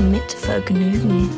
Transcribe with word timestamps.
Mit 0.00 0.32
Vergnügen. 0.32 1.28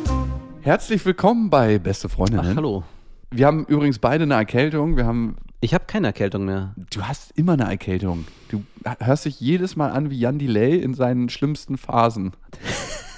Herzlich 0.61 1.05
willkommen 1.07 1.49
bei 1.49 1.79
Beste 1.79 2.11
Freundinnen. 2.11 2.47
Ach, 2.51 2.57
hallo. 2.57 2.85
Wir 3.31 3.47
haben 3.47 3.65
übrigens 3.65 3.99
beide 3.99 4.25
eine 4.25 4.35
Erkältung. 4.35 4.99
Wir 4.99 5.07
haben. 5.07 5.37
Ich 5.63 5.73
habe 5.73 5.85
keine 5.87 6.09
Erkältung 6.09 6.45
mehr. 6.45 6.75
Du 6.93 7.03
hast 7.03 7.33
immer 7.39 7.55
eine 7.55 7.65
Erkältung. 7.65 8.27
Du 8.51 8.63
hörst 8.99 9.25
dich 9.25 9.41
jedes 9.41 9.77
Mal 9.77 9.91
an 9.91 10.11
wie 10.11 10.19
Jan 10.19 10.39
Delay 10.39 10.77
in 10.77 10.93
seinen 10.93 11.31
schlimmsten 11.31 11.79
Phasen. 11.79 12.33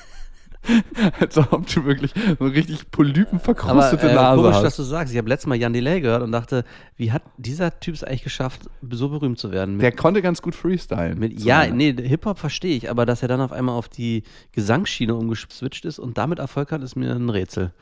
Als 1.21 1.37
ob 1.39 1.66
du 1.66 1.84
wirklich 1.84 2.12
so 2.39 2.45
richtig 2.45 2.91
polypenverkrustete 2.91 4.02
Aber 4.05 4.11
äh, 4.11 4.15
Nase 4.15 4.37
komisch, 4.43 4.55
hast. 4.57 4.62
dass 4.62 4.77
du 4.77 4.83
sagst. 4.85 5.12
Ich 5.12 5.19
habe 5.19 5.29
letztes 5.29 5.47
Mal 5.48 5.57
Jan 5.57 5.73
Delay 5.73 6.01
gehört 6.01 6.23
und 6.23 6.33
dachte, 6.33 6.65
wie 6.97 7.11
hat 7.12 7.23
dieser 7.37 7.79
Typ 7.80 7.95
es 7.95 8.05
eigentlich 8.05 8.23
geschafft, 8.23 8.62
so 8.91 9.09
berühmt 9.09 9.38
zu 9.38 9.51
werden? 9.51 9.77
Mit, 9.77 9.83
Der 9.83 9.93
konnte 9.93 10.23
ganz 10.23 10.41
gut 10.43 10.55
freestylen. 10.55 11.19
mit, 11.19 11.41
So 11.41 11.48
ja, 11.48 11.66
nee, 11.66 11.93
Hip-Hop 11.93 12.38
verstehe 12.38 12.77
ich, 12.77 12.91
aber 12.91 13.07
dass 13.07 13.23
er 13.23 13.29
dann 13.29 13.41
auf 13.41 13.52
einmal 13.52 13.77
auf 13.77 13.88
die 13.88 14.23
Gesangsschiene 14.52 15.15
umgeswitcht 15.15 15.85
ist 15.85 15.98
und 15.98 16.16
damit 16.19 16.38
Erfolg 16.38 16.71
hat, 16.73 16.83
ist 16.83 16.95
mir 16.97 17.13
ein 17.15 17.29
Rätsel. 17.29 17.73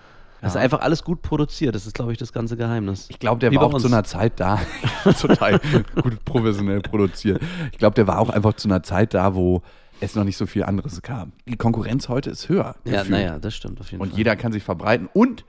Das 0.42 0.54
ist 0.54 0.56
einfach 0.56 0.80
alles 0.80 1.04
gut 1.04 1.20
produziert. 1.20 1.74
Das 1.74 1.86
ist, 1.86 1.94
glaube 1.94 2.12
ich, 2.12 2.18
das 2.18 2.32
ganze 2.32 2.56
Geheimnis. 2.56 3.08
Ich 3.10 3.18
glaube, 3.18 3.40
der 3.40 3.50
Wie 3.50 3.56
war 3.56 3.64
auch 3.64 3.70
zu 3.72 3.76
uns. 3.76 3.92
einer 3.92 4.04
Zeit 4.04 4.40
da. 4.40 4.58
Total 5.20 5.60
gut 6.02 6.24
professionell 6.24 6.80
produziert. 6.80 7.42
Ich 7.72 7.78
glaube, 7.78 7.94
der 7.94 8.06
war 8.06 8.18
auch 8.18 8.30
einfach 8.30 8.54
zu 8.54 8.66
einer 8.68 8.82
Zeit 8.82 9.12
da, 9.12 9.34
wo 9.34 9.60
es 10.00 10.14
noch 10.14 10.24
nicht 10.24 10.36
so 10.36 10.46
viel 10.46 10.64
anderes 10.64 11.02
gab. 11.02 11.28
Die 11.46 11.56
Konkurrenz 11.56 12.08
heute 12.08 12.30
ist 12.30 12.48
höher. 12.48 12.76
Ja, 12.84 13.04
naja, 13.04 13.38
das 13.38 13.54
stimmt 13.54 13.80
auf 13.80 13.90
jeden 13.90 14.02
Und 14.02 14.10
Fall. 14.10 14.18
jeder 14.18 14.36
kann 14.36 14.52
sich 14.52 14.62
verbreiten. 14.62 15.08
Und 15.12 15.44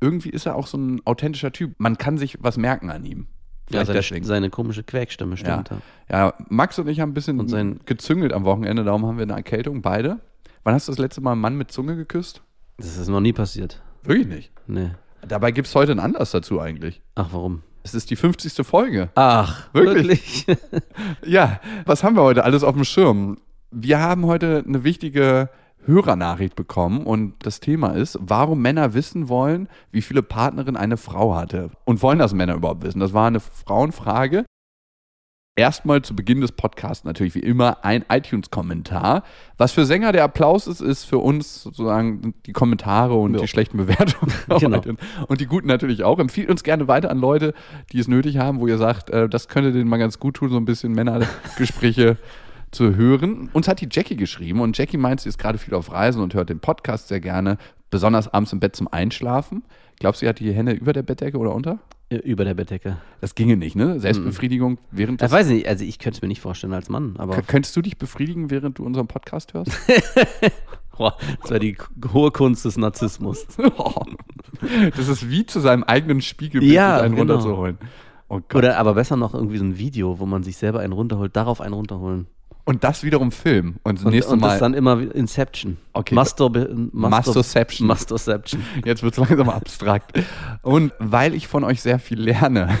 irgendwie 0.00 0.30
ist 0.30 0.46
er 0.46 0.54
auch 0.56 0.66
so 0.66 0.76
ein 0.78 1.00
authentischer 1.04 1.52
Typ. 1.52 1.74
Man 1.78 1.98
kann 1.98 2.18
sich 2.18 2.38
was 2.40 2.56
merken 2.56 2.90
an 2.90 3.04
ihm. 3.04 3.26
ja, 3.70 3.84
seine, 3.84 4.02
seine 4.24 4.50
komische 4.50 4.82
Quäkstimme 4.82 5.36
stimmt. 5.36 5.70
Ja. 6.08 6.26
ja, 6.28 6.34
Max 6.48 6.78
und 6.78 6.88
ich 6.88 7.00
haben 7.00 7.10
ein 7.10 7.14
bisschen 7.14 7.38
Und 7.40 7.48
sein- 7.48 7.80
gezüngelt 7.84 8.32
am 8.32 8.44
Wochenende, 8.44 8.84
darum 8.84 9.04
haben 9.06 9.18
wir 9.18 9.24
eine 9.24 9.34
Erkältung, 9.34 9.82
beide. 9.82 10.20
Wann 10.64 10.74
hast 10.74 10.88
du 10.88 10.92
das 10.92 10.98
letzte 10.98 11.20
Mal 11.20 11.32
einen 11.32 11.40
Mann 11.40 11.56
mit 11.56 11.70
Zunge 11.72 11.96
geküsst? 11.96 12.42
Das 12.78 12.96
ist 12.96 13.08
noch 13.08 13.20
nie 13.20 13.32
passiert. 13.32 13.82
Wirklich 14.04 14.26
nicht. 14.28 14.52
Nee. 14.66 14.90
Dabei 15.26 15.50
gibt 15.50 15.66
es 15.68 15.74
heute 15.74 15.90
einen 15.92 16.00
Anlass 16.00 16.30
dazu 16.30 16.60
eigentlich. 16.60 17.02
Ach, 17.16 17.28
warum? 17.32 17.62
Es 17.82 17.94
ist 17.94 18.10
die 18.10 18.16
50. 18.16 18.64
Folge. 18.66 19.08
Ach, 19.14 19.72
Wirklich? 19.74 20.46
wirklich? 20.46 20.58
Ja, 21.26 21.60
was 21.86 22.04
haben 22.04 22.16
wir 22.16 22.22
heute 22.22 22.44
alles 22.44 22.62
auf 22.62 22.74
dem 22.74 22.84
Schirm? 22.84 23.38
Wir 23.70 24.00
haben 24.00 24.24
heute 24.26 24.64
eine 24.66 24.82
wichtige 24.84 25.50
Hörernachricht 25.84 26.56
bekommen 26.56 27.04
und 27.04 27.34
das 27.40 27.60
Thema 27.60 27.88
ist, 27.90 28.18
warum 28.20 28.60
Männer 28.60 28.94
wissen 28.94 29.28
wollen, 29.28 29.68
wie 29.90 30.02
viele 30.02 30.22
Partnerinnen 30.22 30.76
eine 30.76 30.96
Frau 30.96 31.34
hatte. 31.34 31.70
Und 31.84 32.02
wollen 32.02 32.18
das 32.18 32.34
Männer 32.34 32.54
überhaupt 32.54 32.82
wissen? 32.82 33.00
Das 33.00 33.12
war 33.12 33.26
eine 33.26 33.40
Frauenfrage. 33.40 34.44
Erstmal 35.56 36.02
zu 36.02 36.14
Beginn 36.14 36.40
des 36.40 36.52
Podcasts 36.52 37.04
natürlich 37.04 37.34
wie 37.34 37.40
immer 37.40 37.84
ein 37.84 38.04
iTunes-Kommentar. 38.08 39.24
Was 39.56 39.72
für 39.72 39.84
Sänger 39.86 40.12
der 40.12 40.22
Applaus 40.22 40.68
ist, 40.68 40.80
ist 40.80 41.04
für 41.04 41.18
uns 41.18 41.62
sozusagen 41.62 42.32
die 42.46 42.52
Kommentare 42.52 43.14
und 43.14 43.34
Ja. 43.34 43.40
die 43.40 43.48
schlechten 43.48 43.76
Bewertungen. 43.76 44.32
Genau. 44.60 44.80
Und 45.26 45.40
die 45.40 45.46
guten 45.46 45.66
natürlich 45.66 46.04
auch. 46.04 46.18
Empfiehlt 46.20 46.48
uns 46.48 46.62
gerne 46.62 46.86
weiter 46.86 47.10
an 47.10 47.18
Leute, 47.18 47.54
die 47.92 47.98
es 47.98 48.06
nötig 48.08 48.38
haben, 48.38 48.60
wo 48.60 48.66
ihr 48.68 48.78
sagt, 48.78 49.10
äh, 49.10 49.28
das 49.28 49.48
könnte 49.48 49.72
denen 49.72 49.88
mal 49.90 49.98
ganz 49.98 50.18
gut 50.20 50.36
tun, 50.36 50.48
so 50.48 50.56
ein 50.56 50.64
bisschen 50.64 50.92
Männergespräche 50.92 52.18
zu 52.70 52.96
hören. 52.96 53.48
Uns 53.52 53.68
hat 53.68 53.80
die 53.80 53.88
Jackie 53.90 54.16
geschrieben 54.16 54.60
und 54.60 54.76
Jackie 54.76 54.96
meint, 54.96 55.20
sie 55.20 55.28
ist 55.28 55.38
gerade 55.38 55.58
viel 55.58 55.74
auf 55.74 55.92
Reisen 55.92 56.22
und 56.22 56.34
hört 56.34 56.50
den 56.50 56.60
Podcast 56.60 57.08
sehr 57.08 57.20
gerne, 57.20 57.58
besonders 57.90 58.32
abends 58.32 58.52
im 58.52 58.60
Bett 58.60 58.76
zum 58.76 58.88
Einschlafen. 58.88 59.62
Glaubst 59.98 60.22
du, 60.22 60.26
sie 60.26 60.28
hat 60.28 60.38
die 60.38 60.52
Hände 60.52 60.72
über 60.72 60.92
der 60.92 61.02
Bettdecke 61.02 61.38
oder 61.38 61.54
unter? 61.54 61.78
Über 62.10 62.44
der 62.44 62.54
Bettdecke. 62.54 62.96
Das 63.20 63.34
ginge 63.34 63.56
nicht, 63.56 63.76
ne? 63.76 64.00
Selbstbefriedigung 64.00 64.78
während 64.90 65.20
Ich 65.20 65.26
des 65.26 65.32
weiß 65.32 65.48
nicht, 65.48 65.68
also 65.68 65.84
ich 65.84 65.98
könnte 65.98 66.16
es 66.16 66.22
mir 66.22 66.28
nicht 66.28 66.40
vorstellen 66.40 66.72
als 66.72 66.88
Mann, 66.88 67.16
aber 67.18 67.42
Könntest 67.42 67.76
du 67.76 67.82
dich 67.82 67.98
befriedigen, 67.98 68.50
während 68.50 68.78
du 68.78 68.84
unseren 68.84 69.08
Podcast 69.08 69.52
hörst? 69.54 69.70
Boah, 70.96 71.16
das 71.42 71.50
wäre 71.50 71.60
die 71.60 71.76
hohe 72.12 72.30
Kunst 72.30 72.64
des 72.64 72.76
Narzissmus. 72.76 73.46
das 74.96 75.08
ist 75.08 75.30
wie 75.30 75.44
zu 75.46 75.60
seinem 75.60 75.84
eigenen 75.84 76.20
Spiegelbild 76.22 76.72
Ja, 76.72 76.98
einen 77.00 77.14
genau. 77.14 77.34
runterzuholen. 77.34 77.78
Oh. 78.28 78.40
Oder 78.54 78.78
aber 78.78 78.94
besser 78.94 79.16
noch 79.16 79.34
irgendwie 79.34 79.58
so 79.58 79.64
ein 79.64 79.78
Video, 79.78 80.18
wo 80.18 80.26
man 80.26 80.42
sich 80.42 80.56
selber 80.56 80.80
einen 80.80 80.92
runterholt, 80.92 81.36
darauf 81.36 81.60
einen 81.60 81.74
runterholen. 81.74 82.26
Und 82.68 82.84
das 82.84 83.02
wiederum 83.02 83.32
filmen. 83.32 83.80
Und 83.82 83.98
das 83.98 84.04
Und, 84.04 84.12
nächste 84.12 84.34
und 84.34 84.40
Mal. 84.40 84.50
das 84.50 84.58
dann 84.58 84.74
immer 84.74 85.00
Inception. 85.14 85.78
Okay. 85.94 86.14
Masturb 86.14 86.68
Mastoception. 86.92 87.88
Mastoception. 87.88 88.62
Jetzt 88.84 89.02
wird 89.02 89.16
es 89.16 89.18
langsam 89.18 89.48
abstrakt. 89.48 90.12
Und 90.60 90.92
weil 90.98 91.32
ich 91.32 91.48
von 91.48 91.64
euch 91.64 91.80
sehr 91.80 91.98
viel 91.98 92.20
lerne. 92.20 92.78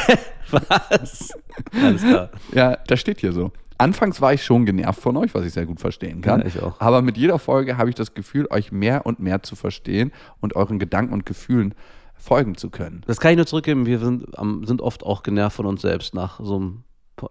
Was? 0.50 1.30
Alles 1.72 2.02
klar. 2.02 2.30
Ja, 2.52 2.76
das 2.86 3.00
steht 3.00 3.18
hier 3.22 3.32
so. 3.32 3.50
Anfangs 3.76 4.20
war 4.20 4.32
ich 4.32 4.44
schon 4.44 4.66
genervt 4.66 5.00
von 5.00 5.16
euch, 5.16 5.34
was 5.34 5.44
ich 5.44 5.52
sehr 5.52 5.66
gut 5.66 5.80
verstehen 5.80 6.20
kann. 6.20 6.42
Ja, 6.42 6.46
ich 6.46 6.62
auch. 6.62 6.80
Aber 6.80 7.02
mit 7.02 7.16
jeder 7.16 7.40
Folge 7.40 7.76
habe 7.76 7.88
ich 7.88 7.96
das 7.96 8.14
Gefühl, 8.14 8.46
euch 8.50 8.70
mehr 8.70 9.04
und 9.04 9.18
mehr 9.18 9.42
zu 9.42 9.56
verstehen 9.56 10.12
und 10.40 10.54
euren 10.54 10.78
Gedanken 10.78 11.12
und 11.12 11.26
Gefühlen 11.26 11.74
folgen 12.14 12.56
zu 12.56 12.70
können. 12.70 13.02
Das 13.08 13.18
kann 13.18 13.32
ich 13.32 13.36
nur 13.36 13.46
zurückgeben. 13.46 13.84
Wir 13.84 13.98
sind, 13.98 14.26
sind 14.62 14.80
oft 14.80 15.02
auch 15.02 15.24
genervt 15.24 15.56
von 15.56 15.66
uns 15.66 15.82
selbst 15.82 16.14
nach 16.14 16.38
so 16.38 16.54
einem, 16.54 16.84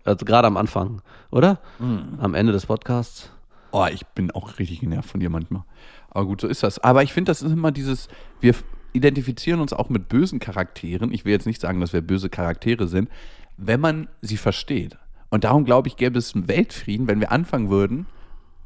also 0.04 0.26
gerade 0.26 0.48
am 0.48 0.58
Anfang, 0.58 1.02
oder? 1.32 1.60
Mhm. 1.80 2.20
Am 2.20 2.34
Ende 2.34 2.52
des 2.52 2.66
Podcasts. 2.66 3.30
Oh, 3.72 3.86
ich 3.92 4.06
bin 4.08 4.32
auch 4.32 4.60
richtig 4.60 4.82
genervt 4.82 5.10
von 5.10 5.20
dir 5.20 5.30
manchmal. 5.30 5.64
Aber 6.10 6.26
gut, 6.26 6.42
so 6.42 6.48
ist 6.48 6.64
das. 6.64 6.80
Aber 6.80 7.04
ich 7.04 7.12
finde, 7.12 7.32
das 7.32 7.42
ist 7.42 7.52
immer 7.52 7.72
dieses, 7.72 8.08
wir 8.40 8.54
identifizieren 8.94 9.60
uns 9.60 9.74
auch 9.74 9.90
mit 9.90 10.08
bösen 10.10 10.40
Charakteren. 10.40 11.12
Ich 11.12 11.26
will 11.26 11.32
jetzt 11.32 11.48
nicht 11.48 11.60
sagen, 11.60 11.82
dass 11.82 11.94
wir 11.94 12.02
böse 12.02 12.30
Charaktere 12.30 12.88
sind, 12.88 13.10
wenn 13.58 13.80
man 13.80 14.08
sie 14.22 14.38
versteht. 14.38 14.98
Und 15.30 15.44
darum 15.44 15.66
glaube 15.66 15.88
ich, 15.88 15.96
gäbe 15.96 16.20
es 16.20 16.36
einen 16.36 16.48
Weltfrieden, 16.48 17.08
wenn 17.08 17.20
wir 17.20 17.32
anfangen 17.32 17.72
würden, 17.72 18.06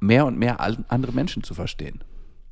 mehr 0.02 0.26
und 0.26 0.38
mehr 0.38 0.60
andere 0.60 1.14
Menschen 1.14 1.44
zu 1.44 1.54
verstehen. 1.54 2.04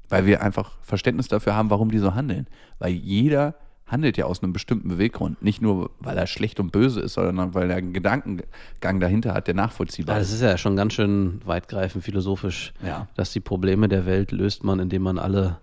Weil 0.07 0.25
wir 0.25 0.41
einfach 0.41 0.77
Verständnis 0.81 1.27
dafür 1.27 1.55
haben, 1.55 1.69
warum 1.69 1.91
die 1.91 1.99
so 1.99 2.15
handeln. 2.15 2.47
Weil 2.79 2.93
jeder 2.93 3.55
handelt 3.87 4.17
ja 4.17 4.25
aus 4.25 4.41
einem 4.41 4.51
bestimmten 4.53 4.89
Beweggrund. 4.89 5.41
Nicht 5.43 5.61
nur, 5.61 5.91
weil 5.99 6.17
er 6.17 6.25
schlecht 6.27 6.59
und 6.59 6.71
böse 6.71 7.01
ist, 7.01 7.13
sondern 7.13 7.53
weil 7.53 7.69
er 7.69 7.77
einen 7.77 7.93
Gedankengang 7.93 8.99
dahinter 8.99 9.33
hat, 9.33 9.47
der 9.47 9.53
nachvollziehbar 9.53 10.15
Ja, 10.15 10.21
ist. 10.21 10.29
das 10.29 10.35
ist 10.37 10.41
ja 10.41 10.57
schon 10.57 10.75
ganz 10.75 10.93
schön 10.93 11.39
weitgreifend 11.45 12.03
philosophisch, 12.03 12.73
Ja. 12.85 13.07
dass 13.15 13.31
die 13.31 13.39
Probleme 13.39 13.87
der 13.87 14.05
Welt 14.05 14.31
löst 14.31 14.63
man, 14.63 14.79
indem 14.79 15.03
man 15.03 15.19
alle 15.19 15.57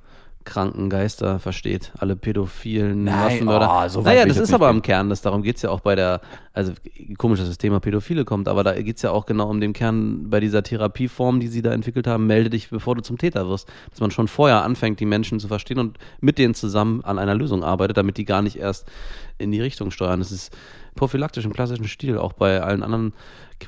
kranken 0.44 0.91
Geister 0.91 1.38
versteht, 1.38 1.92
alle 1.98 2.16
pädophilen 2.16 3.04
Nein, 3.04 3.14
Massenmörder. 3.14 3.69
oh, 3.70 3.88
so 3.88 4.04
weit 4.04 4.14
naja, 4.14 4.26
das 4.26 4.38
ist 4.38 4.53
aber 4.53 4.70
im 4.70 4.82
Kern, 4.82 5.08
das, 5.08 5.22
darum 5.22 5.42
geht 5.42 5.56
es 5.56 5.62
ja 5.62 5.70
auch 5.70 5.80
bei 5.80 5.94
der, 5.94 6.20
also 6.53 6.72
komisch, 7.19 7.38
dass 7.38 7.48
das 7.48 7.58
Thema 7.58 7.80
Pädophile 7.80 8.25
kommt, 8.25 8.48
aber 8.48 8.64
da 8.64 8.81
geht 8.81 8.97
es 8.97 9.02
ja 9.02 9.10
auch 9.10 9.26
genau 9.26 9.48
um 9.48 9.60
den 9.60 9.72
Kern 9.72 10.31
bei 10.31 10.41
dieser 10.41 10.62
Therapieform, 10.62 11.41
die 11.41 11.48
sie 11.48 11.62
da 11.62 11.72
entwickelt 11.72 12.06
haben, 12.06 12.26
melde 12.26 12.50
dich, 12.50 12.70
bevor 12.70 12.94
du 12.94 13.02
zum 13.02 13.19
Täter 13.19 13.48
wirst. 13.48 13.69
Dass 13.91 14.00
man 14.00 14.10
schon 14.10 14.28
vorher 14.28 14.62
anfängt, 14.62 15.00
die 15.00 15.06
Menschen 15.06 15.41
zu 15.41 15.48
verstehen 15.48 15.78
und 15.78 15.98
mit 16.20 16.38
denen 16.38 16.54
zusammen 16.54 17.02
an 17.04 17.19
einer 17.19 17.34
Lösung 17.34 17.64
arbeitet, 17.64 17.97
damit 17.97 18.16
die 18.16 18.25
gar 18.25 18.42
nicht 18.42 18.56
erst 18.56 18.91
in 19.38 19.52
die 19.52 19.60
Richtung 19.60 19.91
steuern. 19.91 20.20
Das 20.20 20.32
ist 20.32 20.56
prophylaktisch 20.94 21.44
im 21.44 21.52
klassischen 21.52 21.86
Stil, 21.86 22.19
auch 22.19 22.32
bei 22.32 22.60
allen 22.62 22.82
anderen 22.82 23.12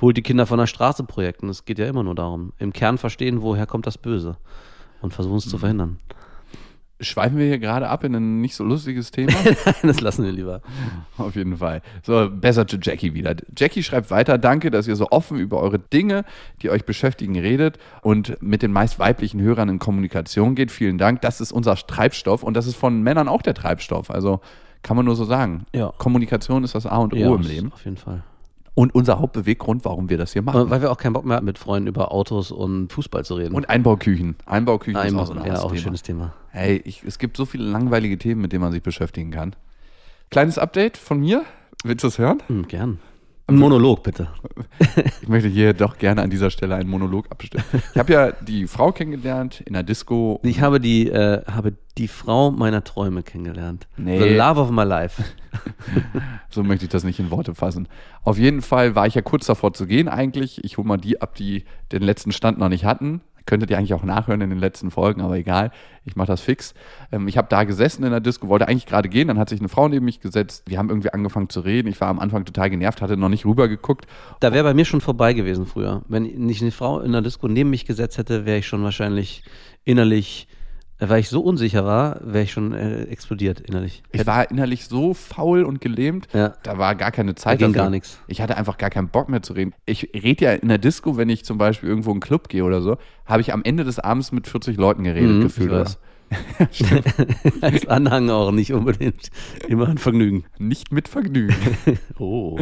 holt 0.01 0.17
die 0.17 0.23
Kinder 0.23 0.47
von 0.47 0.59
der 0.59 0.67
Straße 0.67 1.05
Projekten. 1.05 1.49
Es 1.49 1.65
geht 1.65 1.79
ja 1.79 1.87
immer 1.87 2.03
nur 2.03 2.15
darum, 2.15 2.53
im 2.59 2.73
Kern 2.73 2.99
verstehen, 2.99 3.43
woher 3.43 3.67
kommt 3.67 3.87
das 3.87 3.99
Böse 3.99 4.37
und 5.01 5.15
versuchen 5.15 5.39
es 5.39 5.49
zu 5.49 5.59
verhindern. 5.59 5.99
Schweifen 7.01 7.39
wir 7.39 7.47
hier 7.47 7.59
gerade 7.59 7.89
ab 7.89 8.05
in 8.05 8.15
ein 8.15 8.41
nicht 8.41 8.55
so 8.55 8.63
lustiges 8.63 9.11
Thema? 9.11 9.33
Nein, 9.45 9.75
das 9.83 10.01
lassen 10.01 10.25
wir 10.25 10.31
lieber. 10.31 10.63
Auf 11.19 11.35
jeden 11.35 11.57
Fall. 11.57 11.83
So, 12.03 12.31
besser 12.31 12.67
zu 12.69 12.79
Jackie 12.81 13.15
wieder. 13.15 13.35
Jackie 13.57 13.83
schreibt 13.83 14.11
weiter, 14.11 14.39
danke, 14.39 14.71
dass 14.71 14.87
ihr 14.87 14.95
so 14.95 15.09
offen 15.11 15.39
über 15.39 15.61
eure 15.61 15.79
Dinge, 15.79 16.25
die 16.63 16.71
euch 16.71 16.85
beschäftigen, 16.85 17.39
redet 17.39 17.79
und 18.03 18.41
mit 18.41 18.63
den 18.63 18.73
meist 18.73 18.99
weiblichen 19.01 19.41
Hörern 19.41 19.69
in 19.69 19.79
Kommunikation 19.81 20.55
geht. 20.55 20.71
Vielen 20.71 20.99
Dank. 20.99 21.21
Das 21.23 21.41
ist 21.41 21.51
unser 21.51 21.75
Treibstoff 21.75 22.43
und 22.45 22.55
das 22.55 22.67
ist 22.67 22.77
von 22.77 23.03
Männern 23.03 23.29
auch 23.29 23.43
der 23.43 23.55
Treibstoff. 23.55 24.11
Also 24.11 24.41
kann 24.83 24.97
man 24.97 25.07
nur 25.07 25.17
so 25.17 25.25
sagen. 25.25 25.67
Ja. 25.75 25.93
Kommunikation 25.99 26.63
ist 26.63 26.75
das 26.75 26.87
A 26.87 26.99
und 26.99 27.13
O 27.13 27.17
Ja, 27.17 27.35
im 27.35 27.43
Leben. 27.43 27.73
Auf 27.73 27.85
jeden 27.85 27.97
Fall. 27.97 28.23
Und 28.75 28.95
unser 28.95 29.21
Hauptbeweggrund, 29.21 29.85
warum 29.85 30.09
wir 30.09 30.19
das 30.19 30.33
hier 30.33 30.43
machen. 30.43 30.69
Weil 30.69 30.83
wir 30.83 30.91
auch 30.91 30.97
keinen 30.97 31.13
Bock 31.13 31.25
mehr 31.25 31.37
hatten, 31.37 31.47
mit 31.47 31.59
Freunden 31.59 31.87
über 31.87 32.11
Autos 32.11 32.51
und 32.51 32.93
Fußball 32.93 33.25
zu 33.25 33.37
reden. 33.37 33.55
Und 33.55 33.69
Einbauküchen. 33.69 34.35
Einbauküchen 34.47 35.01
ist 35.01 35.15
auch 35.15 35.31
ein 35.31 35.47
ja, 35.47 35.61
auch 35.61 35.67
ein 35.67 35.69
Thema. 35.71 35.81
schönes 35.81 36.03
Thema. 36.03 36.35
Hey, 36.51 36.83
ich, 36.85 37.05
es 37.05 37.19
gibt 37.19 37.37
so 37.37 37.45
viele 37.45 37.65
langweilige 37.65 38.19
Themen, 38.19 38.41
mit 38.41 38.53
denen 38.53 38.63
man 38.63 38.73
sich 38.73 38.83
beschäftigen 38.83 39.31
kann. 39.31 39.55
Kleines 40.31 40.59
Update 40.59 40.97
von 40.97 41.21
mir. 41.21 41.45
Willst 41.85 42.03
du 42.03 42.09
es 42.09 42.19
hören? 42.19 42.43
Hm, 42.49 42.67
gern. 42.67 42.99
Ein 43.47 43.57
Monolog, 43.57 44.03
bitte. 44.03 44.29
Ich 45.23 45.29
möchte 45.29 45.49
hier 45.49 45.73
doch 45.73 45.99
gerne 45.99 46.23
an 46.23 46.31
dieser 46.31 46.51
Stelle 46.51 46.75
einen 46.75 46.89
Monolog 46.89 47.31
abstimmen. 47.31 47.65
Ich 47.93 47.99
habe 47.99 48.13
ja 48.13 48.33
die 48.33 48.67
Frau 48.67 48.93
kennengelernt 48.93 49.63
in 49.63 49.73
der 49.73 49.83
Disco. 49.83 50.41
Ich 50.43 50.61
habe 50.61 50.81
die, 50.81 51.09
äh, 51.09 51.43
habe 51.47 51.73
die 51.97 52.09
Frau 52.09 52.51
meiner 52.51 52.85
Träume 52.85 53.23
kennengelernt. 53.23 53.87
Nee. 53.97 54.19
The 54.19 54.35
love 54.35 54.61
of 54.61 54.71
my 54.71 54.85
life. 54.85 55.23
So 56.51 56.63
möchte 56.63 56.85
ich 56.85 56.91
das 56.91 57.03
nicht 57.03 57.19
in 57.19 57.33
Worte 57.33 57.55
fassen. 57.55 57.89
Auf 58.23 58.39
jeden 58.39 58.63
Fall 58.63 58.95
war 58.95 59.09
ich 59.09 59.15
ja 59.15 59.23
kurz 59.23 59.47
davor 59.47 59.73
zu 59.73 59.87
gehen 59.87 60.09
eigentlich. 60.09 60.63
Ich 60.63 60.79
hole 60.79 60.87
mal 60.87 60.99
die 60.99 61.21
ab, 61.21 61.35
die 61.35 61.65
den 61.91 62.03
letzten 62.03 62.31
Stand 62.31 62.59
noch 62.59 62.69
nicht 62.69 62.85
hatten. 62.85 63.23
Könntet 63.47 63.71
ihr 63.71 63.79
eigentlich 63.79 63.95
auch 63.95 64.03
nachhören 64.03 64.41
in 64.41 64.51
den 64.51 64.59
letzten 64.59 64.91
Folgen, 64.91 65.21
aber 65.21 65.37
egal. 65.37 65.71
Ich 66.05 66.17
mache 66.17 66.29
das 66.29 66.41
fix. 66.41 66.75
Ähm, 67.13 67.29
ich 67.29 67.37
habe 67.37 67.49
da 67.49 67.65
gesessen 67.65 68.05
in 68.05 68.11
der 68.11 68.21
Disco, 68.21 68.49
wollte 68.49 68.69
eigentlich 68.69 68.87
gerade 68.87 69.09
gehen. 69.09 69.29
Dann 69.29 69.39
hat 69.39 69.49
sich 69.49 69.61
eine 69.61 69.69
Frau 69.69 69.89
neben 69.89 70.05
mich 70.05 70.21
gesetzt. 70.21 70.65
Wir 70.67 70.79
haben 70.79 70.89
irgendwie 70.89 71.11
angefangen 71.13 71.49
zu 71.49 71.61
reden. 71.61 71.89
Ich 71.89 72.01
war 72.01 72.09
am 72.09 72.19
Anfang 72.19 72.45
total 72.45 72.71
genervt, 72.71 73.03
hatte 73.03 73.17
noch 73.17 73.29
nicht 73.29 73.45
rübergeguckt. 73.45 74.07
Da 74.41 74.53
wäre 74.53 74.65
bei 74.65 74.75
mir 74.75 74.85
schon 74.85 75.01
vorbei 75.01 75.35
gewesen 75.35 75.67
früher. 75.67 76.03
Wenn 76.09 76.25
nicht 76.25 76.63
eine 76.63 76.71
Frau 76.71 77.01
in 77.01 77.13
der 77.13 77.23
Disco 77.23 77.49
neben 77.49 77.71
mich 77.71 77.85
gesetzt 77.85 78.19
hätte, 78.19 78.47
wäre 78.47 78.59
ich 78.59 78.67
schon 78.67 78.83
wahrscheinlich 78.83 79.45
innerlich, 79.85 80.49
weil 81.01 81.21
ich 81.21 81.29
so 81.29 81.41
unsicher 81.41 81.85
war, 81.85 82.21
wäre 82.25 82.45
ich 82.45 82.53
schon 82.53 82.73
äh, 82.73 83.03
explodiert 83.05 83.61
innerlich. 83.61 84.03
Ich 84.13 84.27
war 84.27 84.51
innerlich 84.51 84.87
so 84.87 85.13
faul 85.15 85.65
und 85.65 85.81
gelähmt, 85.81 86.29
Ja. 86.33 86.55
da 86.63 86.79
war 86.79 86.95
gar 86.95 87.11
keine 87.11 87.35
Zeit. 87.35 87.61
Da 87.61 87.67
ging 87.67 87.75
gar 87.75 87.91
nichts. 87.91 88.19
Ich 88.29 88.41
hatte 88.41 88.57
einfach 88.57 88.79
gar 88.79 88.91
keinen 88.91 89.09
Bock 89.09 89.29
mehr 89.29 89.43
zu 89.43 89.53
reden. 89.55 89.75
Ich 89.87 90.11
rede 90.15 90.45
ja 90.45 90.53
in 90.53 90.69
der 90.69 90.79
Disco, 90.79 91.17
wenn 91.17 91.29
ich 91.29 91.45
zum 91.45 91.59
Beispiel 91.59 91.89
irgendwo 91.89 92.11
in 92.11 92.15
einen 92.15 92.21
Club 92.21 92.49
gehe 92.49 92.65
oder 92.65 92.81
so, 92.81 92.97
habe 93.27 93.41
ich 93.43 93.53
am 93.53 93.63
Ende 93.65 93.85
des 93.85 93.99
Abends 93.99 94.33
mit 94.33 94.47
40 94.47 94.77
Leuten 94.77 95.05
geredet, 95.05 95.37
Mhm, 95.37 95.41
gefühlt. 95.43 95.71
weiß. 95.73 95.99
Als 97.61 97.87
Anhang 97.89 98.31
auch 98.31 98.51
nicht 98.51 98.73
unbedingt 98.73 99.31
immer 99.69 99.89
ein 99.89 99.99
Vergnügen. 99.99 100.45
Nicht 100.59 100.93
mit 100.93 101.09
Vergnügen. 101.09 101.55
Oh. 102.19 102.59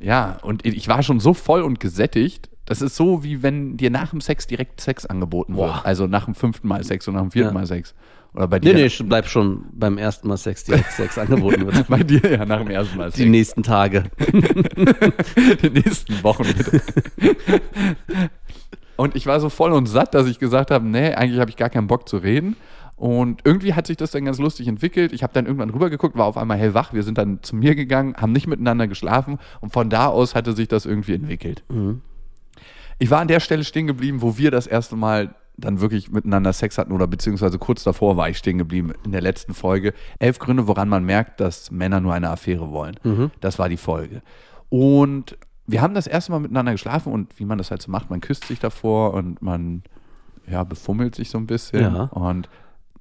ja, 0.00 0.38
und 0.42 0.66
ich 0.66 0.88
war 0.88 1.02
schon 1.02 1.20
so 1.20 1.34
voll 1.34 1.62
und 1.62 1.80
gesättigt. 1.80 2.50
Das 2.68 2.82
ist 2.82 2.96
so, 2.96 3.24
wie 3.24 3.42
wenn 3.42 3.78
dir 3.78 3.88
nach 3.90 4.10
dem 4.10 4.20
Sex 4.20 4.46
direkt 4.46 4.80
Sex 4.80 5.06
angeboten 5.06 5.54
Boah. 5.54 5.76
wird. 5.76 5.86
Also 5.86 6.06
nach 6.06 6.26
dem 6.26 6.34
fünften 6.34 6.68
Mal 6.68 6.84
Sex 6.84 7.08
und 7.08 7.14
nach 7.14 7.22
dem 7.22 7.30
vierten 7.30 7.48
Ja. 7.54 7.54
Mal 7.60 7.66
Sex. 7.66 7.94
Oder 8.34 8.46
bei 8.46 8.58
Nee, 8.58 8.66
dir. 8.66 8.74
nee, 8.74 8.84
ich 8.86 9.02
bleib 9.08 9.26
schon 9.26 9.64
beim 9.72 9.96
ersten 9.96 10.28
Mal 10.28 10.36
Sex 10.36 10.64
direkt 10.64 10.92
Sex 10.92 11.16
angeboten 11.18 11.64
wird. 11.66 11.88
Bei 11.88 12.02
dir 12.02 12.20
ja 12.30 12.44
nach 12.44 12.58
dem 12.58 12.68
ersten 12.68 12.98
Mal 12.98 13.10
Die 13.10 13.16
Sex. 13.20 13.30
nächsten 13.30 13.62
Tage. 13.62 14.04
die 15.62 15.70
nächsten 15.70 16.22
Wochen 16.22 16.44
bitte. 16.44 16.82
Und 18.96 19.14
ich 19.16 19.26
war 19.26 19.38
so 19.40 19.48
voll 19.48 19.72
und 19.72 19.86
satt, 19.86 20.12
dass 20.14 20.26
ich 20.26 20.40
gesagt 20.40 20.72
habe, 20.72 20.84
nee, 20.86 21.14
eigentlich 21.14 21.38
habe 21.40 21.50
ich 21.50 21.56
gar 21.56 21.70
keinen 21.70 21.86
Bock 21.86 22.08
zu 22.08 22.16
reden. 22.16 22.56
Und 22.96 23.42
irgendwie 23.44 23.74
hat 23.74 23.86
sich 23.86 23.96
das 23.96 24.10
dann 24.10 24.24
ganz 24.24 24.38
lustig 24.40 24.66
entwickelt. 24.66 25.12
Ich 25.12 25.22
habe 25.22 25.32
dann 25.32 25.46
irgendwann 25.46 25.70
rübergeguckt, 25.70 26.16
war 26.18 26.26
auf 26.26 26.36
einmal 26.36 26.58
hellwach. 26.58 26.92
Wir 26.92 27.04
sind 27.04 27.16
dann 27.16 27.40
zu 27.42 27.54
mir 27.54 27.76
gegangen, 27.76 28.16
haben 28.16 28.32
nicht 28.32 28.48
miteinander 28.48 28.88
geschlafen 28.88 29.38
und 29.60 29.72
von 29.72 29.88
da 29.88 30.06
aus 30.08 30.34
hatte 30.34 30.52
sich 30.52 30.66
das 30.66 30.84
irgendwie 30.84 31.14
entwickelt. 31.14 31.62
Ich 32.98 33.10
war 33.10 33.20
an 33.20 33.28
der 33.28 33.40
Stelle 33.40 33.64
stehen 33.64 33.86
geblieben, 33.86 34.22
wo 34.22 34.38
wir 34.38 34.50
das 34.50 34.66
erste 34.66 34.96
Mal 34.96 35.34
dann 35.56 35.80
wirklich 35.80 36.10
miteinander 36.10 36.52
Sex 36.52 36.78
hatten 36.78 36.92
oder 36.92 37.06
beziehungsweise 37.06 37.58
kurz 37.58 37.82
davor 37.82 38.16
war 38.16 38.28
ich 38.28 38.38
stehen 38.38 38.58
geblieben 38.58 38.92
in 39.04 39.12
der 39.12 39.20
letzten 39.20 39.54
Folge. 39.54 39.92
Elf 40.18 40.38
Gründe, 40.38 40.68
woran 40.68 40.88
man 40.88 41.04
merkt, 41.04 41.40
dass 41.40 41.70
Männer 41.70 42.00
nur 42.00 42.14
eine 42.14 42.30
Affäre 42.30 42.70
wollen. 42.70 42.96
Das 43.40 43.58
war 43.58 43.68
die 43.68 43.76
Folge. 43.76 44.22
Und 44.68 45.36
wir 45.66 45.82
haben 45.82 45.94
das 45.94 46.06
erste 46.06 46.32
Mal 46.32 46.40
miteinander 46.40 46.72
geschlafen 46.72 47.12
und 47.12 47.38
wie 47.38 47.44
man 47.44 47.58
das 47.58 47.70
halt 47.70 47.82
so 47.82 47.90
macht, 47.90 48.08
man 48.08 48.20
küsst 48.20 48.46
sich 48.46 48.58
davor 48.58 49.14
und 49.14 49.42
man 49.42 49.82
ja, 50.46 50.64
befummelt 50.64 51.14
sich 51.14 51.28
so 51.28 51.38
ein 51.38 51.46
bisschen. 51.46 51.80
Ja. 51.94 52.02
Und 52.04 52.48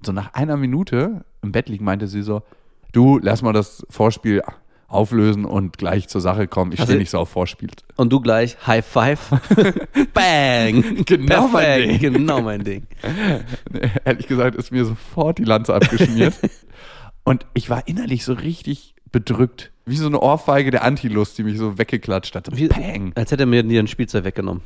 so 0.01 0.11
nach 0.11 0.33
einer 0.33 0.57
Minute 0.57 1.25
im 1.41 1.51
Bett 1.51 1.69
liegen, 1.69 1.85
meinte 1.85 2.07
sie 2.07 2.23
so, 2.23 2.44
du, 2.91 3.19
lass 3.21 3.41
mal 3.41 3.53
das 3.53 3.85
Vorspiel 3.89 4.41
auflösen 4.87 5.43
und 5.45 5.77
gleich 5.77 6.07
zur 6.07 6.21
Sache 6.21 6.47
kommen. 6.47 6.71
Ich 6.71 6.79
Also- 6.79 6.91
stehe 6.91 6.99
nicht 6.99 7.09
so 7.09 7.19
auf 7.19 7.29
Vorspiel. 7.29 7.69
Und 7.97 8.11
du 8.11 8.21
gleich 8.21 8.57
High 8.65 8.85
Five. 8.85 9.29
Bang. 10.13 11.03
Genau 11.05 11.47
mein 11.47 11.51
Perfekt, 11.51 12.03
Ding. 12.03 12.13
Genau 12.13 12.41
mein 12.41 12.63
Ding. 12.63 12.87
Ehrlich 14.05 14.27
gesagt 14.27 14.55
ist 14.55 14.71
mir 14.71 14.85
sofort 14.85 15.39
die 15.39 15.43
Lanze 15.43 15.73
abgeschmiert. 15.73 16.35
und 17.23 17.45
ich 17.53 17.69
war 17.69 17.87
innerlich 17.87 18.23
so 18.23 18.33
richtig 18.33 18.95
bedrückt. 19.11 19.71
Wie 19.85 19.95
so 19.97 20.07
eine 20.07 20.19
Ohrfeige 20.19 20.71
der 20.71 20.83
Antilust, 20.83 21.37
die 21.37 21.43
mich 21.43 21.57
so 21.57 21.77
weggeklatscht 21.77 22.35
hat. 22.35 22.49
Wie, 22.55 22.67
Peng. 22.67 23.13
als 23.15 23.31
hätte 23.31 23.43
er 23.43 23.47
mir 23.47 23.63
dir 23.63 23.81
ein 23.81 23.87
Spielzeug 23.87 24.23
weggenommen. 24.25 24.61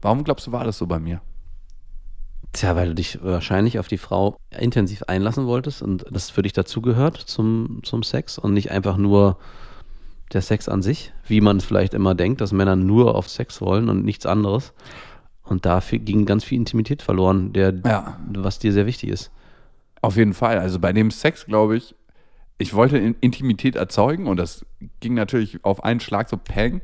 Warum 0.00 0.24
glaubst 0.24 0.46
du, 0.46 0.52
war 0.52 0.64
das 0.64 0.78
so 0.78 0.86
bei 0.86 0.98
mir? 0.98 1.20
Tja, 2.52 2.74
weil 2.76 2.88
du 2.88 2.94
dich 2.94 3.18
wahrscheinlich 3.22 3.78
auf 3.78 3.88
die 3.88 3.98
Frau 3.98 4.36
intensiv 4.58 5.02
einlassen 5.04 5.46
wolltest 5.46 5.82
und 5.82 6.04
das 6.10 6.30
für 6.30 6.42
dich 6.42 6.52
dazugehört 6.54 7.16
zum, 7.18 7.80
zum 7.82 8.02
Sex 8.02 8.38
und 8.38 8.54
nicht 8.54 8.70
einfach 8.70 8.96
nur 8.96 9.38
der 10.32 10.42
Sex 10.42 10.68
an 10.68 10.82
sich, 10.82 11.12
wie 11.26 11.40
man 11.40 11.58
es 11.58 11.64
vielleicht 11.64 11.94
immer 11.94 12.14
denkt, 12.14 12.40
dass 12.40 12.52
Männer 12.52 12.76
nur 12.76 13.14
auf 13.14 13.28
Sex 13.28 13.60
wollen 13.60 13.88
und 13.88 14.04
nichts 14.04 14.26
anderes. 14.26 14.72
Und 15.44 15.64
dafür 15.66 15.98
ging 15.98 16.26
ganz 16.26 16.44
viel 16.44 16.58
Intimität 16.58 17.00
verloren, 17.02 17.52
der, 17.52 17.74
Ja. 17.86 18.18
was 18.34 18.58
dir 18.58 18.72
sehr 18.72 18.86
wichtig 18.86 19.10
ist. 19.10 19.30
Auf 20.02 20.16
jeden 20.16 20.34
Fall. 20.34 20.58
Also 20.58 20.78
bei 20.78 20.92
dem 20.92 21.10
Sex, 21.10 21.46
glaube 21.46 21.76
ich, 21.76 21.94
ich 22.58 22.74
wollte 22.74 22.98
In- 22.98 23.16
Intimität 23.20 23.76
erzeugen 23.76 24.26
und 24.26 24.36
das 24.36 24.66
ging 25.00 25.14
natürlich 25.14 25.64
auf 25.64 25.84
einen 25.84 26.00
Schlag 26.00 26.28
so 26.28 26.36
peng. 26.36 26.82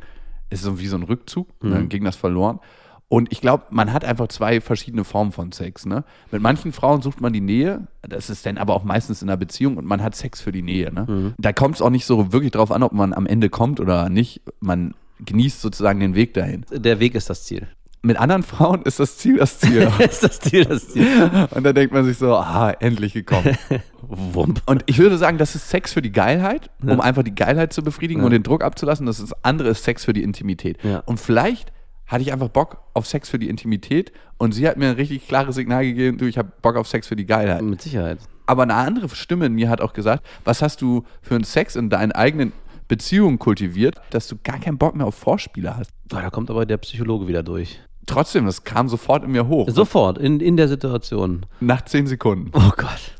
Ist 0.50 0.62
so 0.62 0.78
wie 0.78 0.86
so 0.86 0.96
ein 0.96 1.02
Rückzug, 1.02 1.48
dann 1.60 1.88
ging 1.88 2.04
das 2.04 2.16
verloren. 2.16 2.60
Und 3.08 3.30
ich 3.30 3.40
glaube, 3.40 3.64
man 3.70 3.92
hat 3.92 4.04
einfach 4.04 4.28
zwei 4.28 4.60
verschiedene 4.60 5.04
Formen 5.04 5.30
von 5.30 5.52
Sex. 5.52 5.86
Ne? 5.86 6.04
Mit 6.32 6.42
manchen 6.42 6.72
Frauen 6.72 7.02
sucht 7.02 7.20
man 7.20 7.32
die 7.32 7.40
Nähe, 7.40 7.86
das 8.02 8.30
ist 8.30 8.44
dann 8.46 8.58
aber 8.58 8.74
auch 8.74 8.82
meistens 8.84 9.22
in 9.22 9.28
einer 9.28 9.36
Beziehung 9.36 9.76
und 9.76 9.84
man 9.86 10.02
hat 10.02 10.16
Sex 10.16 10.40
für 10.40 10.52
die 10.52 10.62
Nähe. 10.62 10.92
Ne? 10.92 11.34
Da 11.38 11.52
kommt 11.52 11.76
es 11.76 11.82
auch 11.82 11.90
nicht 11.90 12.06
so 12.06 12.32
wirklich 12.32 12.50
drauf 12.52 12.72
an, 12.72 12.82
ob 12.82 12.92
man 12.92 13.12
am 13.12 13.26
Ende 13.26 13.50
kommt 13.50 13.78
oder 13.78 14.08
nicht. 14.08 14.40
Man 14.60 14.94
genießt 15.24 15.60
sozusagen 15.60 16.00
den 16.00 16.14
Weg 16.14 16.34
dahin. 16.34 16.64
Der 16.72 16.98
Weg 16.98 17.14
ist 17.14 17.30
das 17.30 17.44
Ziel. 17.44 17.68
Mit 18.02 18.18
anderen 18.18 18.42
Frauen 18.42 18.82
ist 18.82 19.00
das 19.00 19.16
Ziel 19.16 19.36
das 19.38 19.58
Ziel. 19.60 19.88
ist 19.98 20.22
das 20.24 20.40
Ziel 20.40 20.64
das 20.64 20.88
Ziel? 20.88 21.48
und 21.54 21.64
dann 21.64 21.74
denkt 21.74 21.94
man 21.94 22.04
sich 22.04 22.18
so, 22.18 22.34
ah, 22.34 22.70
endlich 22.80 23.12
gekommen. 23.14 23.56
Wump. 24.02 24.60
Und 24.66 24.82
ich 24.86 24.98
würde 24.98 25.16
sagen, 25.16 25.38
das 25.38 25.54
ist 25.54 25.70
Sex 25.70 25.92
für 25.92 26.02
die 26.02 26.12
Geilheit, 26.12 26.68
um 26.82 26.88
Ja. 26.88 26.98
einfach 27.00 27.22
die 27.22 27.34
Geilheit 27.34 27.72
zu 27.72 27.82
befriedigen 27.82 28.20
Ja. 28.20 28.26
und 28.26 28.32
den 28.32 28.42
Druck 28.42 28.62
abzulassen. 28.64 29.06
Das, 29.06 29.20
ist 29.20 29.30
das 29.30 29.44
andere 29.44 29.68
ist 29.70 29.84
Sex 29.84 30.04
für 30.04 30.12
die 30.12 30.22
Intimität. 30.22 30.82
Ja. 30.82 30.98
Und 31.06 31.18
vielleicht 31.18 31.72
hatte 32.06 32.22
ich 32.22 32.32
einfach 32.32 32.48
Bock 32.48 32.82
auf 32.94 33.06
Sex 33.06 33.28
für 33.28 33.38
die 33.38 33.48
Intimität 33.48 34.12
und 34.38 34.52
sie 34.52 34.68
hat 34.68 34.76
mir 34.76 34.88
ein 34.90 34.96
richtig 34.96 35.26
klares 35.26 35.54
Signal 35.54 35.84
gegeben, 35.84 36.18
du, 36.18 36.26
ich 36.26 36.38
habe 36.38 36.52
Bock 36.62 36.76
auf 36.76 36.88
Sex 36.88 37.06
für 37.06 37.16
die 37.16 37.26
Geilheit. 37.26 37.62
Mit 37.62 37.82
Sicherheit. 37.82 38.18
Aber 38.46 38.64
eine 38.64 38.74
andere 38.74 39.08
Stimme 39.10 39.46
in 39.46 39.54
mir 39.54 39.68
hat 39.70 39.80
auch 39.80 39.92
gesagt, 39.92 40.26
was 40.44 40.60
hast 40.60 40.82
du 40.82 41.04
für 41.22 41.34
einen 41.34 41.44
Sex 41.44 41.76
in 41.76 41.88
deinen 41.88 42.12
eigenen 42.12 42.52
Beziehungen 42.88 43.38
kultiviert, 43.38 43.96
dass 44.10 44.28
du 44.28 44.36
gar 44.42 44.58
keinen 44.58 44.78
Bock 44.78 44.94
mehr 44.94 45.06
auf 45.06 45.14
Vorspiele 45.14 45.76
hast. 45.76 45.90
Boah, 46.08 46.20
Da 46.20 46.30
kommt 46.30 46.50
aber 46.50 46.66
der 46.66 46.76
Psychologe 46.76 47.26
wieder 47.26 47.42
durch. 47.42 47.80
Trotzdem, 48.06 48.44
das 48.44 48.64
kam 48.64 48.88
sofort 48.88 49.24
in 49.24 49.32
mir 49.32 49.48
hoch. 49.48 49.68
Sofort, 49.70 50.18
in, 50.18 50.40
in 50.40 50.58
der 50.58 50.68
Situation. 50.68 51.46
Nach 51.60 51.82
zehn 51.82 52.06
Sekunden. 52.06 52.50
Oh 52.52 52.70
Gott. 52.76 53.14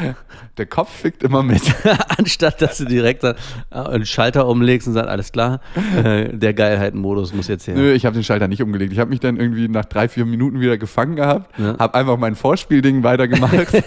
Der 0.58 0.66
Kopf 0.66 0.90
fickt 0.90 1.22
immer 1.22 1.42
mit. 1.42 1.62
Anstatt 2.18 2.60
dass 2.60 2.78
du 2.78 2.84
direkt 2.84 3.24
einen 3.70 4.04
Schalter 4.06 4.46
umlegst 4.46 4.86
und 4.88 4.94
sagst, 4.94 5.08
alles 5.08 5.32
klar, 5.32 5.60
äh, 6.04 6.28
der 6.36 6.54
Geilheitenmodus 6.54 7.32
muss 7.32 7.48
jetzt 7.48 7.66
her. 7.66 7.74
Nö, 7.74 7.92
ich 7.92 8.04
habe 8.06 8.14
den 8.14 8.24
Schalter 8.24 8.48
nicht 8.48 8.62
umgelegt. 8.62 8.92
Ich 8.92 8.98
habe 8.98 9.10
mich 9.10 9.20
dann 9.20 9.36
irgendwie 9.38 9.68
nach 9.68 9.84
drei, 9.86 10.08
vier 10.08 10.24
Minuten 10.26 10.60
wieder 10.60 10.76
gefangen 10.78 11.16
gehabt, 11.16 11.58
Ja. 11.58 11.78
habe 11.78 11.94
einfach 11.94 12.16
mein 12.18 12.34
Vorspielding 12.34 13.02
weitergemacht. 13.02 13.52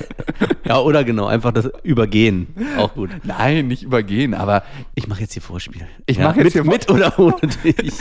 Ja, 0.65 0.79
oder 0.79 1.03
genau, 1.03 1.27
einfach 1.27 1.51
das 1.51 1.69
Übergehen. 1.83 2.47
Auch 2.77 2.95
gut. 2.95 3.12
Nein, 3.24 3.67
nicht 3.67 3.83
übergehen, 3.83 4.33
aber 4.33 4.63
Ich 4.95 5.07
mache 5.07 5.21
jetzt 5.21 5.33
hier 5.33 5.41
Vorspiel. 5.43 5.83
Ich 6.07 6.17
ja, 6.17 6.24
mach 6.27 6.35
jetzt 6.35 6.45
mit, 6.45 6.53
hier 6.53 6.63
mit 6.63 6.89
oder 6.89 7.17
ohne 7.19 7.35
dich. 7.63 7.93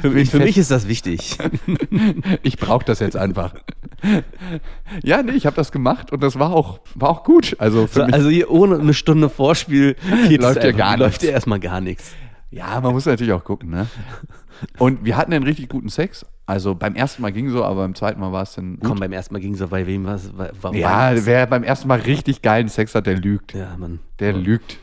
für 0.00 0.10
mich, 0.10 0.30
für 0.30 0.40
mich 0.40 0.58
ist 0.58 0.72
das 0.72 0.88
wichtig. 0.88 1.38
ich 2.42 2.56
brauche 2.58 2.84
das 2.84 2.98
jetzt 2.98 3.16
einfach. 3.16 3.54
ja, 5.02 5.22
nee, 5.22 5.32
ich 5.32 5.46
habe 5.46 5.56
das 5.56 5.72
gemacht 5.72 6.12
und 6.12 6.22
das 6.22 6.38
war 6.38 6.52
auch, 6.52 6.80
war 6.94 7.10
auch 7.10 7.24
gut. 7.24 7.56
Also 7.58 7.86
So, 7.86 8.04
mich, 8.04 8.14
also 8.14 8.28
hier 8.28 8.50
ohne 8.50 8.78
eine 8.78 8.94
Stunde 8.94 9.28
Vorspiel 9.28 9.96
Läuft 10.28 10.58
es 10.58 10.64
ja 10.64 10.72
gar 10.72 10.96
läuft 10.96 11.12
nichts. 11.12 11.24
ja 11.24 11.30
erstmal 11.30 11.60
gar 11.60 11.80
nichts. 11.80 12.12
ja, 12.50 12.80
man 12.80 12.92
muss 12.92 13.06
natürlich 13.06 13.32
auch 13.32 13.44
gucken, 13.44 13.70
ne? 13.70 13.86
Und 14.78 15.04
wir 15.04 15.16
hatten 15.16 15.32
einen 15.32 15.44
richtig 15.44 15.68
guten 15.68 15.88
Sex. 15.88 16.24
Also 16.46 16.74
beim 16.74 16.94
ersten 16.94 17.22
Mal 17.22 17.32
ging 17.32 17.50
so, 17.50 17.64
aber 17.64 17.82
beim 17.82 17.94
zweiten 17.94 18.20
Mal 18.20 18.32
war 18.32 18.42
es 18.42 18.54
dann 18.54 18.76
gut. 18.76 18.84
Komm, 18.88 19.00
beim 19.00 19.12
ersten 19.12 19.34
Mal 19.34 19.40
ging 19.40 19.52
es 19.52 19.58
so, 19.58 19.68
bei 19.68 19.86
wem 19.86 20.06
was? 20.06 20.30
Warum 20.60 20.76
ja, 20.76 21.12
wer 21.26 21.46
beim 21.46 21.64
ersten 21.64 21.88
Mal 21.88 22.00
richtig 22.00 22.40
geilen 22.40 22.68
Sex 22.68 22.94
hat, 22.94 23.06
der 23.06 23.16
lügt. 23.16 23.52
ja, 23.52 23.76
Mann. 23.76 23.98
Der 24.20 24.32
lügt. 24.32 24.78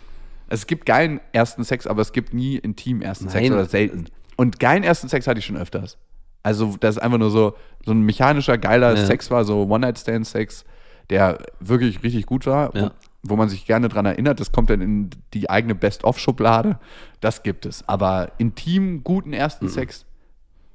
Es 0.49 0.67
gibt 0.67 0.85
geilen 0.85 1.19
ersten 1.31 1.63
Sex, 1.63 1.87
aber 1.87 2.01
es 2.01 2.11
gibt 2.11 2.33
nie 2.33 2.57
intim 2.57 3.01
ersten 3.01 3.29
Sex 3.29 3.41
Nein. 3.43 3.53
oder 3.53 3.65
selten. 3.65 4.05
Und 4.35 4.59
geilen 4.59 4.83
ersten 4.83 5.07
Sex 5.07 5.25
hatte 5.25 5.39
ich 5.39 5.45
schon 5.45 5.57
öfters. 5.57 5.97
Also, 6.43 6.75
das 6.79 6.97
ist 6.97 7.01
einfach 7.01 7.17
nur 7.17 7.31
so, 7.31 7.55
so 7.85 7.91
ein 7.91 8.01
mechanischer, 8.01 8.57
geiler 8.57 8.95
Ja. 8.95 9.05
Sex 9.05 9.31
war, 9.31 9.45
so 9.45 9.63
One-Night-Stand-Sex, 9.63 10.65
der 11.09 11.39
wirklich 11.59 12.03
richtig 12.03 12.25
gut 12.25 12.45
war, 12.45 12.75
Ja. 12.75 12.91
wo, 13.23 13.31
wo 13.31 13.35
man 13.37 13.47
sich 13.49 13.65
gerne 13.65 13.87
dran 13.89 14.05
erinnert. 14.05 14.39
Das 14.41 14.51
kommt 14.51 14.69
dann 14.69 14.81
in 14.81 15.09
die 15.33 15.49
eigene 15.49 15.75
Best-of-Schublade. 15.75 16.77
Das 17.21 17.43
gibt 17.43 17.65
es. 17.65 17.87
Aber 17.87 18.31
intim, 18.37 19.03
guten 19.03 19.31
ersten 19.33 19.69
Sex 19.69 20.05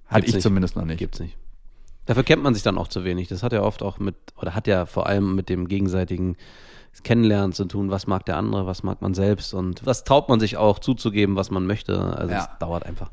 hatte 0.07 0.21
Mhm. 0.21 0.21
Gibt's 0.21 0.29
ich 0.29 0.35
nicht. 0.37 0.43
zumindest 0.43 0.77
noch 0.77 0.85
nicht. 0.87 0.99
Gibt's 0.99 1.21
nicht. 1.21 1.37
Dafür 2.07 2.23
kennt 2.25 2.43
man 2.43 2.55
sich 2.55 2.63
dann 2.63 2.79
auch 2.79 2.89
zu 2.89 3.05
wenig. 3.05 3.29
Das 3.29 3.43
hat 3.43 3.53
ja 3.53 3.61
oft 3.63 3.83
auch 3.83 3.99
mit, 3.99 4.15
oder 4.41 4.55
hat 4.55 4.67
ja 4.67 4.87
vor 4.87 5.07
allem 5.07 5.35
mit 5.35 5.51
dem 5.51 5.69
gegenseitigen 5.69 6.37
Kennenlernen 7.03 7.53
zu 7.53 7.67
tun, 7.67 7.91
was 7.91 8.07
mag 8.07 8.25
der 8.25 8.39
andere, 8.39 8.67
was 8.67 8.83
mag 8.83 9.03
man 9.03 9.13
selbst 9.13 9.53
und 9.53 9.85
was 9.85 10.05
traut 10.05 10.29
man 10.31 10.41
sich 10.41 10.57
auch 10.57 10.79
zuzugeben, 10.79 11.37
was 11.37 11.51
man 11.51 11.67
möchte. 11.67 12.17
Also 12.17 12.33
Ja. 12.33 12.41
es 12.51 12.59
dauert 12.59 12.87
einfach. 12.87 13.11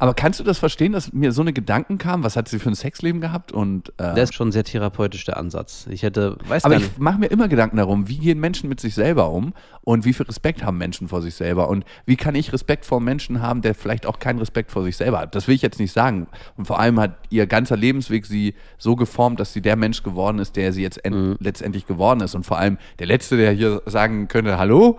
Aber 0.00 0.14
kannst 0.14 0.38
du 0.40 0.44
das 0.44 0.58
verstehen, 0.58 0.92
dass 0.92 1.12
mir 1.12 1.32
so 1.32 1.40
eine 1.42 1.52
Gedanken 1.52 1.98
kamen? 1.98 2.22
Was 2.24 2.36
hat 2.36 2.48
sie 2.48 2.58
für 2.58 2.68
ein 2.68 2.74
Sexleben 2.74 3.20
gehabt? 3.20 3.52
Und, 3.52 3.88
äh, 3.98 4.14
Der 4.14 4.24
ist 4.24 4.34
schon 4.34 4.52
sehr 4.52 4.64
therapeutisch, 4.64 5.24
der 5.24 5.36
Ansatz. 5.36 5.86
Ich 5.90 6.02
hätte, 6.02 6.36
weiß 6.46 6.64
aber 6.64 6.76
ich 6.76 6.98
mache 6.98 7.18
mir 7.18 7.26
immer 7.26 7.48
Gedanken 7.48 7.76
darum, 7.78 8.08
wie 8.08 8.18
gehen 8.18 8.38
Menschen 8.38 8.68
mit 8.68 8.80
sich 8.80 8.94
selber 8.94 9.30
um 9.30 9.54
und 9.82 10.04
wie 10.04 10.12
viel 10.12 10.26
Respekt 10.26 10.62
haben 10.62 10.78
Menschen 10.78 11.08
vor 11.08 11.20
sich 11.22 11.34
selber 11.34 11.68
und 11.68 11.84
wie 12.06 12.16
kann 12.16 12.34
ich 12.34 12.52
Respekt 12.52 12.84
vor 12.84 13.00
Menschen 13.00 13.42
haben, 13.42 13.60
der 13.62 13.74
vielleicht 13.74 14.06
auch 14.06 14.18
keinen 14.18 14.38
Respekt 14.38 14.70
vor 14.70 14.84
sich 14.84 14.96
selber 14.96 15.18
hat. 15.20 15.34
Das 15.34 15.48
will 15.48 15.54
ich 15.54 15.62
jetzt 15.62 15.78
nicht 15.80 15.92
sagen. 15.92 16.28
Und 16.56 16.66
vor 16.66 16.78
allem 16.78 17.00
hat 17.00 17.16
ihr 17.30 17.46
ganzer 17.46 17.76
Lebensweg 17.76 18.26
sie 18.26 18.54
so 18.78 18.94
geformt, 18.96 19.40
dass 19.40 19.52
sie 19.52 19.60
der 19.62 19.76
Mensch 19.76 20.02
geworden 20.02 20.38
ist, 20.38 20.56
der 20.56 20.72
sie 20.72 20.82
jetzt 20.82 20.98
Mhm. 21.08 21.36
letztendlich 21.40 21.86
geworden 21.86 22.20
ist. 22.20 22.34
Und 22.34 22.44
vor 22.44 22.58
allem 22.58 22.76
der 22.98 23.06
Letzte, 23.06 23.36
der 23.36 23.52
hier 23.52 23.82
sagen 23.86 24.28
könnte, 24.28 24.58
hallo, 24.58 24.98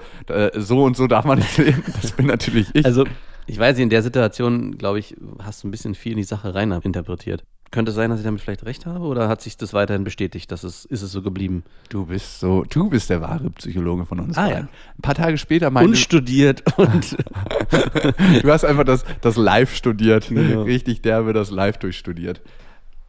so 0.55 0.83
und 0.83 0.97
so 0.97 1.07
darf 1.07 1.25
man 1.25 1.37
nicht 1.39 1.57
leben, 1.57 1.83
das 2.01 2.11
bin 2.13 2.25
natürlich 2.27 2.67
ich. 2.73 2.85
Also, 2.85 3.05
ich 3.49 3.59
weiß 3.59 3.75
nicht, 3.75 3.83
in 3.83 3.89
der 3.89 4.03
Situation, 4.03 4.77
glaube 4.77 4.99
ich, 4.99 5.15
hast 5.43 5.63
du 5.63 5.67
ein 5.67 5.71
bisschen 5.71 5.95
viel 5.95 6.13
in 6.13 6.17
die 6.17 6.23
Sache 6.23 6.53
rein 6.55 6.71
interpretiert. 6.71 7.43
Könnte 7.71 7.91
es 7.91 7.95
sein, 7.95 8.09
dass 8.09 8.19
ich 8.19 8.25
damit 8.25 8.41
vielleicht 8.41 8.65
recht 8.65 8.87
habe 8.87 9.05
oder 9.05 9.27
hat 9.29 9.41
sich 9.41 9.55
das 9.55 9.73
weiterhin 9.73 10.03
bestätigt? 10.03 10.51
dass 10.51 10.63
es, 10.63 10.85
ist 10.85 11.03
es 11.03 11.11
so 11.11 11.21
geblieben? 11.21 11.63
Du 11.89 12.07
bist 12.07 12.39
so, 12.39 12.63
du 12.63 12.89
bist 12.89 13.11
der 13.11 13.21
wahre 13.21 13.51
Psychologe 13.51 14.05
von 14.07 14.19
uns 14.21 14.37
Ah, 14.37 14.47
beiden. 14.47 14.57
ja. 14.63 14.69
Ein 14.97 15.01
paar 15.03 15.13
Tage 15.13 15.37
später 15.37 15.69
meinte 15.69 15.89
Unstudiert 15.91 16.63
und 16.79 17.15
du 18.43 18.51
hast 18.51 18.65
einfach 18.65 18.85
das, 18.85 19.05
das 19.21 19.35
Live 19.37 19.75
studiert, 19.75 20.29
Genau. 20.29 20.63
richtig 20.63 21.01
derbe 21.03 21.31
das 21.33 21.51
Live 21.51 21.77
durchstudiert. 21.77 22.41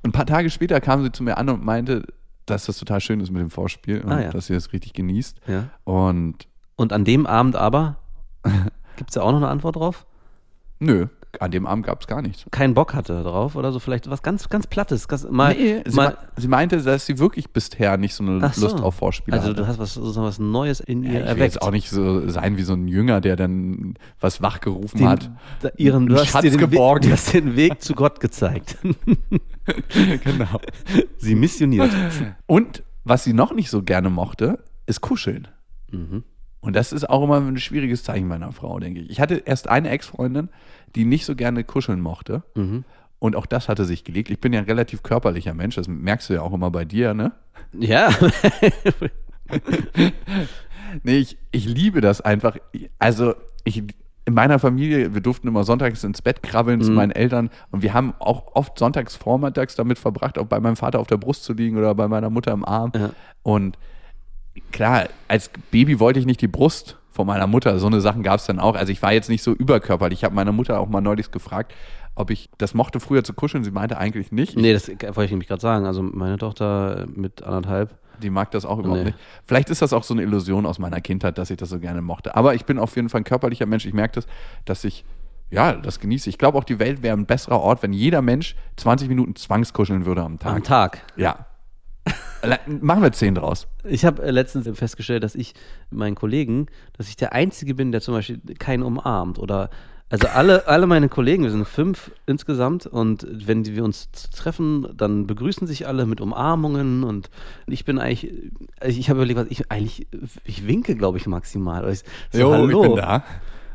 Ein 0.03 0.13
paar 0.13 0.27
Tage 0.27 0.51
später 0.51 0.81
kam 0.81 1.03
sie 1.03 1.13
zu 1.13 1.23
mir 1.23 1.39
an 1.39 1.49
und 1.49 1.65
meinte, 1.65 2.05
dass 2.47 2.67
das 2.67 2.79
total 2.79 3.01
schön 3.01 3.21
ist 3.21 3.31
mit 3.31 3.41
dem 3.41 3.51
Vorspiel 3.51 4.03
und 4.03 4.13
Ah, 4.13 4.23
ja. 4.25 4.31
dass 4.31 4.47
sie 4.47 4.55
das 4.55 4.73
richtig 4.73 4.93
genießt. 4.93 5.41
Ja. 5.47 5.69
Und 5.85 6.49
Und 6.77 6.93
an 6.93 7.05
dem 7.05 7.27
Abend 7.27 7.57
aber, 7.57 7.97
gibt 8.97 9.11
es 9.11 9.15
da 9.15 9.23
auch 9.23 9.31
noch 9.33 9.39
eine 9.39 9.49
Antwort 9.49 9.77
drauf? 9.77 10.05
Nö, 10.81 11.07
an 11.39 11.53
dem 11.53 11.65
Abend 11.65 11.87
gab 11.87 12.01
es 12.01 12.09
gar 12.09 12.23
nichts. 12.23 12.45
Keinen 12.51 12.75
Bock 12.75 12.93
hatte 12.93 13.23
drauf 13.23 13.55
oder 13.55 13.71
so, 13.71 13.79
vielleicht 13.79 14.11
was 14.11 14.23
ganz, 14.23 14.49
ganz 14.49 14.67
Plattes. 14.67 15.07
Ganz, 15.07 15.29
mal, 15.31 15.55
Nee, 15.55 15.83
sie, 15.87 15.95
mal, 15.95 16.19
sie 16.37 16.49
meinte, 16.49 16.83
dass 16.83 17.07
sie 17.07 17.21
wirklich 17.21 17.51
bisher 17.51 17.97
nicht 17.99 18.15
so 18.15 18.25
eine 18.25 18.51
so. 18.53 18.63
Lust 18.67 18.83
auf 18.83 18.97
Vorspiele 18.97 19.37
Also 19.37 19.51
hatte. 19.51 19.61
du 19.63 19.67
hast 19.69 19.79
was, 19.79 19.95
so 19.95 20.23
was 20.23 20.41
Neues 20.41 20.81
in 20.81 21.05
ihr 21.05 21.13
ja, 21.13 21.15
ich 21.19 21.21
will 21.21 21.29
erweckt. 21.29 21.55
jetzt 21.55 21.63
auch 21.63 21.71
nicht 21.71 21.89
so 21.89 22.29
sein 22.29 22.57
wie 22.57 22.63
so 22.63 22.73
ein 22.73 22.89
Jünger, 22.89 23.21
der 23.21 23.37
dann 23.37 23.95
was 24.19 24.43
wachgerufen 24.43 24.99
den, 24.99 25.09
hat. 25.09 25.31
da, 25.61 25.71
ihren, 25.77 26.07
du 26.09 26.17
hast 26.17 26.27
Schatz 26.27 26.57
geborgen. 26.57 27.05
Weg, 27.05 27.11
du 27.11 27.13
hast 27.17 27.33
den 27.33 27.55
Weg 27.55 27.81
zu 27.81 27.95
Gott 27.95 28.19
gezeigt. 28.19 28.77
genau. 30.25 30.61
Sie 31.19 31.37
missioniert. 31.37 31.91
Und 32.47 32.83
was 33.05 33.23
sie 33.25 33.33
noch 33.33 33.53
nicht 33.55 33.71
so 33.71 33.83
gerne 33.83 34.11
mochte, 34.11 34.65
ist 34.87 35.01
Kuscheln. 35.01 35.47
Mhm. 35.93 36.25
Und 36.61 36.77
das 36.77 36.93
ist 36.93 37.09
auch 37.09 37.23
immer 37.23 37.39
ein 37.41 37.57
schwieriges 37.59 38.03
Zeichen 38.05 38.29
meiner 38.29 38.53
Frau, 38.53 38.79
denke 38.79 39.01
ich. 39.01 39.11
Ich 39.11 39.21
hatte 39.21 39.37
erst 39.37 39.69
eine 39.69 39.89
Ex-Freundin, 39.91 40.49
die 40.95 41.05
nicht 41.05 41.25
so 41.25 41.35
gerne 41.35 41.65
kuscheln 41.65 42.01
mochte. 42.01 42.43
Mhm. 42.55 42.85
Und 43.19 43.37
auch 43.37 43.47
das 43.47 43.69
hatte 43.69 43.85
sich 43.85 44.05
gelegt. 44.05 44.31
Ich 44.31 44.41
bin 44.41 44.53
ja 44.53 44.61
ein 44.61 44.67
relativ 44.67 45.03
körperlicher 45.03 45.55
Mensch, 45.55 45.77
das 45.77 45.89
merkst 45.89 46.29
du 46.31 46.35
ja 46.35 46.43
auch 46.43 46.53
immer 46.53 46.71
bei 46.71 46.85
dir, 46.85 47.15
ne? 47.15 47.33
Ja. 47.73 48.11
Nee, 51.05 51.19
ich, 51.19 51.39
ich 51.53 51.67
liebe 51.67 52.01
das 52.01 52.21
einfach. 52.21 52.57
Also, 52.99 53.35
ich, 53.65 53.85
in 54.25 54.35
meiner 54.35 54.59
Familie, 54.59 55.15
wir 55.15 55.21
durften 55.21 55.47
immer 55.47 55.63
sonntags 55.63 56.03
ins 56.03 56.21
Bett 56.21 56.43
krabbeln 56.43 56.81
Mhm. 56.81 56.85
zu 56.85 56.91
meinen 56.93 57.13
Eltern 57.13 57.51
und 57.71 57.83
wir 57.83 57.95
haben 57.95 58.15
auch 58.19 58.55
oft 58.57 58.77
sonntags 58.79 59.15
vormittags 59.15 59.77
damit 59.77 59.99
verbracht, 60.01 60.37
auch 60.39 60.47
bei 60.47 60.59
meinem 60.59 60.77
Vater 60.77 60.99
auf 60.99 61.07
der 61.07 61.17
Brust 61.17 61.45
zu 61.45 61.53
liegen 61.53 61.79
oder 61.79 61.95
bei 61.95 62.09
meiner 62.09 62.29
Mutter 62.31 62.53
im 62.53 62.65
Arm. 62.65 62.91
Ja. 62.97 63.11
Und 63.45 63.79
klar, 64.73 65.09
als 65.29 65.51
Baby 65.71 66.01
wollte 66.01 66.19
ich 66.21 66.27
nicht 66.27 66.41
die 66.41 66.49
Brust 66.49 66.97
von 67.11 67.27
meiner 67.27 67.47
Mutter. 67.47 67.79
So 67.79 67.87
eine 67.87 68.01
Sachen 68.01 68.23
gab 68.23 68.37
es 68.41 68.47
dann 68.47 68.59
auch. 68.59 68.75
Also 68.77 68.93
ich 68.93 69.03
war 69.03 69.13
jetzt 69.13 69.29
nicht 69.29 69.43
so 69.43 69.53
überkörperlich. 69.53 70.21
Ich 70.21 70.25
habe 70.25 70.35
meine 70.35 70.53
Mutter 70.53 70.79
auch 70.81 70.89
mal 70.89 71.01
neulich 71.01 71.31
gefragt, 71.31 71.73
ob 72.15 72.31
ich 72.31 72.51
das 72.59 72.75
mochte 72.75 73.01
früher 73.01 73.25
zu 73.25 73.33
kuscheln. 73.35 73.65
Sie 73.65 73.71
meinte 73.71 73.99
eigentlich 73.99 74.33
nicht. 74.33 74.57
nee, 74.57 74.73
das 74.73 74.89
wollte 74.89 75.25
ich 75.25 75.31
nämlich 75.31 75.49
gerade 75.49 75.61
sagen. 75.63 75.87
Also 75.87 76.03
meine 76.03 76.39
Tochter 76.39 77.07
mit 77.15 77.43
anderthalb. 77.43 77.97
Die 78.23 78.31
mag 78.31 78.51
das 78.51 78.67
auch 78.67 78.79
überhaupt 78.79 78.99
Nee. 78.99 79.05
nicht. 79.07 79.19
Vielleicht 79.47 79.71
ist 79.71 79.81
das 79.81 79.93
auch 79.95 80.03
so 80.03 80.13
eine 80.13 80.23
Illusion 80.23 80.67
aus 80.67 80.79
meiner 80.79 81.01
Kindheit, 81.01 81.39
dass 81.39 81.51
ich 81.51 81.57
das 81.57 81.71
so 81.71 81.79
gerne 81.81 82.03
mochte. 82.03 82.37
Aber 82.37 82.55
ich 82.55 82.67
bin 82.67 82.79
auf 82.79 82.95
jeden 82.97 83.09
Fall 83.09 83.23
ein 83.23 83.25
körperlicher 83.25 83.65
Mensch. 83.67 83.87
Ich 83.87 83.95
merke 83.95 84.17
das, 84.17 84.27
dass 84.67 84.85
ich, 84.85 85.05
ja, 85.51 85.73
das 85.73 86.01
genieße. 86.01 86.29
Ich 86.29 86.37
glaube 86.37 86.59
auch, 86.59 86.65
die 86.65 86.79
Welt 86.79 87.03
wäre 87.03 87.17
ein 87.17 87.25
besserer 87.25 87.61
Ort, 87.61 87.83
wenn 87.83 87.95
jeder 87.95 88.21
Mensch 88.21 88.57
20 88.77 89.09
Minuten 89.09 89.37
zwangskuscheln 89.37 90.05
würde 90.05 90.23
am 90.23 90.39
Tag. 90.39 90.55
Am 90.55 90.63
Tag. 90.63 90.99
Ja. 91.17 91.47
Machen 92.67 93.03
wir 93.03 93.13
10 93.13 93.35
draus. 93.35 93.67
Ich 93.85 94.05
habe 94.05 94.23
äh, 94.23 94.31
letztens 94.31 94.69
festgestellt, 94.79 95.23
dass 95.25 95.35
ich 95.35 95.55
meinen 95.91 96.15
Kollegen, 96.15 96.67
dass 96.97 97.09
ich 97.09 97.17
der 97.17 97.33
Einzige 97.33 97.75
bin, 97.75 97.93
der 97.93 98.01
zum 98.01 98.15
Beispiel 98.15 98.41
keinen 98.59 98.83
umarmt 98.83 99.39
oder 99.39 99.71
also 100.09 100.27
alle, 100.27 100.67
alle 100.67 100.87
meine 100.87 101.09
Kollegen, 101.09 101.45
wir 101.45 101.51
sind 101.51 101.67
fünf 101.67 102.11
insgesamt 102.27 102.87
und 102.87 103.27
wenn 103.31 103.65
wir 103.65 103.85
uns 103.85 104.11
treffen, 104.35 104.89
dann 104.97 105.27
begrüßen 105.27 105.67
sich 105.67 105.87
alle 105.87 106.05
mit 106.05 106.21
Umarmungen 106.21 107.05
und 107.05 107.31
ich 107.67 107.85
bin 107.85 107.99
eigentlich, 107.99 108.33
ich 108.85 109.09
habe 109.09 109.21
überlegt, 109.21 109.39
was 109.39 109.47
ich 109.49 109.71
eigentlich, 109.71 110.09
ich 110.45 110.67
winke, 110.67 110.97
glaube 110.97 111.19
ich, 111.19 111.27
maximal. 111.27 111.89
Ich, 111.91 112.03
so, 112.33 112.53
hallo. 112.53 112.99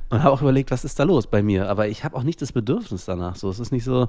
Und 0.10 0.22
habe 0.22 0.32
auch 0.32 0.42
überlegt, 0.42 0.72
was 0.72 0.86
ist 0.86 1.00
da 1.00 1.04
los 1.04 1.28
bei 1.28 1.42
mir? 1.42 1.68
Aber 1.68 1.88
ich 1.88 2.04
habe 2.04 2.16
auch 2.16 2.24
nicht 2.24 2.42
das 2.42 2.52
Bedürfnis 2.52 3.06
danach. 3.06 3.36
So, 3.36 3.50
es 3.50 3.60
ist 3.60 3.72
nicht 3.72 3.84
so. 3.84 4.08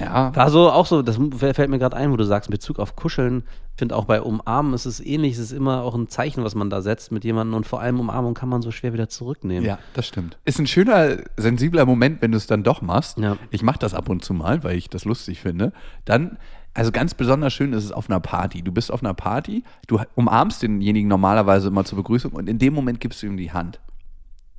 Ja. 0.00 0.34
War 0.34 0.50
so 0.50 0.70
auch 0.70 0.86
so, 0.86 1.02
das 1.02 1.18
fällt 1.36 1.70
mir 1.70 1.78
gerade 1.78 1.96
ein, 1.96 2.10
wo 2.12 2.16
du 2.16 2.24
sagst, 2.24 2.48
in 2.48 2.52
Bezug 2.52 2.78
auf 2.78 2.96
Kuscheln, 2.96 3.44
ich 3.74 3.78
finde 3.78 3.96
auch 3.96 4.04
bei 4.04 4.20
Umarmen 4.20 4.72
ist 4.74 4.86
es 4.86 5.00
ähnlich, 5.00 5.34
es 5.34 5.38
ist 5.38 5.52
immer 5.52 5.82
auch 5.82 5.94
ein 5.94 6.08
Zeichen, 6.08 6.44
was 6.44 6.54
man 6.54 6.70
da 6.70 6.80
setzt 6.80 7.10
mit 7.10 7.24
jemandem 7.24 7.56
und 7.56 7.66
vor 7.66 7.80
allem 7.80 7.98
Umarmung 7.98 8.34
kann 8.34 8.48
man 8.48 8.62
so 8.62 8.70
schwer 8.70 8.92
wieder 8.92 9.08
zurücknehmen. 9.08 9.64
Ja, 9.64 9.78
das 9.94 10.06
stimmt. 10.06 10.38
Ist 10.44 10.58
ein 10.58 10.66
schöner, 10.66 11.18
sensibler 11.36 11.84
Moment, 11.84 12.22
wenn 12.22 12.30
du 12.30 12.36
es 12.36 12.46
dann 12.46 12.62
doch 12.62 12.82
machst. 12.82 13.18
Ja. 13.18 13.36
Ich 13.50 13.62
mache 13.62 13.78
das 13.78 13.94
ab 13.94 14.08
und 14.08 14.24
zu 14.24 14.32
mal, 14.34 14.62
weil 14.62 14.76
ich 14.76 14.88
das 14.88 15.04
lustig 15.04 15.40
finde. 15.40 15.72
Dann, 16.04 16.38
also 16.72 16.92
ganz 16.92 17.14
besonders 17.14 17.52
schön 17.52 17.72
ist 17.72 17.84
es 17.84 17.92
auf 17.92 18.08
einer 18.08 18.20
Party. 18.20 18.62
Du 18.62 18.72
bist 18.72 18.92
auf 18.92 19.02
einer 19.02 19.14
Party, 19.14 19.64
du 19.86 20.00
umarmst 20.14 20.62
denjenigen 20.62 21.08
normalerweise 21.08 21.68
immer 21.68 21.84
zur 21.84 21.98
Begrüßung 21.98 22.32
und 22.32 22.48
in 22.48 22.58
dem 22.58 22.74
Moment 22.74 23.00
gibst 23.00 23.22
du 23.22 23.26
ihm 23.26 23.36
die 23.36 23.52
Hand. 23.52 23.80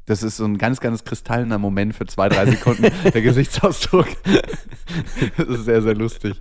Das 0.07 0.21
ist 0.21 0.37
so 0.37 0.45
ein 0.45 0.57
ganz, 0.57 0.79
ganz 0.79 1.03
kristallener 1.03 1.57
Moment 1.57 1.95
für 1.95 2.05
zwei, 2.05 2.29
drei 2.29 2.45
Sekunden, 2.45 2.83
der 3.13 3.21
Gesichtsausdruck. 3.21 4.07
das 5.37 5.47
ist 5.47 5.65
sehr, 5.65 5.81
sehr 5.81 5.95
lustig. 5.95 6.39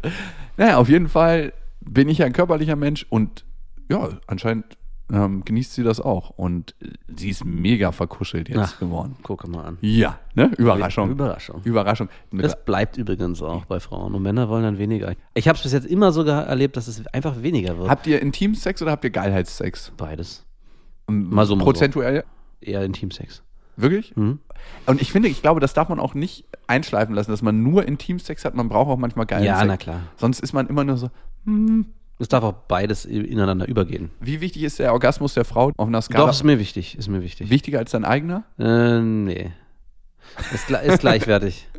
Naja, 0.57 0.77
auf 0.77 0.89
jeden 0.89 1.09
Fall 1.09 1.53
bin 1.81 2.09
ich 2.09 2.19
ja 2.19 2.27
ein 2.27 2.33
körperlicher 2.33 2.77
Mensch 2.77 3.07
und 3.09 3.45
ja, 3.91 4.09
anscheinend 4.27 4.77
ähm, 5.13 5.45
genießt 5.45 5.75
sie 5.75 5.83
das 5.83 6.01
auch. 6.01 6.31
Und 6.31 6.75
äh, 6.83 6.89
sie 7.15 7.29
ist 7.31 7.45
mega 7.45 7.93
verkuschelt 7.93 8.49
jetzt 8.49 8.59
Ach. 8.59 8.79
geworden. 8.81 9.17
Gucke 9.23 9.49
mal 9.49 9.65
an. 9.65 9.79
Ja, 9.83 10.19
ne? 10.35 10.51
Überraschung. 10.57 11.11
Überraschung. 11.11 11.61
Überraschung. 11.65 12.09
Das 12.33 12.65
bleibt 12.65 12.97
übrigens 12.97 13.43
auch 13.43 13.65
bei 13.67 13.81
Frauen 13.81 14.15
und 14.15 14.23
Männer 14.23 14.49
wollen 14.49 14.63
dann 14.63 14.79
weniger. 14.79 15.13
Ich 15.35 15.47
habe 15.49 15.57
es 15.57 15.63
bis 15.63 15.73
jetzt 15.73 15.87
immer 15.87 16.13
so 16.13 16.23
geha- 16.23 16.45
erlebt, 16.45 16.77
dass 16.77 16.89
es 16.89 17.07
einfach 17.09 17.43
weniger 17.43 17.77
wird. 17.79 17.89
habt 17.91 18.07
ihr 18.07 18.21
Intimsex 18.23 18.81
oder 18.83 18.93
habt 18.93 19.05
ihr 19.05 19.11
Geilheitssex? 19.11 19.93
Beides. 19.97 20.45
Mal 21.07 21.45
so, 21.47 21.55
mal 21.57 21.61
so. 21.63 21.65
Prozentuell? 21.65 22.25
Eher 22.63 22.83
Intimsex. 22.83 23.43
Wirklich? 23.77 24.17
Mhm. 24.17 24.39
Und 24.87 25.01
ich 25.01 25.13
finde, 25.13 25.29
ich 25.29 25.43
glaube, 25.43 25.61
das 25.61 25.75
darf 25.75 25.89
man 25.89 25.99
auch 26.01 26.15
nicht 26.15 26.45
einschleifen 26.67 27.15
lassen, 27.15 27.31
dass 27.31 27.43
man 27.43 27.63
nur 27.63 27.87
Intimsex 27.87 28.45
hat. 28.45 28.55
Man 28.55 28.69
braucht 28.69 28.89
auch 28.89 28.97
manchmal 28.97 29.27
geilen 29.27 29.45
Ja, 29.45 29.57
Sex. 29.57 29.67
na 29.69 29.77
klar. 29.77 30.01
Sonst 30.17 30.41
ist 30.41 30.53
man 30.53 30.69
immer 30.69 30.85
nur 30.85 30.97
so, 30.97 31.11
hm, 31.45 31.87
Es 32.19 32.29
darf 32.29 32.45
auch 32.45 32.53
beides 32.69 33.05
ineinander 33.05 33.67
übergehen. 33.69 34.11
wie 34.21 34.41
wichtig 34.41 34.63
ist 34.63 34.79
der 34.79 34.93
Orgasmus 34.93 35.35
der 35.35 35.45
Frau 35.45 35.73
auf 35.77 35.87
einer 35.89 36.01
Skala? 36.01 36.25
Doch, 36.27 36.31
ist 36.33 36.45
mir 36.45 36.59
wichtig, 36.59 36.97
ist 36.97 37.09
mir 37.09 37.23
wichtig. 37.23 37.51
Wichtiger 37.51 37.79
als 37.81 37.91
dein 37.91 38.05
eigener? 38.05 38.45
Äh, 38.59 39.01
nee. 39.01 39.51
Ist, 40.53 40.71
ist 40.71 41.01
gleichwertig. 41.01 41.69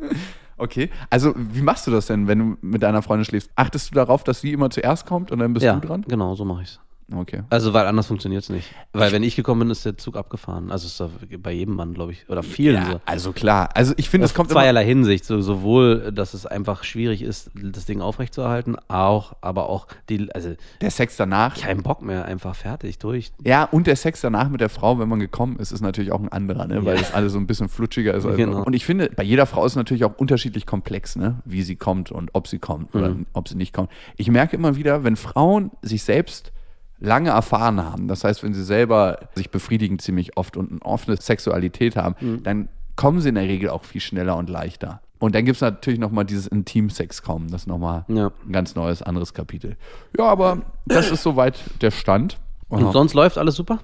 Okay. 0.58 0.88
Also, 1.10 1.34
wie 1.36 1.60
machst 1.60 1.86
du 1.86 1.90
das 1.90 2.06
denn, 2.06 2.28
wenn 2.28 2.38
du 2.38 2.56
mit 2.62 2.82
deiner 2.82 3.02
Freundin 3.02 3.26
schläfst? 3.26 3.50
Achtest 3.56 3.90
du 3.90 3.94
darauf, 3.94 4.24
dass 4.24 4.40
sie 4.40 4.54
immer 4.54 4.70
zuerst 4.70 5.04
kommt 5.04 5.30
und 5.30 5.38
dann 5.38 5.52
bist 5.52 5.64
ja, 5.66 5.74
du 5.74 5.86
dran? 5.86 6.02
genau, 6.08 6.34
so 6.34 6.46
mache 6.46 6.62
ich's. 6.62 6.80
Okay. 7.14 7.42
Also, 7.50 7.72
weil 7.72 7.86
anders 7.86 8.08
funktioniert 8.08 8.42
es 8.42 8.48
nicht. 8.48 8.74
Weil 8.92 9.12
wenn 9.12 9.22
ich 9.22 9.36
gekommen 9.36 9.60
bin, 9.60 9.70
ist 9.70 9.84
der 9.84 9.96
Zug 9.96 10.16
abgefahren. 10.16 10.72
Also 10.72 10.86
ist 10.88 10.98
doch 10.98 11.10
bei 11.38 11.52
jedem 11.52 11.76
Mann, 11.76 11.94
glaube 11.94 12.10
ich, 12.10 12.28
oder 12.28 12.42
vielen 12.42 12.74
Ja, 12.82 12.90
so. 12.92 13.00
also 13.06 13.32
klar. 13.32 13.68
Also, 13.74 13.94
ich 13.96 14.10
finde, 14.10 14.24
es 14.24 14.34
kommt 14.34 14.50
zweierlei 14.50 14.84
Hinsicht. 14.84 15.24
So, 15.24 15.40
sowohl, 15.40 16.10
dass 16.12 16.34
es 16.34 16.46
einfach 16.46 16.82
schwierig 16.82 17.22
ist, 17.22 17.50
das 17.54 17.84
Ding 17.84 18.00
aufrechtzuerhalten, 18.00 18.76
auch, 18.88 19.34
aber 19.40 19.68
auch 19.68 19.86
die, 20.08 20.28
also 20.34 20.54
der 20.80 20.90
Sex 20.90 21.16
danach. 21.16 21.56
kein 21.56 21.84
Bock 21.84 22.02
mehr, 22.02 22.24
einfach 22.24 22.56
fertig, 22.56 22.98
durch. 22.98 23.30
Ja, 23.44 23.64
und 23.64 23.86
der 23.86 23.94
Sex 23.94 24.20
danach 24.20 24.48
mit 24.48 24.60
der 24.60 24.68
Frau, 24.68 24.98
wenn 24.98 25.08
man 25.08 25.20
gekommen 25.20 25.58
ist, 25.60 25.70
ist 25.70 25.82
natürlich 25.82 26.10
auch 26.10 26.20
ein 26.20 26.28
anderer, 26.30 26.66
ne? 26.66 26.84
weil 26.84 26.96
Ja. 26.96 27.02
das 27.02 27.14
alles 27.14 27.34
so 27.34 27.38
ein 27.38 27.46
bisschen 27.46 27.68
flutschiger 27.68 28.14
ist. 28.14 28.24
Also. 28.26 28.36
Genau. 28.36 28.64
Und 28.64 28.72
ich 28.74 28.84
finde, 28.84 29.10
bei 29.14 29.22
jeder 29.22 29.46
Frau 29.46 29.64
ist 29.64 29.72
es 29.72 29.76
natürlich 29.76 30.04
auch 30.04 30.16
unterschiedlich 30.18 30.66
komplex, 30.66 31.14
ne? 31.14 31.36
wie 31.44 31.62
sie 31.62 31.76
kommt 31.76 32.10
und 32.10 32.30
ob 32.32 32.48
sie 32.48 32.58
kommt 32.58 32.92
oder 32.96 33.10
Mhm. 33.10 33.26
ob 33.32 33.48
sie 33.48 33.54
nicht 33.54 33.72
kommt. 33.72 33.90
Ich 34.16 34.28
merke 34.28 34.56
immer 34.56 34.74
wieder, 34.74 35.04
wenn 35.04 35.14
Frauen 35.14 35.70
sich 35.82 36.02
selbst 36.02 36.52
lange 36.98 37.30
erfahren 37.30 37.82
haben, 37.84 38.08
das 38.08 38.24
heißt, 38.24 38.42
wenn 38.42 38.54
sie 38.54 38.64
selber 38.64 39.18
sich 39.34 39.50
befriedigen 39.50 39.98
ziemlich 39.98 40.36
oft 40.36 40.56
und 40.56 40.70
eine 40.70 40.82
offene 40.82 41.16
Sexualität 41.16 41.96
haben, 41.96 42.14
Mhm. 42.20 42.42
dann 42.42 42.68
kommen 42.96 43.20
sie 43.20 43.28
in 43.28 43.34
der 43.34 43.44
Regel 43.44 43.68
auch 43.70 43.84
viel 43.84 44.00
schneller 44.00 44.36
und 44.36 44.48
leichter. 44.48 45.02
Und 45.18 45.34
dann 45.34 45.44
gibt 45.44 45.56
es 45.56 45.60
natürlich 45.62 45.98
nochmal 46.00 46.24
dieses 46.24 46.46
Intimsex 46.46 47.22
kommen, 47.22 47.48
das 47.50 47.62
ist 47.62 47.66
nochmal 47.66 48.04
Ja. 48.08 48.30
ein 48.46 48.52
ganz 48.52 48.74
neues, 48.74 49.02
anderes 49.02 49.34
Kapitel. 49.34 49.76
Ja, 50.18 50.24
aber 50.24 50.62
das 50.86 51.10
ist 51.10 51.22
soweit 51.22 51.58
der 51.82 51.90
Stand. 51.90 52.38
Und 52.68 52.92
sonst 52.92 53.14
läuft 53.14 53.36
alles 53.38 53.54
super? 53.56 53.78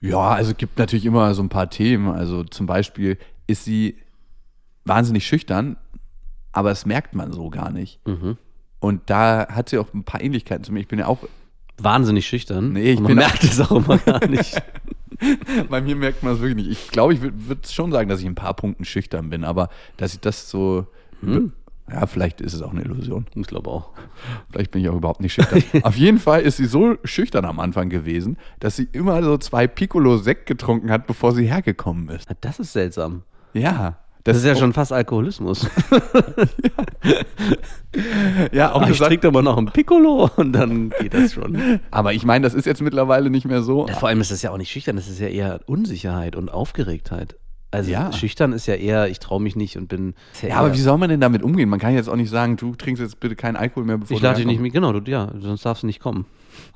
Ja, 0.00 0.30
also 0.30 0.50
es 0.52 0.56
gibt 0.56 0.78
natürlich 0.78 1.06
immer 1.06 1.32
so 1.34 1.42
ein 1.42 1.48
paar 1.48 1.70
Themen. 1.70 2.08
Also 2.08 2.44
zum 2.44 2.66
Beispiel 2.66 3.18
ist 3.46 3.64
sie 3.64 3.96
wahnsinnig 4.84 5.26
schüchtern, 5.26 5.76
aber 6.52 6.70
das 6.70 6.84
merkt 6.86 7.14
man 7.14 7.32
so 7.32 7.48
gar 7.50 7.70
nicht. 7.70 8.00
Und 8.80 9.02
da 9.10 9.46
hat 9.48 9.68
sie 9.70 9.78
auch 9.78 9.92
ein 9.94 10.04
paar 10.04 10.20
Ähnlichkeiten 10.20 10.64
zu 10.64 10.72
mir. 10.72 10.80
Ich 10.80 10.88
bin 10.88 10.98
ja 10.98 11.06
auch, 11.06 11.18
Wahnsinnig 11.78 12.26
schüchtern. 12.26 12.72
Nee, 12.72 12.92
ich 12.92 13.00
man 13.00 13.08
bin- 13.08 13.16
merkt 13.18 13.42
es 13.44 13.60
auch 13.60 13.72
immer 13.72 13.98
gar 13.98 14.26
nicht. 14.26 14.60
bei 15.68 15.80
mir 15.80 15.96
merkt 15.96 16.22
man 16.22 16.32
das 16.34 16.40
wirklich 16.42 16.66
nicht. 16.66 16.70
Ich 16.84 16.90
glaube, 16.90 17.14
ich 17.14 17.20
würde 17.22 17.68
schon 17.68 17.92
sagen, 17.92 18.08
dass 18.08 18.20
ich 18.20 18.26
in 18.26 18.32
ein 18.32 18.36
paar 18.36 18.54
Punkten 18.54 18.84
schüchtern 18.84 19.30
bin, 19.30 19.44
aber 19.44 19.68
dass 19.96 20.14
ich 20.14 20.20
das 20.20 20.50
so, 20.50 20.86
ja, 21.90 22.06
vielleicht 22.06 22.40
ist 22.40 22.52
es 22.54 22.62
auch 22.62 22.72
eine 22.72 22.82
Illusion. 22.82 23.26
Ich 23.34 23.46
glaube 23.46 23.70
auch. 23.70 23.90
Vielleicht 24.50 24.70
bin 24.70 24.82
ich 24.82 24.88
auch 24.88 24.94
überhaupt 24.96 25.20
nicht 25.20 25.32
schüchtern. 25.34 25.62
Auf 25.82 25.96
jeden 25.96 26.18
Fall 26.18 26.42
ist 26.42 26.56
sie 26.58 26.66
so 26.66 26.96
schüchtern 27.04 27.44
am 27.44 27.60
Anfang 27.60 27.88
gewesen, 27.88 28.36
dass 28.60 28.76
sie 28.76 28.88
immer 28.92 29.22
so 29.22 29.36
zwei 29.38 29.66
Piccolo 29.66 30.16
Sekt 30.18 30.46
getrunken 30.46 30.90
hat, 30.90 31.06
bevor 31.06 31.32
sie 31.32 31.46
hergekommen 31.46 32.08
ist. 32.08 32.28
Das 32.40 32.58
ist 32.58 32.72
seltsam. 32.72 33.22
Ja. 33.52 33.98
Das 34.24 34.38
ist 34.38 34.44
ja 34.44 34.56
schon 34.56 34.72
fast 34.72 34.90
Alkoholismus. 34.92 35.68
ja, 38.52 38.72
auch 38.72 38.80
Ach, 38.80 38.86
ich 38.86 38.92
gesagt, 38.92 39.10
trinke 39.10 39.28
aber 39.28 39.42
noch 39.42 39.56
ein 39.58 39.66
Piccolo 39.66 40.30
und 40.36 40.52
dann 40.52 40.90
geht 41.00 41.12
das 41.14 41.34
schon. 41.34 41.80
aber 41.90 42.12
ich 42.14 42.24
meine, 42.24 42.42
das 42.44 42.54
ist 42.54 42.64
jetzt 42.64 42.80
mittlerweile 42.80 43.30
nicht 43.30 43.46
mehr 43.46 43.62
so. 43.62 43.86
Ja, 43.86 43.94
vor 43.94 44.08
allem 44.08 44.20
ist 44.20 44.30
das 44.30 44.42
ja 44.42 44.50
auch 44.50 44.56
nicht 44.56 44.70
schüchtern, 44.70 44.96
das 44.96 45.08
ist 45.08 45.20
ja 45.20 45.28
eher 45.28 45.60
Unsicherheit 45.66 46.36
und 46.36 46.48
Aufgeregtheit. 46.50 47.36
Also 47.70 47.90
Ja. 47.90 48.12
schüchtern 48.12 48.52
ist 48.52 48.66
ja 48.66 48.74
eher, 48.74 49.08
ich 49.08 49.18
traue 49.18 49.42
mich 49.42 49.56
nicht 49.56 49.76
und 49.76 49.88
bin. 49.88 50.14
Ja, 50.42 50.56
aber 50.58 50.72
wie 50.74 50.78
soll 50.80 50.96
man 50.96 51.10
denn 51.10 51.20
damit 51.20 51.42
umgehen? 51.42 51.68
Man 51.68 51.80
kann 51.80 51.92
jetzt 51.92 52.08
auch 52.08 52.14
nicht 52.16 52.30
sagen, 52.30 52.56
du 52.56 52.74
trinkst 52.76 53.02
jetzt 53.02 53.18
bitte 53.18 53.34
keinen 53.34 53.56
Alkohol 53.56 53.84
mehr, 53.84 53.98
bevor 53.98 54.14
ich 54.14 54.20
du 54.20 54.26
lade 54.26 54.36
dich 54.38 54.46
nicht 54.46 54.60
mit, 54.60 54.72
genau, 54.72 54.92
du, 54.92 55.10
ja, 55.10 55.32
sonst 55.40 55.66
darfst 55.66 55.82
du 55.82 55.86
nicht 55.88 56.00
kommen. 56.00 56.24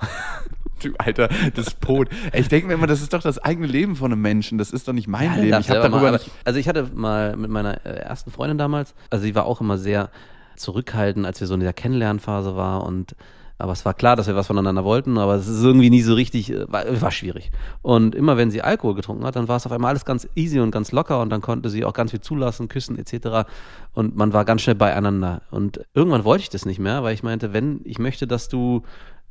Du 0.83 0.91
alter 0.99 1.29
Despot. 1.57 2.09
Ey, 2.33 2.41
Ich 2.41 2.49
denke 2.49 2.69
mir 2.69 2.75
immer, 2.75 2.87
das 2.87 3.01
ist 3.03 3.13
doch 3.13 3.23
das 3.23 3.39
eigene 3.39 3.67
Leben 3.67 3.97
von 3.97 4.13
einem 4.13 4.23
Menschen. 4.23 4.59
Das 4.59 4.71
ist 4.71 4.87
doch 4.89 4.93
nicht 4.93 5.09
mein 5.09 5.25
Ja, 5.25 5.35
Leben. 5.37 5.61
Ich 5.61 5.71
habe 5.71 5.81
darüber 5.81 6.13
mal, 6.13 6.21
Also 6.45 6.59
ich 6.59 6.69
hatte 6.69 6.89
mal 6.95 7.37
mit 7.37 7.51
meiner 7.51 7.85
äh, 7.87 7.99
ersten 8.01 8.31
Freundin 8.31 8.59
damals, 8.59 8.95
also 9.11 9.25
sie 9.25 9.35
war 9.35 9.47
auch 9.47 9.61
immer 9.61 9.79
sehr 9.79 10.11
zurückhaltend, 10.57 11.27
als 11.27 11.41
wir 11.41 11.47
so 11.47 11.55
in 11.55 11.61
dieser 11.61 11.73
Kennenlernphase 11.73 12.57
war 12.57 12.85
und 12.85 13.15
aber 13.61 13.73
es 13.73 13.85
war 13.85 13.93
klar, 13.93 14.15
dass 14.15 14.29
wir 14.29 14.37
was 14.37 14.47
voneinander 14.47 14.85
wollten, 14.85 15.19
aber 15.19 15.35
es 15.35 15.49
ist 15.49 15.65
irgendwie 15.65 15.91
nie 15.91 16.03
so 16.03 16.15
richtig, 16.15 16.53
äh, 16.53 16.71
war, 16.73 16.85
war 17.01 17.11
schwierig. 17.11 17.51
Und 17.83 18.15
immer 18.15 18.37
wenn 18.37 18.53
sie 18.53 18.63
Alkohol 18.63 18.95
getrunken 18.95 19.25
hat, 19.25 19.35
dann 19.35 19.49
war 19.49 19.57
es 19.57 19.67
auf 19.67 19.73
einmal 19.73 19.91
alles 19.91 20.05
ganz 20.05 20.29
easy 20.37 20.61
und 20.61 20.71
ganz 20.71 20.93
locker 20.93 21.21
und 21.21 21.31
dann 21.31 21.41
konnte 21.41 21.69
sie 21.69 21.85
auch 21.85 21.93
ganz 21.93 22.13
viel 22.13 22.21
zulassen, 22.21 22.69
küssen 22.69 22.97
etc. 22.97 23.49
Und 23.95 24.15
man 24.17 24.33
war 24.33 24.45
ganz 24.45 24.63
schnell 24.63 24.77
beieinander. 24.77 25.43
Und 25.51 25.81
irgendwann 25.93 26.23
wollte 26.23 26.43
ich 26.43 26.51
das 26.51 26.67
nicht 26.67 26.79
mehr, 26.79 27.03
weil 27.03 27.15
ich 27.15 27.25
meinte, 27.25 27.53
wenn 27.53 27.81
ich 27.83 27.99
möchte, 27.99 28.29
dass 28.29 28.49
du, 28.49 28.85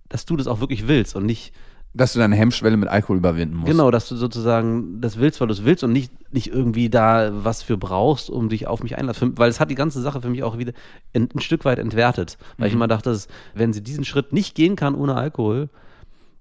dass 0.09 0.25
du 0.25 0.35
das 0.35 0.47
auch 0.47 0.59
wirklich 0.59 0.87
willst 0.87 1.15
und 1.15 1.25
nicht 1.25 1.53
Dass 1.93 2.13
du 2.13 2.19
deine 2.19 2.35
Hemmschwelle 2.35 2.77
mit 2.77 2.89
Alkohol 2.89 3.17
überwinden 3.17 3.55
musst. 3.55 3.71
Genau, 3.71 3.91
dass 3.91 4.07
du 4.07 4.15
sozusagen 4.15 5.01
das 5.01 5.17
willst, 5.17 5.41
weil 5.41 5.47
du 5.47 5.53
es 5.53 5.65
willst 5.65 5.83
und 5.83 5.93
nicht, 5.93 6.11
nicht 6.33 6.47
irgendwie 6.47 6.89
da 6.89 7.31
was 7.31 7.63
für 7.63 7.77
brauchst, 7.77 8.29
um 8.29 8.49
dich 8.49 8.67
auf 8.67 8.83
mich 8.83 8.97
einlassen. 8.97 9.37
Weil 9.37 9.49
es 9.49 9.59
hat 9.59 9.71
die 9.71 9.75
ganze 9.75 10.01
Sache 10.01 10.21
für 10.21 10.29
mich 10.29 10.43
auch 10.43 10.57
wieder 10.57 10.73
ein, 11.13 11.29
ein 11.33 11.39
Stück 11.39 11.65
weit 11.65 11.79
entwertet. 11.79 12.37
Weil 12.57 12.67
ich 12.67 12.73
immer 12.73 12.87
dachte, 12.87 13.09
dass, 13.09 13.27
wenn 13.55 13.73
sie 13.73 13.81
diesen 13.81 14.05
Schritt 14.05 14.33
nicht 14.33 14.53
gehen 14.53 14.75
kann 14.75 14.95
ohne 14.95 15.15
Alkohol, 15.15 15.69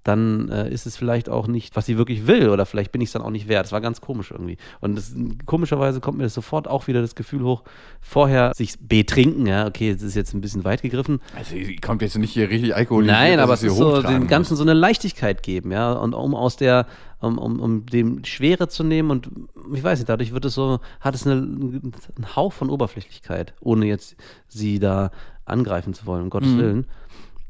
dann 0.07 0.49
äh, 0.51 0.71
ist 0.71 0.87
es 0.87 0.97
vielleicht 0.97 1.29
auch 1.29 1.47
nicht, 1.49 1.75
was 1.77 1.87
sie 1.87 1.99
wirklich 1.99 2.27
will 2.27 2.49
oder 2.51 2.65
vielleicht 2.67 2.93
bin 2.93 3.01
ich 3.01 3.09
es 3.09 3.13
dann 3.13 3.23
auch 3.23 3.31
nicht 3.31 3.49
wert. 3.49 3.65
Das 3.65 3.73
war 3.73 3.81
ganz 3.81 4.01
komisch 4.01 4.31
irgendwie. 4.31 4.57
Und 4.81 4.95
das, 4.97 5.15
komischerweise 5.47 6.01
kommt 6.01 6.19
mir 6.19 6.25
das 6.25 6.35
sofort 6.35 6.69
auch 6.69 6.87
wieder 6.87 7.01
das 7.01 7.15
Gefühl 7.15 7.43
hoch, 7.43 7.65
vorher 8.01 8.53
sich 8.55 8.75
betrinken, 8.81 9.47
ja, 9.47 9.67
okay, 9.67 9.93
das 9.93 10.03
ist 10.03 10.15
jetzt 10.15 10.35
ein 10.35 10.41
bisschen 10.41 10.65
weit 10.65 10.83
gegriffen, 10.83 11.21
Also, 11.37 11.51
sie 11.51 11.77
kommt 11.77 12.03
jetzt 12.03 12.17
nicht 12.19 12.33
hier 12.33 12.49
richtig 12.49 12.75
alkoholisiert. 12.75 13.17
Nein, 13.19 13.41
aber 13.41 13.55
es 13.55 13.61
sie 13.61 13.67
ist 13.67 13.77
so 13.77 14.01
dem 14.03 14.21
muss. 14.21 14.29
Ganzen 14.29 14.57
so 14.57 14.63
eine 14.63 14.75
Leichtigkeit 14.75 15.43
geben, 15.43 15.73
ja. 15.73 15.93
Und 15.93 16.15
um 16.15 16.35
aus 16.35 16.57
der, 16.57 16.87
um, 17.21 17.39
um, 17.39 17.61
um 17.61 17.87
dem 17.87 18.25
Schwere 18.25 18.69
zu 18.69 18.85
nehmen 18.85 19.11
und 19.11 19.29
ich 19.75 19.83
weiß 19.83 19.99
nicht, 19.99 20.09
dadurch 20.09 20.33
wird 20.33 20.45
es 20.45 20.55
so, 20.55 20.81
hat 21.01 21.15
es 21.15 21.27
eine, 21.27 21.35
einen 21.37 22.37
Hauch 22.37 22.53
von 22.53 22.71
Oberflächlichkeit, 22.71 23.55
ohne 23.61 23.87
jetzt 23.87 24.17
sie 24.49 24.79
da 24.79 25.11
angreifen 25.45 25.95
zu 25.95 26.07
wollen, 26.07 26.25
um 26.25 26.31
Gottes 26.31 26.51
Mhm. 26.51 26.59
Willen. 26.59 26.87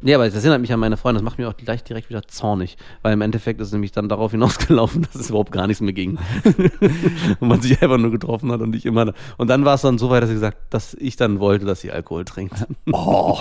Nee, 0.03 0.15
aber 0.15 0.26
das 0.26 0.35
erinnert 0.35 0.61
mich 0.61 0.73
an 0.73 0.81
meine 0.81 0.99
Freunde, 0.99 1.21
das 1.21 1.25
macht 1.25 1.38
mich 1.38 1.47
auch 1.47 1.57
gleich 1.57 1.83
direkt 1.83 2.11
wieder 2.11 2.23
zornig, 2.29 2.76
weil 3.00 3.15
im 3.15 3.23
Endeffekt 3.23 3.61
ist 3.61 3.69
es 3.69 3.73
nämlich 3.73 3.93
dann 3.93 4.11
darauf 4.11 4.30
hinausgelaufen, 4.30 5.02
dass 5.13 5.15
es 5.15 5.30
überhaupt 5.30 5.52
gar 5.52 5.67
nichts 5.67 5.80
mehr 5.80 5.95
ging. 5.95 6.19
und 7.41 7.49
man 7.49 7.63
sich 7.63 7.80
einfach 7.80 7.97
nur 7.97 8.11
getroffen 8.11 8.52
hat 8.52 8.61
und 8.61 8.76
ich 8.76 8.85
immer. 8.85 9.15
Und 9.39 9.49
dann 9.49 9.65
war 9.65 9.75
es 9.75 9.80
dann 9.80 9.97
so 9.97 10.11
weit, 10.11 10.23
dass 10.23 10.28
sie 10.28 10.35
gesagt, 10.35 10.59
dass 10.69 10.93
ich 10.95 11.17
dann 11.17 11.41
wollte, 11.41 11.65
dass 11.65 11.80
sie 11.80 11.93
Alkohol 11.93 12.26
trinkt. 12.26 12.67
Oh. 12.93 13.39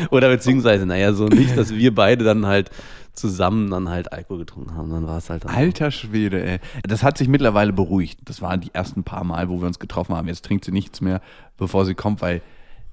Oder 0.10 0.28
beziehungsweise, 0.28 0.86
naja, 0.86 1.12
so 1.12 1.26
nicht, 1.26 1.56
dass 1.56 1.72
wir 1.72 1.94
beide 1.94 2.24
dann 2.24 2.46
halt 2.46 2.70
zusammen 3.12 3.70
dann 3.70 3.88
halt 3.88 4.12
Alkohol 4.12 4.40
getrunken 4.40 4.74
haben. 4.74 4.90
Dann 4.90 5.06
war 5.06 5.18
es 5.18 5.30
halt 5.30 5.46
Alter 5.46 5.92
Schwede, 5.92 6.44
ey. 6.44 6.58
Das 6.82 7.04
hat 7.04 7.16
sich 7.16 7.28
mittlerweile 7.28 7.72
beruhigt. 7.72 8.18
Das 8.24 8.42
waren 8.42 8.60
die 8.60 8.70
ersten 8.72 9.04
paar 9.04 9.22
Mal, 9.22 9.48
wo 9.48 9.60
wir 9.60 9.66
uns 9.68 9.78
getroffen 9.78 10.16
haben. 10.16 10.26
Jetzt 10.26 10.44
trinkt 10.44 10.64
sie 10.64 10.72
nichts 10.72 11.00
mehr, 11.00 11.20
bevor 11.58 11.84
sie 11.84 11.94
kommt, 11.94 12.22
weil 12.22 12.42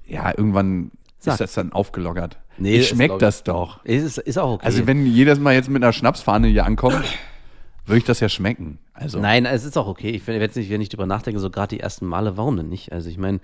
ja, 0.06 0.30
irgendwann 0.36 0.90
Sag. 1.20 1.34
ist 1.34 1.40
das 1.40 1.54
dann 1.54 1.72
aufgelockert. 1.72 2.38
Nee, 2.58 2.76
ich 2.76 2.88
schmeckt 2.88 3.20
das 3.22 3.42
doch. 3.42 3.84
Ist, 3.84 4.18
ist 4.18 4.38
auch 4.38 4.54
okay. 4.54 4.66
Also 4.66 4.86
wenn 4.86 5.06
jedes 5.06 5.38
Mal 5.38 5.54
jetzt 5.54 5.68
mit 5.68 5.82
einer 5.82 5.92
Schnapsfahne 5.92 6.48
hier 6.48 6.64
ankommt, 6.64 7.04
würde 7.86 7.98
ich 7.98 8.04
das 8.04 8.20
ja 8.20 8.28
schmecken. 8.28 8.78
Also 8.92 9.18
Nein, 9.18 9.46
es 9.46 9.64
ist 9.64 9.76
auch 9.76 9.86
okay. 9.86 10.10
Ich 10.10 10.26
wenn 10.26 10.40
ich 10.40 10.56
nicht, 10.56 10.70
wenn 10.70 10.80
ich 10.80 10.88
drüber 10.88 11.06
nachdenke, 11.06 11.40
so 11.40 11.50
gerade 11.50 11.76
die 11.76 11.80
ersten 11.80 12.06
Male, 12.06 12.36
warum 12.36 12.56
denn 12.56 12.68
nicht? 12.68 12.92
Also 12.92 13.08
ich 13.08 13.18
meine, 13.18 13.40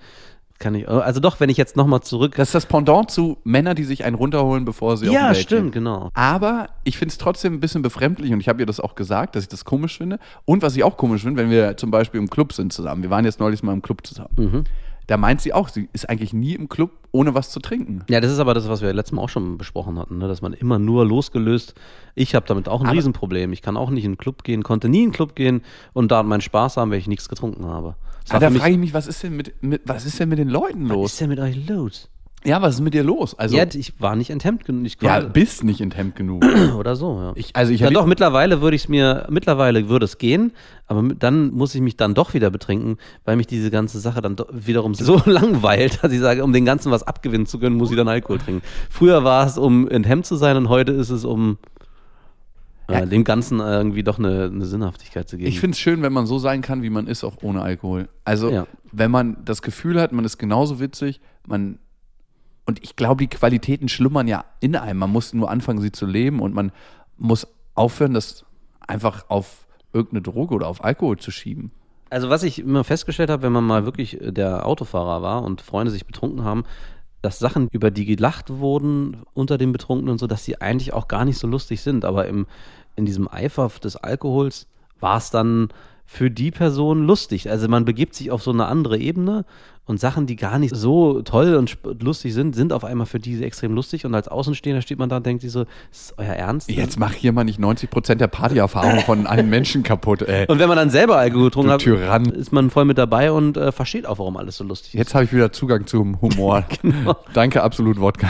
kann 0.59 0.73
ich, 0.73 0.89
also 0.89 1.19
doch, 1.19 1.39
wenn 1.39 1.49
ich 1.49 1.57
jetzt 1.57 1.75
nochmal 1.75 2.01
zurück. 2.01 2.35
das 2.35 2.49
ist 2.49 2.55
das 2.55 2.65
Pendant 2.65 3.11
zu 3.11 3.37
Männern, 3.43 3.75
die 3.75 3.83
sich 3.83 4.05
einen 4.05 4.15
runterholen, 4.15 4.65
bevor 4.65 4.97
sie 4.97 5.07
auf 5.07 5.13
ja, 5.13 5.27
ein 5.27 5.33
Date 5.33 5.43
stimmt, 5.43 5.71
genau. 5.71 6.09
Aber 6.15 6.69
ich 6.83 6.97
finde 6.97 7.11
es 7.11 7.19
trotzdem 7.19 7.53
ein 7.53 7.59
bisschen 7.59 7.83
befremdlich 7.83 8.31
und 8.33 8.39
ich 8.39 8.49
habe 8.49 8.61
ihr 8.61 8.65
das 8.65 8.79
auch 8.79 8.95
gesagt, 8.95 9.35
dass 9.35 9.43
ich 9.43 9.49
das 9.49 9.65
komisch 9.65 9.97
finde. 9.97 10.19
Und 10.45 10.63
was 10.63 10.75
ich 10.75 10.83
auch 10.83 10.97
komisch 10.97 11.23
finde, 11.23 11.41
wenn 11.41 11.51
wir 11.51 11.77
zum 11.77 11.91
Beispiel 11.91 12.19
im 12.19 12.29
Club 12.29 12.53
sind 12.53 12.73
zusammen. 12.73 13.03
Wir 13.03 13.11
waren 13.11 13.25
jetzt 13.25 13.39
neulich 13.39 13.61
mal 13.61 13.73
im 13.73 13.83
Club 13.83 14.05
zusammen. 14.05 14.33
Mhm. 14.35 14.63
Da 15.07 15.15
meint 15.15 15.39
sie 15.39 15.53
auch, 15.53 15.69
sie 15.69 15.87
ist 15.93 16.09
eigentlich 16.09 16.33
nie 16.33 16.53
im 16.53 16.67
Club, 16.67 16.91
ohne 17.11 17.33
was 17.33 17.49
zu 17.49 17.61
trinken. 17.61 18.03
Ja, 18.09 18.19
das 18.19 18.29
ist 18.31 18.39
aber 18.39 18.53
das, 18.53 18.67
was 18.67 18.81
wir 18.81 18.91
letztes 18.93 19.13
Mal 19.13 19.21
auch 19.21 19.29
schon 19.29 19.57
besprochen 19.57 19.97
hatten, 19.97 20.17
ne? 20.17 20.27
dass 20.27 20.41
man 20.41 20.51
immer 20.51 20.79
nur 20.79 21.05
losgelöst. 21.05 21.75
Ich 22.13 22.35
habe 22.35 22.45
damit 22.45 22.67
auch 22.67 22.81
ein 22.81 22.87
Aber- 22.87 22.95
Riesenproblem. 22.97 23.53
Ich 23.53 23.61
kann 23.61 23.77
auch 23.77 23.89
nicht 23.89 24.03
in 24.03 24.09
einen 24.11 24.17
Club 24.17 24.43
gehen, 24.43 24.63
konnte 24.63 24.89
nie 24.89 24.99
in 24.99 25.03
einen 25.05 25.11
Club 25.13 25.33
gehen 25.35 25.61
und 25.93 26.11
da 26.11 26.23
meinen 26.23 26.41
Spaß 26.41 26.75
haben, 26.75 26.91
wenn 26.91 26.99
ich 26.99 27.07
nichts 27.07 27.29
getrunken 27.29 27.65
habe. 27.65 27.95
Das 28.23 28.31
Aber 28.31 28.41
war 28.45 28.51
da 28.51 28.59
frage 28.59 28.73
ich 28.73 28.79
mich, 28.79 28.93
was 28.93 29.07
ist 29.07 29.23
denn 29.23 29.35
mit, 29.37 29.63
mit, 29.63 29.81
was 29.85 30.05
ist 30.05 30.19
denn 30.19 30.27
mit 30.27 30.39
den 30.39 30.49
Leuten 30.49 30.83
was 30.89 30.95
los? 30.95 31.11
ist 31.13 31.21
denn 31.21 31.29
mit 31.29 31.39
euch 31.39 31.67
los? 31.69 32.09
Ja, 32.45 32.61
was 32.61 32.75
ist 32.75 32.81
mit 32.81 32.93
dir 32.93 33.03
los? 33.03 33.37
Also, 33.37 33.57
ja, 33.57 33.63
ja, 33.63 33.69
ich 33.73 33.99
war 33.99 34.15
nicht 34.15 34.29
enthemmt 34.29 34.63
genug. 34.63 34.87
Konnte- 34.99 35.29
bist 35.31 35.63
nicht 35.63 35.81
in 35.81 35.91
Hemd 35.91 36.15
genug. 36.15 36.45
oder 36.77 36.95
so, 36.95 37.19
ja. 37.19 37.31
Ich, 37.35 37.55
also 37.55 37.73
ich 37.73 37.81
ja 37.81 37.89
doch, 37.89 38.05
mittlerweile 38.05 38.61
würde 38.61 38.75
ich 38.75 38.83
es 38.83 38.87
mir, 38.89 39.25
mittlerweile 39.29 39.89
würde 39.89 40.05
es 40.05 40.17
gehen, 40.17 40.53
aber 40.85 41.01
dann 41.03 41.51
muss 41.51 41.73
ich 41.75 41.81
mich 41.81 41.97
dann 41.97 42.13
doch 42.13 42.33
wieder 42.35 42.49
betrinken, 42.51 42.97
weil 43.25 43.35
mich 43.37 43.47
diese 43.47 43.71
ganze 43.71 43.99
Sache 43.99 44.21
dann 44.21 44.35
wiederum 44.51 44.93
so 44.93 45.19
langweilt, 45.25 46.03
dass 46.03 46.11
ich 46.13 46.19
sage, 46.19 46.43
um 46.43 46.53
den 46.53 46.63
Ganzen 46.63 46.91
was 46.91 47.03
abgewinnen 47.03 47.47
zu 47.47 47.59
können, 47.59 47.75
muss 47.75 47.89
ich 47.91 47.97
dann 47.97 48.07
Alkohol 48.07 48.37
trinken. 48.37 48.61
Früher 48.89 49.23
war 49.23 49.45
es, 49.45 49.57
um 49.57 49.87
enthemmt 49.89 50.25
zu 50.25 50.35
sein 50.35 50.55
und 50.57 50.69
heute 50.69 50.91
ist 50.93 51.09
es, 51.09 51.25
um 51.25 51.57
äh, 52.87 52.93
Ja. 52.99 53.05
dem 53.05 53.23
Ganzen 53.25 53.59
irgendwie 53.59 54.03
doch 54.03 54.19
eine, 54.19 54.45
eine 54.45 54.65
Sinnhaftigkeit 54.65 55.27
zu 55.27 55.37
geben. 55.37 55.49
Ich 55.49 55.59
finde 55.59 55.73
es 55.73 55.79
schön, 55.79 56.01
wenn 56.03 56.13
man 56.13 56.27
so 56.27 56.37
sein 56.39 56.61
kann, 56.61 56.81
wie 56.83 56.91
man 56.91 57.07
ist, 57.07 57.23
auch 57.25 57.37
ohne 57.41 57.61
Alkohol. 57.63 58.07
Also, 58.23 58.49
Ja. 58.51 58.67
wenn 58.93 59.11
man 59.11 59.37
das 59.43 59.61
Gefühl 59.63 59.99
hat, 59.99 60.13
man 60.13 60.23
ist 60.23 60.37
genauso 60.37 60.79
witzig, 60.79 61.19
man. 61.47 61.79
Und 62.67 62.83
ich 62.83 62.97
glaube, 62.97 63.23
die 63.23 63.29
Qualitäten 63.29 63.87
schlummern 63.87 64.27
ja 64.27 64.43
in 64.59 64.75
einem. 64.75 64.99
Man 64.99 65.09
muss 65.09 65.33
nur 65.33 65.49
anfangen, 65.49 65.79
sie 65.79 65.91
zu 65.91 66.05
leben 66.05 66.41
und 66.41 66.53
man 66.53 66.73
muss 67.17 67.47
aufhören, 67.75 68.13
das 68.13 68.45
einfach 68.85 69.25
auf 69.29 69.65
irgendeine 69.93 70.21
Droge 70.21 70.53
oder 70.53 70.67
auf 70.67 70.83
Alkohol 70.83 71.17
zu 71.17 71.31
schieben. 71.31 71.71
Also 72.09 72.29
was 72.29 72.43
ich 72.43 72.59
immer 72.59 72.83
festgestellt 72.83 73.29
habe, 73.29 73.43
wenn 73.43 73.53
man 73.53 73.65
mal 73.65 73.85
wirklich 73.85 74.21
äh, 74.21 74.31
der 74.31 74.65
Autofahrer 74.65 75.21
war 75.21 75.43
und 75.43 75.61
Freunde 75.61 75.91
sich 75.91 76.05
betrunken 76.05 76.43
haben, 76.43 76.65
dass 77.21 77.39
Sachen, 77.39 77.69
über 77.71 77.89
die 77.89 78.05
gelacht 78.05 78.49
wurden 78.49 79.23
unter 79.33 79.57
den 79.57 79.71
Betrunkenen 79.71 80.11
und 80.11 80.17
so, 80.19 80.27
dass 80.27 80.45
sie 80.45 80.61
eigentlich 80.61 80.93
auch 80.93 81.07
gar 81.07 81.25
nicht 81.25 81.37
so 81.37 81.47
lustig 81.47 81.81
sind. 81.81 82.03
Aber 82.03 82.27
im, 82.27 82.47
in 82.95 83.05
diesem 83.05 83.29
Eifer 83.29 83.71
des 83.81 83.95
Alkohols 83.95 84.67
war 84.99 85.17
es 85.17 85.29
dann 85.29 85.69
für 86.09 86.31
die 86.31 86.51
Person 86.51 87.05
lustig. 87.05 87.51
Also 87.51 87.67
man 87.67 87.85
begibt 87.85 88.15
sich 88.15 88.31
auf 88.31 88.41
so 88.41 88.51
eine 88.51 88.65
andere 88.65 88.97
Ebene 88.97 89.45
und 89.83 89.99
Sachen, 89.99 90.25
die 90.25 90.37
gar 90.37 90.57
nicht 90.57 90.73
so 90.73 91.21
toll 91.21 91.55
und 91.55 91.77
lustig 92.01 92.33
sind, 92.33 92.55
sind 92.55 92.71
auf 92.71 92.85
einmal 92.85 93.05
für 93.05 93.19
die 93.19 93.43
extrem 93.43 93.73
lustig. 93.73 94.05
Und 94.05 94.15
als 94.15 94.29
Außenstehender 94.29 94.81
steht 94.81 94.99
man 94.99 95.09
da 95.09 95.17
und 95.17 95.25
denkt 95.25 95.41
sich 95.41 95.51
so, 95.51 95.65
ist 95.91 96.13
euer 96.17 96.33
Ernst? 96.33 96.71
Jetzt 96.71 96.97
mach 96.97 97.13
hier 97.13 97.33
mal 97.33 97.43
nicht 97.43 97.59
90% 97.59 98.15
der 98.15 98.27
Partyerfahrung 98.27 99.01
von 99.01 99.27
allen 99.27 99.49
Menschen 99.49 99.83
kaputt, 99.83 100.21
ey. 100.21 100.45
Und 100.47 100.59
wenn 100.59 100.69
man 100.69 100.77
dann 100.77 100.89
selber 100.89 101.17
Alkohol 101.17 101.45
getrunken 101.45 101.71
hat, 101.71 101.81
Tyrann. 101.81 102.25
ist 102.27 102.53
man 102.53 102.69
voll 102.69 102.85
mit 102.85 102.97
dabei 102.97 103.31
und 103.31 103.57
äh, 103.57 103.73
versteht 103.73 104.05
auch, 104.05 104.17
warum 104.17 104.37
alles 104.37 104.57
so 104.57 104.63
lustig 104.63 104.93
ist. 104.93 104.97
Jetzt 104.97 105.13
habe 105.13 105.25
ich 105.25 105.33
wieder 105.33 105.51
Zugang 105.51 105.85
zum 105.85 106.21
Humor. 106.21 106.65
Genau. 106.81 107.17
Danke, 107.33 107.63
absolut 107.63 107.99
Wodka. 107.99 108.29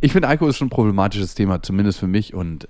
Ich 0.00 0.12
finde, 0.12 0.28
Alkohol 0.28 0.50
ist 0.50 0.56
schon 0.56 0.66
ein 0.66 0.70
problematisches 0.70 1.34
Thema, 1.34 1.62
zumindest 1.62 1.98
für 1.98 2.06
mich. 2.06 2.34
Und 2.34 2.68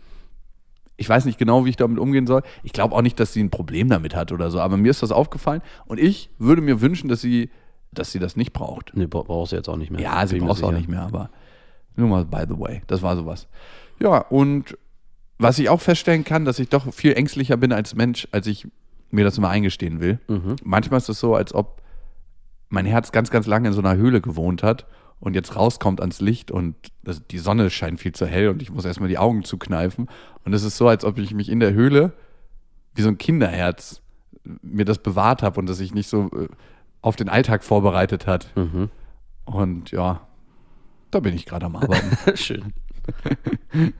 ich 0.96 1.08
weiß 1.08 1.24
nicht 1.24 1.38
genau, 1.38 1.64
wie 1.64 1.70
ich 1.70 1.76
damit 1.76 1.98
umgehen 1.98 2.26
soll. 2.26 2.42
Ich 2.62 2.72
glaube 2.72 2.94
auch 2.94 3.02
nicht, 3.02 3.18
dass 3.18 3.32
sie 3.32 3.42
ein 3.42 3.50
Problem 3.50 3.88
damit 3.88 4.14
hat 4.14 4.30
oder 4.32 4.50
so. 4.50 4.60
Aber 4.60 4.76
mir 4.76 4.90
ist 4.90 5.02
das 5.02 5.10
aufgefallen. 5.10 5.60
Und 5.86 5.98
ich 5.98 6.30
würde 6.38 6.62
mir 6.62 6.80
wünschen, 6.80 7.08
dass 7.08 7.20
sie, 7.20 7.50
dass 7.92 8.12
sie 8.12 8.18
das 8.20 8.36
nicht 8.36 8.52
braucht. 8.52 8.92
Nee, 8.94 9.06
bra- 9.06 9.22
brauchst 9.22 9.52
du 9.52 9.56
jetzt 9.56 9.68
auch 9.68 9.76
nicht 9.76 9.90
mehr. 9.90 10.00
Ja, 10.00 10.26
sie 10.26 10.38
braucht 10.38 10.58
es 10.58 10.62
auch 10.62 10.72
nicht 10.72 10.88
mehr. 10.88 11.02
Aber 11.02 11.30
nur 11.96 12.08
mal 12.08 12.24
by 12.24 12.44
the 12.48 12.58
way. 12.58 12.82
Das 12.86 13.02
war 13.02 13.16
sowas. 13.16 13.48
Ja, 14.00 14.18
und 14.18 14.76
was 15.38 15.58
ich 15.58 15.68
auch 15.68 15.80
feststellen 15.80 16.24
kann, 16.24 16.44
dass 16.44 16.58
ich 16.60 16.68
doch 16.68 16.92
viel 16.94 17.12
ängstlicher 17.14 17.56
bin 17.56 17.72
als 17.72 17.94
Mensch, 17.96 18.28
als 18.30 18.46
ich 18.46 18.68
mir 19.10 19.24
das 19.24 19.36
immer 19.38 19.48
eingestehen 19.48 20.00
will. 20.00 20.18
Manchmal 20.64 20.98
ist 20.98 21.08
es 21.08 21.18
so, 21.20 21.34
als 21.34 21.54
ob 21.54 21.82
mein 22.68 22.86
Herz 22.86 23.12
ganz, 23.12 23.30
ganz 23.30 23.46
lange 23.46 23.68
in 23.68 23.74
so 23.74 23.80
einer 23.80 23.96
Höhle 23.96 24.20
gewohnt 24.20 24.62
hat 24.62 24.86
und 25.20 25.34
jetzt 25.34 25.56
rauskommt 25.56 26.00
ans 26.00 26.20
Licht 26.20 26.50
und 26.50 26.74
das, 27.02 27.26
die 27.26 27.38
Sonne 27.38 27.70
scheint 27.70 28.00
viel 28.00 28.12
zu 28.12 28.26
hell 28.26 28.48
und 28.48 28.60
ich 28.62 28.70
muss 28.70 28.84
erstmal 28.84 29.08
die 29.08 29.18
Augen 29.18 29.44
zukneifen. 29.44 30.08
Und 30.44 30.52
es 30.52 30.62
ist 30.62 30.76
so, 30.76 30.88
als 30.88 31.04
ob 31.04 31.18
ich 31.18 31.32
mich 31.32 31.48
in 31.48 31.60
der 31.60 31.72
Höhle 31.72 32.12
wie 32.94 33.02
so 33.02 33.08
ein 33.08 33.18
Kinderherz 33.18 34.02
mir 34.62 34.84
das 34.84 34.98
bewahrt 34.98 35.42
habe 35.42 35.58
und 35.58 35.66
dass 35.68 35.80
ich 35.80 35.94
nicht 35.94 36.08
so 36.08 36.30
äh, 36.30 36.48
auf 37.00 37.16
den 37.16 37.28
Alltag 37.28 37.64
vorbereitet 37.64 38.26
hat. 38.26 38.48
Und 39.46 39.90
ja, 39.90 40.26
da 41.10 41.20
bin 41.20 41.34
ich 41.34 41.46
gerade 41.46 41.66
am 41.66 41.76
Arbeiten. 41.76 42.16
Schön. 42.36 42.72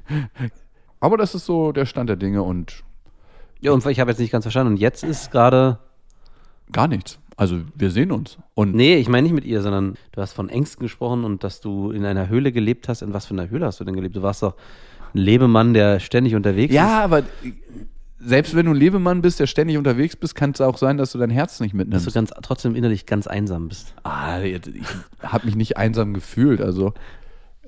Aber 1.01 1.17
das 1.17 1.35
ist 1.35 1.45
so 1.47 1.73
der 1.73 1.87
Stand 1.87 2.09
der 2.09 2.17
Dinge 2.17 2.43
und 2.43 2.83
Ja, 3.61 3.73
und 3.73 3.85
ich 3.87 4.01
habe 4.01 4.11
jetzt 4.11 4.21
nicht 4.21 4.31
ganz 4.31 4.45
verstanden. 4.45 4.75
Und 4.75 4.81
jetzt 4.81 5.05
ist 5.05 5.31
gerade. 5.31 5.79
gar 6.73 6.89
nichts. 6.89 7.19
Also 7.37 7.61
wir 7.75 7.91
sehen 7.91 8.13
uns. 8.13 8.39
Und 8.55 8.75
Nee, 8.75 8.97
ich 8.97 9.09
meine 9.09 9.25
nicht 9.25 9.35
mit 9.35 9.45
ihr, 9.45 9.61
sondern 9.63 9.95
du 10.13 10.21
hast 10.21 10.33
von 10.33 10.49
Ängsten 10.49 10.83
gesprochen 10.85 11.25
und 11.25 11.43
dass 11.45 11.61
du 11.61 11.91
in 11.91 12.05
einer 12.05 12.29
Höhle 12.29 12.53
gelebt 12.53 12.89
hast. 12.89 13.03
In 13.03 13.13
was 13.13 13.27
für 13.27 13.35
einer 13.35 13.51
Höhle 13.51 13.67
hast 13.67 13.81
du 13.81 13.85
denn 13.85 13.95
gelebt? 13.97 14.15
Du 14.17 14.23
warst 14.23 14.43
doch 14.43 14.55
ein 15.15 15.19
Lebemann, 15.19 15.75
der 15.75 16.01
ständig 16.01 16.35
unterwegs 16.35 16.71
ist. 16.71 16.77
ja, 16.77 17.03
aber 17.03 17.23
selbst 18.21 18.55
wenn 18.55 18.67
du 18.67 18.73
ein 18.73 18.77
Lebemann 18.77 19.21
bist, 19.21 19.39
der 19.41 19.47
ständig 19.47 19.77
unterwegs 19.77 20.17
bist, 20.17 20.35
kann 20.35 20.53
es 20.53 20.61
auch 20.61 20.79
sein, 20.79 20.97
dass 20.97 21.13
du 21.13 21.19
dein 21.19 21.31
Herz 21.31 21.61
nicht 21.61 21.73
Dass 21.73 21.79
mitnimmst. 21.79 22.07
du 22.07 22.11
ganz, 22.13 22.31
trotzdem 22.43 22.75
innerlich 22.75 23.05
ganz 23.07 23.27
einsam 23.27 23.69
bist. 23.69 23.95
Ah, 24.05 24.41
ich 24.41 24.61
habe 25.23 25.47
mich 25.47 25.57
nicht 25.57 25.77
einsam 25.77 26.15
gefühlt. 26.15 26.61
Also 26.63 26.95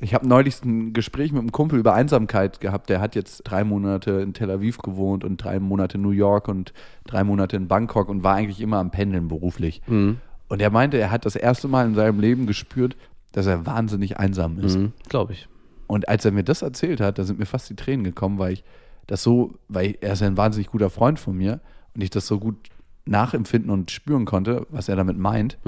ich 0.01 0.15
habe 0.15 0.27
neulich 0.27 0.63
ein 0.65 0.93
Gespräch 0.93 1.33
mit 1.33 1.41
einem 1.41 1.53
Kumpel 1.53 1.79
über 1.79 1.95
Einsamkeit 1.95 2.61
gehabt. 2.61 2.91
Der 2.91 3.01
hat 3.01 3.15
jetzt 3.15 3.43
drei 3.45 3.65
Monate 3.65 4.13
in 4.13 4.35
Tel 4.35 4.51
Aviv 4.51 4.79
gewohnt 4.79 5.25
und 5.25 5.39
drei 5.39 5.59
Monate 5.59 5.97
in 5.97 6.03
New 6.03 6.11
York 6.11 6.49
und 6.49 6.73
drei 7.07 7.25
Monate 7.25 7.57
in 7.57 7.69
Bangkok 7.69 8.09
und 8.09 8.23
war 8.23 8.35
eigentlich 8.35 8.61
immer 8.61 8.79
am 8.79 8.91
Pendeln 8.91 9.29
beruflich. 9.29 9.83
Und 10.49 10.63
er 10.63 10.71
meinte, 10.71 10.99
er 10.99 11.11
hat 11.11 11.25
das 11.25 11.35
erste 11.37 11.67
Mal 11.69 11.87
in 11.87 11.95
seinem 11.95 12.21
Leben 12.21 12.47
gespürt, 12.47 12.97
dass 13.33 13.47
er 13.47 13.67
wahnsinnig 13.67 14.19
einsam 14.19 14.59
ist. 14.61 14.77
Mhm, 14.79 14.93
Glaube 15.09 15.33
ich. 15.33 15.49
Und 15.87 16.09
als 16.09 16.25
er 16.25 16.33
mir 16.33 16.45
das 16.45 16.63
erzählt 16.63 17.01
hat, 17.01 17.19
da 17.19 17.25
sind 17.25 17.39
mir 17.39 17.47
fast 17.47 17.71
die 17.71 17.77
Tränen 17.77 18.05
gekommen, 18.05 18.39
weil 18.39 18.55
ich 18.55 18.65
das 19.07 19.23
so, 19.23 19.55
weil 19.69 19.97
er 20.01 20.13
ist 20.15 20.21
ja 20.21 20.27
ein 20.27 20.37
wahnsinnig 20.37 20.69
guter 20.69 20.91
Freund 20.91 21.19
von 21.21 21.37
mir 21.37 21.61
und 21.95 22.03
ich 22.03 22.11
das 22.11 22.27
so 22.27 22.39
gut 22.39 22.57
nachempfinden 23.05 23.71
und 23.71 23.91
spüren 23.93 24.25
konnte, 24.25 24.67
was 24.71 24.89
er 24.89 24.97
damit 24.97 25.17
meint. 25.17 25.59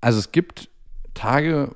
Also 0.00 0.18
es 0.18 0.32
gibt 0.32 0.68
Tage 1.14 1.70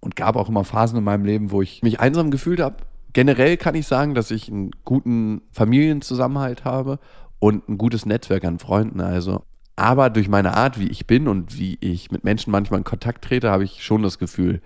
und 0.00 0.16
gab 0.16 0.36
auch 0.36 0.48
immer 0.48 0.64
Phasen 0.64 0.98
in 0.98 1.04
meinem 1.04 1.24
Leben, 1.24 1.50
wo 1.50 1.62
ich 1.62 1.82
mich 1.82 2.00
einsam 2.00 2.30
gefühlt 2.30 2.60
habe. 2.60 2.76
Generell 3.12 3.56
kann 3.56 3.74
ich 3.74 3.86
sagen, 3.86 4.14
dass 4.14 4.30
ich 4.30 4.48
einen 4.48 4.70
guten 4.84 5.42
Familienzusammenhalt 5.52 6.64
habe 6.64 6.98
und 7.38 7.68
ein 7.68 7.78
gutes 7.78 8.06
Netzwerk 8.06 8.44
an 8.44 8.58
Freunden. 8.58 9.00
Also, 9.00 9.42
aber 9.76 10.10
durch 10.10 10.28
meine 10.28 10.56
Art, 10.56 10.78
wie 10.78 10.88
ich 10.88 11.06
bin 11.06 11.26
und 11.26 11.58
wie 11.58 11.76
ich 11.80 12.10
mit 12.10 12.24
Menschen 12.24 12.50
manchmal 12.50 12.78
in 12.78 12.84
Kontakt 12.84 13.24
trete, 13.24 13.50
habe 13.50 13.64
ich 13.64 13.82
schon 13.82 14.02
das 14.02 14.18
Gefühl, 14.18 14.60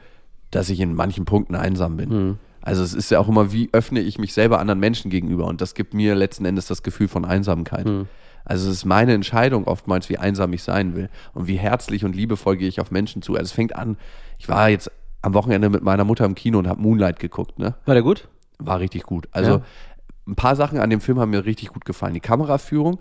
dass 0.51 0.68
ich 0.68 0.81
in 0.81 0.94
manchen 0.94 1.25
Punkten 1.25 1.55
einsam 1.55 1.97
bin. 1.97 2.11
Also 2.61 2.83
es 2.83 2.94
ist 2.94 3.11
ja 3.11 3.18
auch 3.18 3.29
immer, 3.29 3.53
wie 3.53 3.68
öffne 3.73 4.01
ich 4.01 4.18
mich 4.18 4.33
selber 4.33 4.59
anderen 4.59 4.81
Menschen 4.81 5.11
gegenüber 5.11 5.47
und 5.47 5.61
das 5.61 5.75
gibt 5.75 5.92
mir 5.92 6.14
letzten 6.14 6.44
Endes 6.47 6.66
das 6.66 6.83
Gefühl 6.83 7.09
von 7.09 7.25
Einsamkeit. 7.25 7.87
Also 8.44 8.70
es 8.70 8.77
ist 8.77 8.85
meine 8.85 9.14
Entscheidung 9.14 9.64
oftmals, 9.64 10.09
wie 10.09 10.18
einsam 10.18 10.53
ich 10.53 10.62
sein 10.62 10.94
will 10.94 11.09
und 11.33 11.47
wie 11.47 11.57
herzlich 11.57 12.05
und 12.05 12.14
liebevoll 12.14 12.57
gehe 12.57 12.68
ich 12.68 12.81
auf 12.81 12.90
Menschen 12.90 13.23
zu. 13.23 13.33
Also 13.33 13.44
es 13.44 13.53
fängt 13.53 13.75
an, 13.75 13.97
ich 14.38 14.49
war 14.49 14.68
jetzt 14.68 14.90
am 15.25 15.33
Wochenende 15.33 15.71
mit 15.71 15.83
meiner 15.83 16.05
Mutter 16.05 16.27
im 16.27 16.35
Kino 16.35 16.59
und 16.59 16.69
habe 16.69 16.83
Moonlight 16.83 17.19
geguckt, 17.19 17.59
ne? 17.59 17.75
War 17.87 17.95
der 17.95 18.03
gut? 18.03 18.29
War 18.59 18.79
richtig 18.79 19.05
gut. 19.05 19.27
Also 19.33 19.53
Ja. 19.53 19.63
ein 20.29 20.35
paar 20.37 20.55
Sachen 20.55 20.79
an 20.79 20.91
dem 20.91 21.01
Film 21.01 21.19
haben 21.19 21.31
mir 21.31 21.47
richtig 21.47 21.69
gut 21.69 21.87
gefallen. 21.87 22.13
Die 22.13 22.21
Kameraführung, 22.21 23.01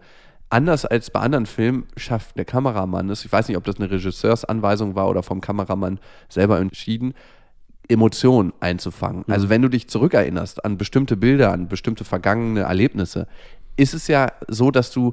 anders 0.49 0.85
als 0.85 1.09
bei 1.11 1.19
anderen 1.19 1.45
Filmen, 1.45 1.85
schafft 1.97 2.37
der 2.37 2.45
Kameramann 2.45 3.09
es, 3.09 3.25
ich 3.25 3.31
weiß 3.31 3.49
nicht, 3.49 3.57
ob 3.57 3.65
das 3.65 3.75
eine 3.77 3.91
Regisseursanweisung 3.91 4.95
war 4.95 5.09
oder 5.09 5.21
vom 5.21 5.41
Kameramann 5.41 5.99
selber 6.29 6.59
entschieden, 6.59 7.13
Emotionen 7.89 8.53
einzufangen. 8.61 9.25
Also 9.27 9.49
wenn 9.49 9.61
du 9.61 9.67
dich 9.67 9.89
zurückerinnerst 9.89 10.63
an 10.63 10.77
bestimmte 10.77 11.17
Bilder, 11.17 11.51
an 11.51 11.67
bestimmte 11.67 12.05
vergangene 12.05 12.61
Erlebnisse, 12.61 13.27
ist 13.75 13.93
es 13.93 14.07
ja 14.07 14.31
so, 14.47 14.71
dass 14.71 14.91
du 14.91 15.11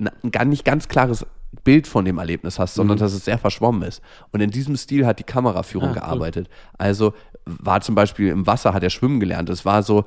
ein 0.00 0.10
gar 0.32 0.44
nicht 0.44 0.64
ganz 0.64 0.88
klares 0.88 1.24
Bild 1.64 1.86
von 1.86 2.04
dem 2.04 2.18
Erlebnis 2.18 2.58
hast, 2.58 2.74
sondern 2.74 2.98
dass 2.98 3.12
es 3.12 3.24
sehr 3.24 3.38
verschwommen 3.38 3.82
ist. 3.82 4.02
Und 4.32 4.40
in 4.40 4.50
diesem 4.50 4.76
Stil 4.76 5.06
hat 5.06 5.18
die 5.18 5.24
Kameraführung 5.24 5.88
Ah, 5.88 5.92
cool. 5.92 6.00
gearbeitet. 6.00 6.48
Also 6.78 7.12
war 7.44 7.80
zum 7.82 7.94
Beispiel 7.94 8.28
im 8.28 8.46
Wasser, 8.46 8.72
hat 8.74 8.82
er 8.82 8.90
schwimmen 8.90 9.20
gelernt. 9.20 9.48
Es 9.50 9.64
war 9.64 9.82
so, 9.82 10.04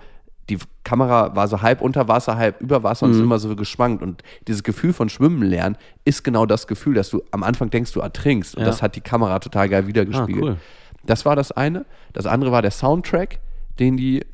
die 0.50 0.58
Kamera 0.84 1.36
war 1.36 1.48
so 1.48 1.62
halb 1.62 1.82
unter 1.82 2.08
Wasser, 2.08 2.38
halb 2.38 2.62
über 2.62 2.84
Wasser 2.84 3.06
und 3.06 3.14
ist 3.14 3.20
immer 3.20 3.40
so 3.40 3.56
geschwankt. 3.56 4.02
Und 4.04 4.24
dieses 4.48 4.64
Gefühl 4.64 4.94
von 4.94 5.10
Schwimmen 5.10 5.44
lernen 5.44 5.78
ist 6.04 6.24
genau 6.24 6.46
das 6.46 6.68
Gefühl, 6.68 6.94
dass 6.96 7.10
du 7.10 7.22
am 7.32 7.44
Anfang 7.44 7.70
denkst, 7.70 7.92
du 7.94 8.00
ertrinkst. 8.00 8.56
Und 8.56 8.62
Ja. 8.62 8.68
das 8.68 8.82
hat 8.82 8.96
die 8.96 9.02
Kamera 9.02 9.40
total 9.40 9.70
geil 9.70 9.88
wiedergespiegelt. 9.88 10.44
Ah, 10.44 10.48
cool. 10.50 10.58
Das 11.06 11.26
war 11.26 11.36
das 11.36 11.52
eine. 11.52 11.86
Das 12.14 12.26
andere 12.26 12.52
war 12.52 12.62
der 12.62 12.72
Soundtrack, 12.72 13.40
den 13.80 13.98
die 13.98 14.26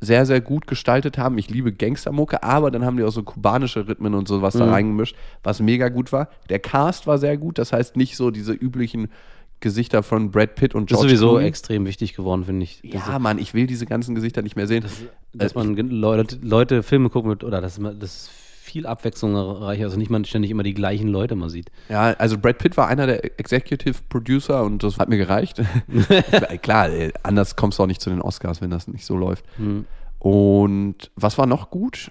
sehr, 0.00 0.26
sehr 0.26 0.40
gut 0.40 0.66
gestaltet 0.66 1.16
haben. 1.18 1.38
Ich 1.38 1.48
liebe 1.50 1.72
Gangstermucke, 1.72 2.42
aber 2.42 2.70
dann 2.70 2.84
haben 2.84 2.96
die 2.98 3.02
auch 3.04 3.10
so 3.12 3.22
kubanische 3.22 3.88
Rhythmen 3.88 4.14
und 4.14 4.28
sowas 4.28 4.54
Mhm. 4.54 4.58
da 4.60 4.70
reingemischt, 4.70 5.16
was 5.42 5.60
mega 5.60 5.88
gut 5.88 6.12
war. 6.12 6.28
Der 6.50 6.58
Cast 6.58 7.06
war 7.06 7.18
sehr 7.18 7.36
gut, 7.38 7.58
das 7.58 7.72
heißt 7.72 7.96
nicht 7.96 8.16
so 8.16 8.30
diese 8.30 8.52
üblichen 8.52 9.08
Gesichter 9.60 10.02
von 10.02 10.30
Brad 10.30 10.54
Pitt 10.54 10.74
und 10.74 10.90
Das 10.90 10.98
ist 10.98 11.00
George 11.00 11.16
sowieso 11.16 11.28
Clooney. 11.30 11.46
extrem 11.46 11.86
wichtig 11.86 12.14
geworden, 12.14 12.44
finde 12.44 12.64
ich. 12.64 12.82
Ja, 12.84 13.18
Mann, 13.18 13.38
ich 13.38 13.54
will 13.54 13.66
diese 13.66 13.86
ganzen 13.86 14.14
Gesichter 14.14 14.42
nicht 14.42 14.54
mehr 14.54 14.66
sehen. 14.66 14.84
dass 15.32 15.52
Äh, 15.52 15.58
man 15.58 15.74
Leute, 15.76 16.38
Leute 16.42 16.82
Filme 16.82 17.08
gucken 17.08 17.30
wird, 17.30 17.42
oder 17.42 17.62
dass 17.62 17.78
man 17.78 17.98
das 17.98 18.28
viel 18.66 18.86
abwechslungsreicher, 18.86 19.84
also 19.84 19.96
nicht 19.96 20.10
man 20.10 20.24
ständig 20.24 20.50
immer 20.50 20.62
die 20.62 20.74
gleichen 20.74 21.08
Leute 21.08 21.34
mal 21.36 21.48
sieht. 21.48 21.70
Ja, 21.88 22.12
also 22.18 22.36
Brad 22.36 22.58
Pitt 22.58 22.76
war 22.76 22.88
einer 22.88 23.06
der 23.06 23.24
Executive 23.38 23.96
Producer 24.08 24.64
und 24.64 24.82
das 24.82 24.98
hat 24.98 25.08
mir 25.08 25.18
gereicht. 25.18 25.62
Klar, 26.62 26.90
ey, 26.90 27.12
anders 27.22 27.56
kommst 27.56 27.78
du 27.78 27.84
auch 27.84 27.86
nicht 27.86 28.00
zu 28.00 28.10
den 28.10 28.20
Oscars, 28.20 28.60
wenn 28.60 28.70
das 28.70 28.88
nicht 28.88 29.06
so 29.06 29.16
läuft. 29.16 29.44
Und 30.18 31.10
was 31.14 31.38
war 31.38 31.46
noch 31.46 31.70
gut? 31.70 32.10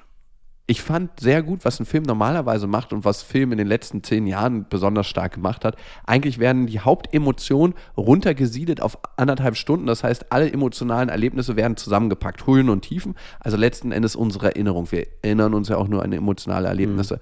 Ich 0.68 0.82
fand 0.82 1.20
sehr 1.20 1.44
gut, 1.44 1.64
was 1.64 1.80
ein 1.80 1.86
Film 1.86 2.06
normalerweise 2.06 2.66
macht 2.66 2.92
und 2.92 3.06
was 3.06 3.22
Film 3.22 3.52
in 3.52 3.60
den 3.60 3.68
letzten 3.68 4.02
zehn 4.02 4.26
Jahren 4.26 4.66
besonders 4.68 5.06
stark 5.06 5.34
gemacht 5.34 5.64
hat. 5.64 5.76
Eigentlich 6.08 6.40
werden 6.40 6.66
die 6.66 6.80
Hauptemotionen 6.80 7.76
runtergesiedelt 7.96 8.82
auf 8.82 8.98
anderthalb 9.16 9.58
Stunden. 9.58 9.86
Das 9.86 10.04
heißt, 10.04 10.32
alle 10.32 10.52
emotionalen 10.52 11.10
Erlebnisse 11.10 11.56
werden 11.56 11.78
zusammengepackt, 11.78 12.48
Höhen 12.48 12.70
und 12.70 12.82
Tiefen. 12.82 13.14
Also 13.40 13.58
letzten 13.58 13.92
Endes 13.92 14.16
unsere 14.16 14.48
Erinnerung. 14.48 14.92
Wir 14.92 15.06
erinnern 15.22 15.54
uns 15.54 15.70
ja 15.70 15.78
auch 15.78 15.88
nur 15.88 16.02
an 16.02 16.12
emotionale 16.12 16.68
Erlebnisse. 16.68 17.20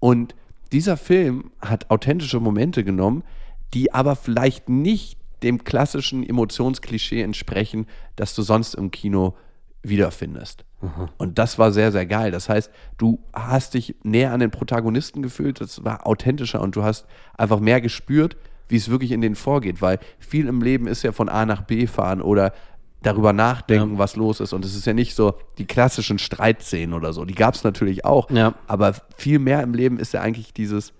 Und 0.00 0.34
dieser 0.72 0.96
Film 0.96 1.50
hat 1.60 1.90
authentische 1.90 2.40
Momente 2.40 2.82
genommen, 2.82 3.24
die 3.74 3.92
aber 3.92 4.16
vielleicht 4.16 4.70
nicht 4.70 5.18
dem 5.42 5.64
klassischen 5.64 6.26
Emotionsklischee 6.26 7.20
entsprechen, 7.20 7.86
das 8.16 8.34
du 8.34 8.40
sonst 8.40 8.74
im 8.74 8.90
Kino 8.90 9.36
wiederfindest. 9.88 10.64
Und 11.18 11.38
das 11.38 11.58
war 11.58 11.72
sehr, 11.72 11.90
sehr 11.90 12.06
geil. 12.06 12.30
Das 12.30 12.48
heißt, 12.48 12.70
du 12.98 13.18
hast 13.32 13.74
dich 13.74 13.96
näher 14.02 14.32
an 14.32 14.40
den 14.40 14.50
Protagonisten 14.50 15.22
gefühlt, 15.22 15.60
das 15.60 15.84
war 15.84 16.06
authentischer 16.06 16.60
und 16.60 16.76
du 16.76 16.82
hast 16.82 17.06
einfach 17.36 17.60
mehr 17.60 17.80
gespürt, 17.80 18.36
wie 18.68 18.76
es 18.76 18.90
wirklich 18.90 19.12
in 19.12 19.20
denen 19.20 19.36
vorgeht, 19.36 19.80
weil 19.80 19.98
viel 20.18 20.46
im 20.48 20.60
Leben 20.60 20.86
ist 20.86 21.02
ja 21.02 21.12
von 21.12 21.28
A 21.28 21.46
nach 21.46 21.62
B 21.62 21.86
fahren 21.86 22.20
oder 22.20 22.52
darüber 23.02 23.32
nachdenken, 23.32 23.98
was 23.98 24.16
los 24.16 24.40
ist. 24.40 24.52
Und 24.52 24.64
es 24.64 24.74
ist 24.74 24.86
ja 24.86 24.92
nicht 24.92 25.14
so 25.14 25.34
die 25.58 25.66
klassischen 25.66 26.18
Streitszenen 26.18 26.92
oder 26.92 27.12
so. 27.12 27.24
Die 27.24 27.34
gab 27.34 27.54
es 27.54 27.62
natürlich 27.62 28.04
auch. 28.04 28.30
Ja. 28.30 28.54
Aber 28.66 28.94
viel 29.16 29.38
mehr 29.38 29.62
im 29.62 29.74
Leben 29.74 29.98
ist 29.98 30.12
ja 30.12 30.20
eigentlich 30.20 30.52
dieses 30.52 30.92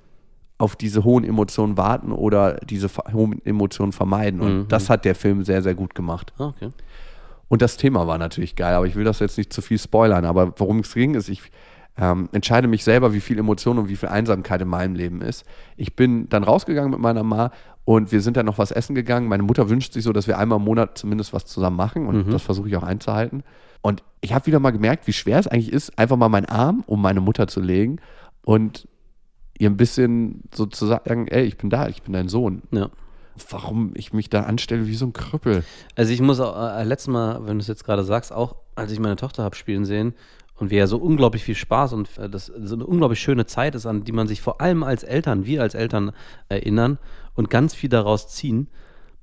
auf 0.59 0.75
diese 0.75 1.05
hohen 1.05 1.25
Emotionen 1.25 1.77
warten 1.77 2.13
oder 2.13 2.55
diese 2.55 2.89
hohen 3.13 3.45
Emotionen 3.45 3.93
vermeiden. 3.93 4.41
Und 4.41 4.69
das 4.69 4.89
hat 4.89 5.05
der 5.05 5.15
Film 5.15 5.45
sehr, 5.45 5.63
sehr 5.63 5.75
gut 5.75 5.95
gemacht. 5.95 6.33
Ah, 6.39 6.47
okay. 6.47 6.71
Und 7.49 7.63
das 7.63 7.77
Thema 7.77 8.07
war 8.07 8.19
natürlich 8.19 8.57
geil, 8.57 8.75
aber 8.75 8.87
ich 8.87 8.97
will 8.97 9.05
das 9.05 9.21
jetzt 9.21 9.39
nicht 9.39 9.53
zu 9.53 9.63
viel 9.63 9.79
spoilern. 9.79 10.25
Aber 10.25 10.55
worum 10.59 10.81
es 10.81 10.93
ging, 10.93 11.15
ist, 11.15 11.29
ich 11.29 11.43
ähm, 11.99 12.29
entscheide 12.33 12.69
mich 12.69 12.85
selber, 12.85 13.13
wie 13.13 13.21
viel 13.21 13.39
Emotion 13.39 13.79
und 13.79 13.89
wie 13.89 13.97
viel 13.97 14.09
Einsamkeit 14.09 14.61
in 14.61 14.69
meinem 14.69 14.95
Leben 14.95 15.23
ist. 15.23 15.45
Ich 15.77 15.97
bin 15.97 16.29
dann 16.29 16.45
rausgegangen 16.45 16.91
mit 16.91 17.01
meiner 17.01 17.23
Ma 17.23 17.53
und 17.85 18.13
wir 18.13 18.21
sind 18.21 18.37
dann 18.37 18.47
noch 18.47 18.59
was 18.59 18.71
essen 18.71 18.95
gegangen. 18.95 19.29
Meine 19.29 19.45
Mutter 19.45 19.71
wünscht 19.71 19.93
sich 19.93 20.05
so, 20.05 20.13
dass 20.13 20.27
wir 20.27 20.39
einmal 20.39 20.59
im 20.59 20.65
Monat 20.65 20.99
zumindest 20.99 21.33
was 21.33 21.47
zusammen 21.47 21.77
machen 21.77 22.07
und 22.07 22.33
das 22.33 22.43
versuche 22.43 22.69
ich 22.69 22.77
auch 22.77 22.83
einzuhalten. 22.83 23.45
Und 23.81 24.03
ich 24.21 24.35
habe 24.35 24.47
wieder 24.47 24.59
mal 24.59 24.73
gemerkt, 24.73 25.07
wie 25.07 25.13
schwer 25.13 25.39
es 25.39 25.47
eigentlich 25.47 25.73
ist, 25.73 25.97
einfach 25.99 26.17
mal 26.17 26.29
meinen 26.29 26.47
Arm 26.47 26.83
um 26.87 27.01
meine 27.01 27.21
Mutter 27.21 27.47
zu 27.47 27.61
legen 27.61 28.01
und 28.45 28.89
ihr 29.59 29.71
ein 29.71 29.77
bisschen 29.77 30.43
so 30.53 30.67
zu 30.67 30.87
sagen, 30.87 31.29
ey, 31.29 31.45
ich 31.45 31.57
bin 31.57 31.71
da, 31.71 31.89
ich 31.89 32.03
bin 32.03 32.13
dein 32.13 32.29
Sohn. 32.29 32.63
Ja. 32.73 32.91
Warum 33.51 33.93
ich 33.95 34.13
mich 34.13 34.31
da 34.31 34.43
anstelle 34.43 34.87
wie 34.87 34.95
so 34.95 35.07
ein 35.07 35.13
Krüppel. 35.13 35.65
Also 35.95 36.13
ich 36.13 36.21
muss 36.21 36.41
auch, 36.41 36.57
äh, 36.57 36.85
letztes 36.85 37.09
Mal, 37.09 37.47
wenn 37.47 37.59
du 37.59 37.63
es 37.63 37.69
jetzt 37.69 37.85
gerade 37.85 38.05
sagst, 38.05 38.33
auch 38.33 38.57
als 38.75 38.93
ich 38.93 38.99
meine 38.99 39.17
Tochter 39.17 39.43
habe 39.43 39.57
spielen 39.57 39.85
sehen 39.85 40.15
und 40.55 40.71
wir 40.71 40.79
ja 40.79 40.87
so 40.87 40.97
unglaublich 40.99 41.45
viel 41.45 41.55
Spaß 41.55 41.93
und 41.93 42.17
äh, 42.19 42.29
das 42.29 42.47
so 42.47 42.75
eine 42.75 42.87
unglaublich 42.87 43.21
schöne 43.21 43.47
Zeit 43.47 43.75
ist, 43.75 43.87
an 43.87 44.05
die 44.05 44.13
man 44.13 44.27
sich 44.27 44.41
vor 44.41 44.61
allem 44.61 44.83
als 44.83 45.03
Eltern, 45.03 45.47
wir 45.47 45.63
als 45.63 45.75
Eltern 45.75 46.13
erinnern 46.49 46.99
und 47.35 47.51
ganz 47.51 47.75
viel 47.75 47.91
daraus 47.91 48.29
ziehen. 48.29 48.69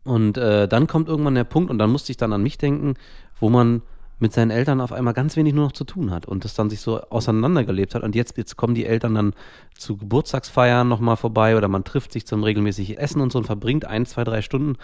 Und 0.04 0.38
äh, 0.38 0.68
dann 0.68 0.88
kommt 0.88 1.08
irgendwann 1.08 1.36
der 1.36 1.46
Punkt 1.46 1.72
und 1.72 1.78
dann 1.78 1.90
musste 1.90 2.12
ich 2.12 2.18
dann 2.18 2.34
an 2.34 2.44
mich 2.44 2.58
denken, 2.58 2.96
wo 3.40 3.50
man 3.50 3.82
mit 4.24 4.32
seinen 4.32 4.52
Eltern 4.52 4.80
auf 4.80 4.94
einmal 4.94 5.14
ganz 5.14 5.36
wenig 5.36 5.54
nur 5.54 5.66
noch 5.66 5.74
zu 5.74 5.84
tun 5.84 6.10
hat 6.10 6.26
und 6.26 6.46
das 6.46 6.56
dann 6.56 6.70
sich 6.70 6.80
so 6.80 7.02
auseinandergelebt 7.02 7.94
hat. 7.94 8.04
Und 8.04 8.16
jetzt, 8.16 8.38
jetzt 8.38 8.56
kommen 8.56 8.74
die 8.74 8.86
Eltern 8.86 9.16
dann 9.16 9.34
zu 9.78 9.98
Geburtstagsfeiern 9.98 10.88
nochmal 10.88 11.18
vorbei 11.18 11.58
oder 11.58 11.68
man 11.68 11.84
trifft 11.84 12.14
sich 12.14 12.26
zum 12.26 12.42
regelmäßigen 12.42 12.98
Essen 12.98 13.22
und 13.22 13.34
so 13.34 13.38
und 13.38 13.46
verbringt 13.46 13.84
ein, 13.84 14.06
zwei, 14.06 14.24
drei 14.24 14.42
Stunden. 14.42 14.78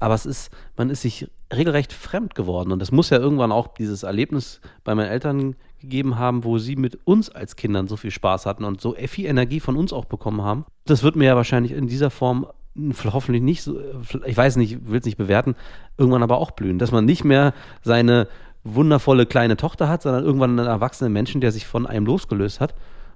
Aber 0.00 0.14
es 0.14 0.24
ist, 0.24 0.50
man 0.78 0.88
ist 0.88 1.02
sich 1.02 1.28
regelrecht 1.52 1.92
fremd 1.92 2.34
geworden. 2.34 2.72
Und 2.72 2.80
es 2.80 2.90
muss 2.90 3.10
ja 3.10 3.18
irgendwann 3.18 3.52
auch 3.52 3.68
dieses 3.68 4.02
Erlebnis 4.02 4.62
bei 4.82 4.94
meinen 4.94 5.10
Eltern 5.10 5.56
gegeben 5.78 6.18
haben, 6.18 6.44
wo 6.44 6.56
sie 6.56 6.76
mit 6.76 6.98
uns 7.04 7.28
als 7.28 7.54
Kindern 7.54 7.88
so 7.88 7.96
viel 7.96 8.10
Spaß 8.10 8.46
hatten 8.46 8.64
und 8.64 8.80
so 8.80 8.94
viel 8.94 9.26
Energie 9.26 9.60
von 9.60 9.76
uns 9.76 9.92
auch 9.92 10.06
bekommen 10.06 10.40
haben. 10.40 10.64
Das 10.86 11.02
wird 11.02 11.16
mir 11.16 11.26
ja 11.26 11.36
wahrscheinlich 11.36 11.72
in 11.72 11.86
dieser 11.86 12.08
Form 12.08 12.46
hoffentlich 13.04 13.42
nicht 13.42 13.62
so, 13.62 13.78
ich 14.26 14.36
weiß 14.36 14.56
nicht, 14.56 14.88
will 14.88 14.98
es 14.98 15.06
nicht 15.06 15.16
bewerten, 15.16 15.54
irgendwann 15.96 16.22
aber 16.22 16.38
auch 16.38 16.50
blühen, 16.50 16.78
dass 16.78 16.92
man 16.92 17.04
nicht 17.04 17.24
mehr 17.24 17.54
seine 17.82 18.28
wundervolle 18.74 19.26
kleine 19.26 19.56
Tochter 19.56 19.88
hat, 19.88 20.02
sondern 20.02 20.24
irgendwann 20.24 20.58
einen 20.58 20.68
erwachsenen 20.68 21.12
Menschen, 21.12 21.40
der 21.40 21.52
sich 21.52 21.66
von 21.66 21.86
einem 21.86 22.06
losgelöst 22.06 22.60
hat 22.60 22.74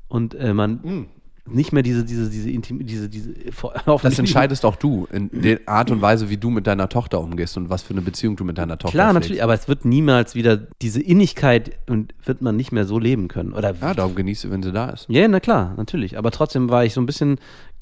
und 0.08 0.34
äh, 0.34 0.54
man 0.54 0.82
Hm. 0.82 1.08
Nicht 1.46 1.72
mehr 1.72 1.82
diese, 1.82 2.04
diese, 2.04 2.28
diese, 2.30 2.50
Intim 2.50 2.84
diese, 2.86 3.08
diese, 3.08 3.32
vor- 3.52 3.74
Das 4.02 4.18
entscheidest 4.18 4.64
auch 4.64 4.76
du 4.76 5.06
in 5.12 5.30
der 5.32 5.60
Art 5.66 5.90
und 5.90 6.00
Weise, 6.02 6.30
wie 6.30 6.36
du 6.36 6.50
mit 6.50 6.66
deiner 6.66 6.88
Tochter 6.88 7.20
umgehst 7.20 7.56
und 7.56 7.70
was 7.70 7.82
für 7.82 7.92
eine 7.94 8.02
Beziehung 8.02 8.36
du 8.36 8.44
mit 8.44 8.58
deiner 8.58 8.78
Tochter 8.78 8.92
Klar, 8.96 9.06
pflegst. 9.10 9.22
natürlich, 9.24 9.42
aber 9.42 9.54
es 9.54 9.66
wird 9.68 9.84
niemals 9.84 10.34
wieder 10.34 10.56
diese 10.82 11.00
Innigkeit 11.02 11.72
und 11.88 12.14
wird 12.24 12.42
man 12.42 12.56
nicht 12.56 12.72
mehr 12.72 12.84
so 12.84 12.98
leben 12.98 13.28
können. 13.28 13.52
Oder 13.52 13.74
Ja, 13.80 13.94
darum 13.94 14.14
genießt 14.14 14.44
du, 14.44 14.50
wenn 14.50 14.62
sie 14.62 14.72
da 14.72 14.90
ist. 14.90 15.06
Ja, 15.08 15.26
na 15.28 15.40
klar, 15.40 15.74
natürlich. 15.76 16.18
Aber 16.18 16.30
trotzdem 16.30 16.68
war 16.70 16.84
ich 16.84 16.94
so 16.94 17.00
ein 17.00 17.06
bisschen, 17.06 17.38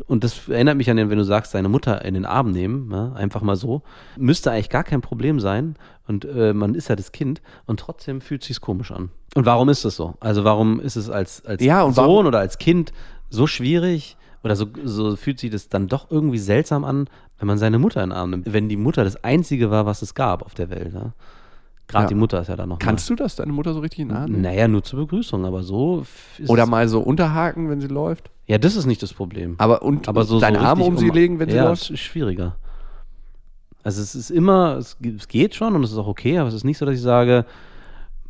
und 0.06 0.24
das 0.24 0.48
erinnert 0.48 0.76
mich 0.76 0.90
an 0.90 0.96
den, 0.96 1.10
wenn 1.10 1.18
du 1.18 1.24
sagst, 1.24 1.54
deine 1.54 1.68
Mutter 1.68 2.04
in 2.04 2.14
den 2.14 2.24
Arm 2.24 2.50
nehmen, 2.52 2.90
ja, 2.92 3.12
einfach 3.12 3.42
mal 3.42 3.56
so, 3.56 3.82
müsste 4.16 4.50
eigentlich 4.50 4.70
gar 4.70 4.84
kein 4.84 5.00
Problem 5.00 5.40
sein. 5.40 5.74
Und 6.06 6.24
äh, 6.24 6.54
man 6.54 6.74
ist 6.74 6.88
ja 6.88 6.96
das 6.96 7.12
Kind 7.12 7.42
und 7.66 7.80
trotzdem 7.80 8.22
fühlt 8.22 8.42
sich's 8.42 8.62
komisch 8.62 8.90
an. 8.92 9.10
Und 9.34 9.44
warum 9.44 9.68
ist 9.68 9.84
das 9.84 9.94
so? 9.96 10.14
Also 10.20 10.42
warum 10.42 10.80
ist 10.80 10.96
es 10.96 11.10
als, 11.10 11.44
als 11.44 11.62
Ja, 11.62 11.82
und 11.82 11.94
Sohn 11.94 12.04
warum- 12.06 12.26
oder 12.26 12.38
als 12.38 12.56
Kind 12.56 12.94
so 13.30 13.46
schwierig 13.46 14.16
oder 14.44 14.56
so, 14.56 14.66
so 14.84 15.16
fühlt 15.16 15.38
sich 15.40 15.50
das 15.50 15.68
dann 15.68 15.88
doch 15.88 16.10
irgendwie 16.10 16.38
seltsam 16.38 16.84
an, 16.84 17.08
wenn 17.38 17.46
man 17.48 17.58
seine 17.58 17.78
Mutter 17.78 18.02
in 18.02 18.10
den 18.10 18.16
Arm 18.16 18.30
nimmt? 18.30 18.52
Wenn 18.52 18.68
die 18.68 18.76
Mutter 18.76 19.04
das 19.04 19.22
Einzige 19.24 19.70
war, 19.70 19.86
was 19.86 20.02
es 20.02 20.14
gab 20.14 20.42
auf 20.42 20.54
der 20.54 20.70
Welt. 20.70 20.92
Ja? 20.94 21.12
Gerade 21.88 22.04
Ja. 22.04 22.08
die 22.08 22.14
Mutter 22.14 22.40
ist 22.40 22.48
ja 22.48 22.56
da 22.56 22.66
noch. 22.66 22.78
Kannst 22.78 23.08
du 23.10 23.14
das, 23.14 23.36
deine 23.36 23.52
Mutter 23.52 23.72
so 23.74 23.80
richtig 23.80 24.06
nah? 24.06 24.20
mal. 24.20 24.28
Naja, 24.28 24.68
nur 24.68 24.82
zur 24.82 25.00
Begrüßung, 25.00 25.44
aber 25.44 25.62
so 25.62 26.04
Oder 26.46 26.66
mal 26.66 26.88
so 26.88 27.00
unterhaken, 27.00 27.68
wenn 27.70 27.80
sie 27.80 27.86
läuft? 27.88 28.30
Ja, 28.46 28.58
das 28.58 28.76
ist 28.76 28.86
nicht 28.86 29.02
das 29.02 29.12
Problem. 29.12 29.54
Aber 29.58 29.82
und 29.82 30.08
Aber 30.08 30.24
so, 30.24 30.38
deine 30.40 30.58
so 30.60 30.64
Arme 30.64 30.84
um 30.84 30.96
sie 30.96 31.10
legen, 31.10 31.38
wenn 31.38 31.50
sie 31.50 31.56
ja, 31.56 31.64
läuft? 31.68 31.82
es 31.82 31.90
ist 31.90 32.00
schwieriger. 32.00 32.56
Also 33.82 34.02
es 34.02 34.14
ist 34.14 34.30
immer, 34.30 34.76
es, 34.76 34.98
ge- 34.98 35.14
es 35.16 35.28
geht 35.28 35.54
schon 35.54 35.74
und 35.74 35.82
es 35.84 35.92
ist 35.92 35.98
auch 35.98 36.06
okay, 36.08 36.38
aber 36.38 36.48
es 36.48 36.54
ist 36.54 36.64
nicht 36.64 36.78
so, 36.78 36.84
dass 36.86 36.94
ich 36.94 37.00
sage, 37.02 37.44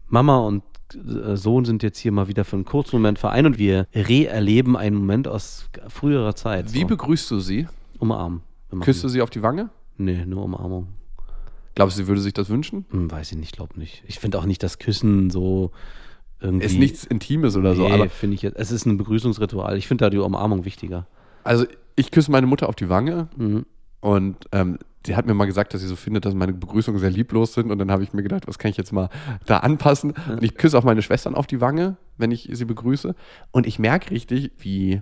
Mama 0.08 0.38
und 0.38 0.62
Sohn 1.34 1.64
sind 1.64 1.82
jetzt 1.82 1.98
hier 1.98 2.12
mal 2.12 2.28
wieder 2.28 2.44
für 2.44 2.56
einen 2.56 2.64
kurzen 2.64 2.96
Moment 2.96 3.18
vereint 3.18 3.46
und 3.46 3.58
wir 3.58 3.86
re-erleben 3.94 4.76
einen 4.76 4.96
Moment 4.96 5.28
aus 5.28 5.68
früherer 5.88 6.34
Zeit. 6.34 6.72
Wie 6.72 6.80
so. 6.82 6.86
begrüßt 6.86 7.30
du 7.30 7.40
sie? 7.40 7.66
Umarmen. 7.98 8.42
Küsst 8.80 9.02
du 9.04 9.08
sie 9.08 9.22
auf 9.22 9.30
die 9.30 9.42
Wange? 9.42 9.70
Nee, 9.96 10.24
nur 10.26 10.44
Umarmung. 10.44 10.88
Glaubst 11.74 11.96
du, 11.98 12.02
sie 12.02 12.08
würde 12.08 12.20
sich 12.20 12.32
das 12.34 12.48
wünschen? 12.48 12.84
Hm, 12.90 13.10
weiß 13.10 13.32
ich 13.32 13.38
nicht, 13.38 13.52
glaube 13.54 13.78
nicht. 13.78 14.02
Ich 14.06 14.18
finde 14.18 14.38
auch 14.38 14.44
nicht, 14.46 14.62
dass 14.62 14.78
Küssen 14.78 15.30
so 15.30 15.70
irgendwie. 16.40 16.66
Ist 16.66 16.78
nichts 16.78 17.04
Intimes 17.04 17.56
oder 17.56 17.74
so, 17.74 17.86
nee, 17.88 17.92
aber 17.94 18.08
finde 18.08 18.34
ich 18.34 18.42
jetzt. 18.42 18.56
Es 18.56 18.70
ist 18.70 18.86
ein 18.86 18.96
Begrüßungsritual. 18.96 19.76
Ich 19.76 19.86
finde 19.88 20.04
da 20.04 20.10
die 20.10 20.18
Umarmung 20.18 20.64
wichtiger. 20.64 21.06
also 21.44 21.66
ich 21.96 22.10
küsse 22.12 22.30
meine 22.30 22.46
Mutter 22.46 22.68
auf 22.68 22.76
die 22.76 22.88
Wange 22.88 23.28
Mhm. 23.36 23.66
und 24.00 24.36
ähm, 24.52 24.78
sie 25.08 25.16
hat 25.16 25.26
mir 25.26 25.32
mal 25.32 25.46
gesagt, 25.46 25.72
dass 25.72 25.80
sie 25.80 25.86
so 25.86 25.96
findet, 25.96 26.26
dass 26.26 26.34
meine 26.34 26.52
Begrüßungen 26.52 27.00
sehr 27.00 27.10
lieblos 27.10 27.54
sind 27.54 27.70
und 27.70 27.78
dann 27.78 27.90
habe 27.90 28.02
ich 28.02 28.12
mir 28.12 28.22
gedacht, 28.22 28.46
was 28.46 28.58
kann 28.58 28.70
ich 28.70 28.76
jetzt 28.76 28.92
mal 28.92 29.08
da 29.46 29.58
anpassen? 29.58 30.12
Und 30.28 30.42
ich 30.44 30.54
küsse 30.54 30.78
auch 30.78 30.84
meine 30.84 31.00
Schwestern 31.00 31.34
auf 31.34 31.46
die 31.46 31.62
Wange, 31.62 31.96
wenn 32.18 32.30
ich 32.30 32.48
sie 32.52 32.64
begrüße 32.66 33.14
und 33.50 33.66
ich 33.66 33.78
merke 33.78 34.10
richtig, 34.10 34.52
wie 34.58 35.00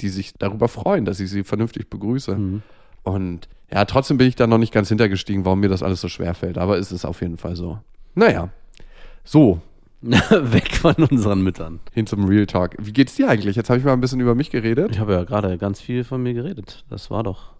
die 0.00 0.08
sich 0.08 0.34
darüber 0.34 0.68
freuen, 0.68 1.04
dass 1.04 1.18
ich 1.18 1.28
sie 1.28 1.42
vernünftig 1.42 1.90
begrüße. 1.90 2.36
Mhm. 2.36 2.62
Und 3.02 3.48
ja, 3.72 3.84
trotzdem 3.84 4.16
bin 4.16 4.28
ich 4.28 4.36
da 4.36 4.46
noch 4.46 4.58
nicht 4.58 4.72
ganz 4.72 4.88
hintergestiegen, 4.88 5.44
warum 5.44 5.58
mir 5.58 5.68
das 5.68 5.82
alles 5.82 6.00
so 6.00 6.08
schwer 6.08 6.34
fällt, 6.34 6.56
aber 6.56 6.78
es 6.78 6.92
ist 6.92 7.04
auf 7.04 7.20
jeden 7.20 7.36
Fall 7.36 7.56
so. 7.56 7.80
Naja, 8.14 8.50
so, 9.24 9.60
Weg 10.00 10.76
von 10.76 10.94
unseren 10.94 11.42
Müttern. 11.42 11.80
hin 11.92 12.06
zum 12.06 12.24
Real 12.26 12.46
Talk. 12.46 12.76
Wie 12.78 12.92
geht's 12.92 13.16
dir 13.16 13.28
eigentlich? 13.28 13.56
Jetzt 13.56 13.68
habe 13.68 13.80
ich 13.80 13.84
mal 13.84 13.92
ein 13.92 14.00
bisschen 14.00 14.20
über 14.20 14.36
mich 14.36 14.50
geredet. 14.50 14.92
Ich 14.92 15.00
habe 15.00 15.14
ja 15.14 15.24
gerade 15.24 15.58
ganz 15.58 15.80
viel 15.80 16.04
von 16.04 16.22
mir 16.22 16.34
geredet. 16.34 16.84
Das 16.88 17.10
war 17.10 17.24
doch. 17.24 17.57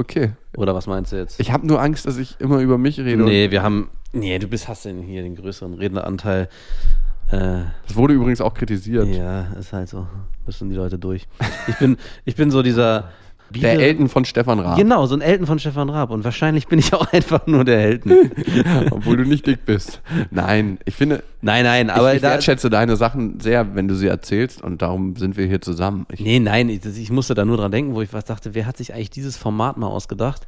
Okay. 0.00 0.32
Oder 0.56 0.74
was 0.74 0.86
meinst 0.86 1.12
du 1.12 1.16
jetzt? 1.16 1.38
Ich 1.40 1.52
habe 1.52 1.66
nur 1.66 1.78
Angst, 1.80 2.06
dass 2.06 2.16
ich 2.16 2.40
immer 2.40 2.60
über 2.60 2.78
mich 2.78 2.98
rede. 2.98 3.22
nee, 3.22 3.50
wir 3.50 3.62
haben. 3.62 3.90
Nee, 4.14 4.38
du 4.38 4.46
bist, 4.48 4.66
hast 4.66 4.86
denn 4.86 5.02
hier 5.02 5.22
den 5.22 5.36
größeren 5.36 5.74
Redneranteil. 5.74 6.48
Äh, 7.30 7.64
Das 7.86 7.94
wurde 7.96 8.14
übrigens 8.14 8.40
auch 8.40 8.54
kritisiert. 8.54 9.06
ja, 9.08 9.42
ist 9.58 9.72
halt 9.74 9.88
so. 9.90 10.06
Müssen 10.46 10.70
die 10.70 10.74
Leute 10.76 10.98
durch. 10.98 11.28
Ich 11.68 11.76
bin, 11.76 11.96
ich 12.24 12.34
bin 12.34 12.50
so 12.50 12.62
dieser. 12.62 13.10
Der 13.50 13.72
Bieder- 13.72 13.82
Elton 13.82 14.08
von 14.08 14.24
Stefan 14.24 14.60
Raab. 14.60 14.78
Genau, 14.78 15.06
so 15.06 15.14
ein 15.14 15.20
Elton 15.20 15.46
von 15.46 15.58
Stefan 15.58 15.88
Raab. 15.90 16.10
Und 16.10 16.24
wahrscheinlich 16.24 16.66
bin 16.68 16.78
ich 16.78 16.92
auch 16.94 17.06
einfach 17.12 17.46
nur 17.46 17.64
der 17.64 17.80
Elton. 17.80 18.12
Obwohl 18.90 19.16
du 19.16 19.24
nicht 19.24 19.46
dick 19.46 19.64
bist. 19.66 20.00
Nein, 20.30 20.78
ich 20.84 20.94
finde, 20.94 21.22
Nein, 21.42 21.64
nein, 21.64 21.90
aber 21.90 22.10
ich, 22.10 22.16
ich 22.18 22.22
wertschätze 22.22 22.70
deine 22.70 22.96
Sachen 22.96 23.40
sehr, 23.40 23.74
wenn 23.74 23.88
du 23.88 23.94
sie 23.94 24.06
erzählst 24.06 24.62
und 24.62 24.82
darum 24.82 25.16
sind 25.16 25.36
wir 25.36 25.46
hier 25.46 25.60
zusammen. 25.60 26.06
Ich, 26.12 26.20
Nee, 26.20 26.38
nein, 26.38 26.68
ich, 26.68 26.84
ich 26.84 27.10
musste 27.10 27.34
da 27.34 27.44
nur 27.44 27.56
dran 27.56 27.72
denken, 27.72 27.94
wo 27.94 28.02
ich 28.02 28.12
was 28.12 28.24
dachte, 28.24 28.54
wer 28.54 28.66
hat 28.66 28.76
sich 28.76 28.94
eigentlich 28.94 29.10
dieses 29.10 29.36
Format 29.36 29.76
mal 29.78 29.86
ausgedacht? 29.88 30.46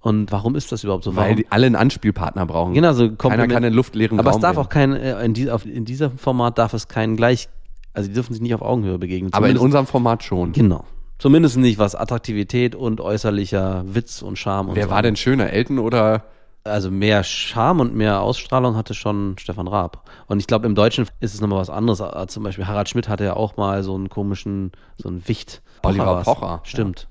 Und 0.00 0.30
warum 0.32 0.54
ist 0.54 0.70
das 0.70 0.84
überhaupt 0.84 1.02
so? 1.04 1.16
weil 1.16 1.24
Warum? 1.24 1.36
die 1.38 1.46
alle 1.48 1.64
einen 1.66 1.76
Anspielpartner 1.76 2.44
brauchen. 2.44 2.74
Genau, 2.74 2.92
so 2.92 3.04
Keiner 3.04 3.16
Kompliment- 3.16 3.52
kann 3.52 3.64
in 3.64 3.72
luftleeren 3.72 4.18
Aber 4.18 4.30
Raum 4.32 4.38
es 4.38 4.42
darf 4.42 4.56
gehen. 4.56 4.62
auch 4.64 4.68
kein, 4.68 4.92
äh, 4.92 5.24
in, 5.24 5.32
die, 5.32 5.50
auf, 5.50 5.64
in 5.64 5.86
diesem 5.86 6.18
Format 6.18 6.58
darf 6.58 6.74
es 6.74 6.88
keinen 6.88 7.16
gleich, 7.16 7.48
also 7.94 8.08
die 8.08 8.14
dürfen 8.14 8.34
sich 8.34 8.42
nicht 8.42 8.54
auf 8.54 8.60
Augenhöhe 8.60 8.98
begegnen. 8.98 9.32
Aber 9.32 9.48
in 9.48 9.56
unserem 9.56 9.86
Format 9.86 10.22
schon. 10.22 10.52
Genau. 10.52 10.84
Zumindest 11.18 11.56
nicht 11.56 11.78
was 11.78 11.94
Attraktivität 11.94 12.74
und 12.74 13.00
äußerlicher 13.00 13.84
Witz 13.86 14.20
und 14.22 14.38
Charme 14.38 14.70
und 14.70 14.76
Wer 14.76 14.84
so. 14.86 14.90
war 14.90 15.02
denn 15.02 15.16
schöner, 15.16 15.50
Elton 15.50 15.78
oder 15.78 16.24
Also 16.64 16.90
mehr 16.90 17.22
Charme 17.24 17.80
und 17.80 17.94
mehr 17.94 18.20
Ausstrahlung 18.20 18.74
hatte 18.76 18.94
schon 18.94 19.36
Stefan 19.38 19.68
Raab. 19.68 20.08
Und 20.26 20.40
ich 20.40 20.46
glaube, 20.46 20.66
im 20.66 20.74
Deutschen 20.74 21.06
ist 21.20 21.34
es 21.34 21.40
nochmal 21.40 21.60
was 21.60 21.70
anderes. 21.70 22.00
Äh, 22.00 22.26
Zum 22.26 22.42
Beispiel 22.42 22.66
Harald 22.66 22.88
Schmidt 22.88 23.08
hatte 23.08 23.24
ja 23.24 23.34
auch 23.36 23.56
mal 23.56 23.82
so 23.84 23.94
einen 23.94 24.08
komischen, 24.08 24.72
so 24.96 25.08
einen 25.08 25.26
Wicht. 25.28 25.62
Oliver 25.82 26.06
war's. 26.06 26.24
Pocher. 26.24 26.60
Stimmt. 26.64 27.06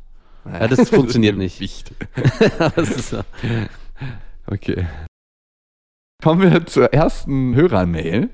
Ja, 0.46 0.68
das 0.68 0.90
funktioniert 0.92 1.38
nicht. 1.38 1.60
Wicht. 1.60 1.94
das 2.76 2.90
ist, 2.90 3.12
ja- 3.14 3.24
Okay. 4.48 4.86
Kommen 6.22 6.42
wir 6.42 6.66
zur 6.66 6.94
ersten 6.94 7.56
Hörermail. 7.56 8.30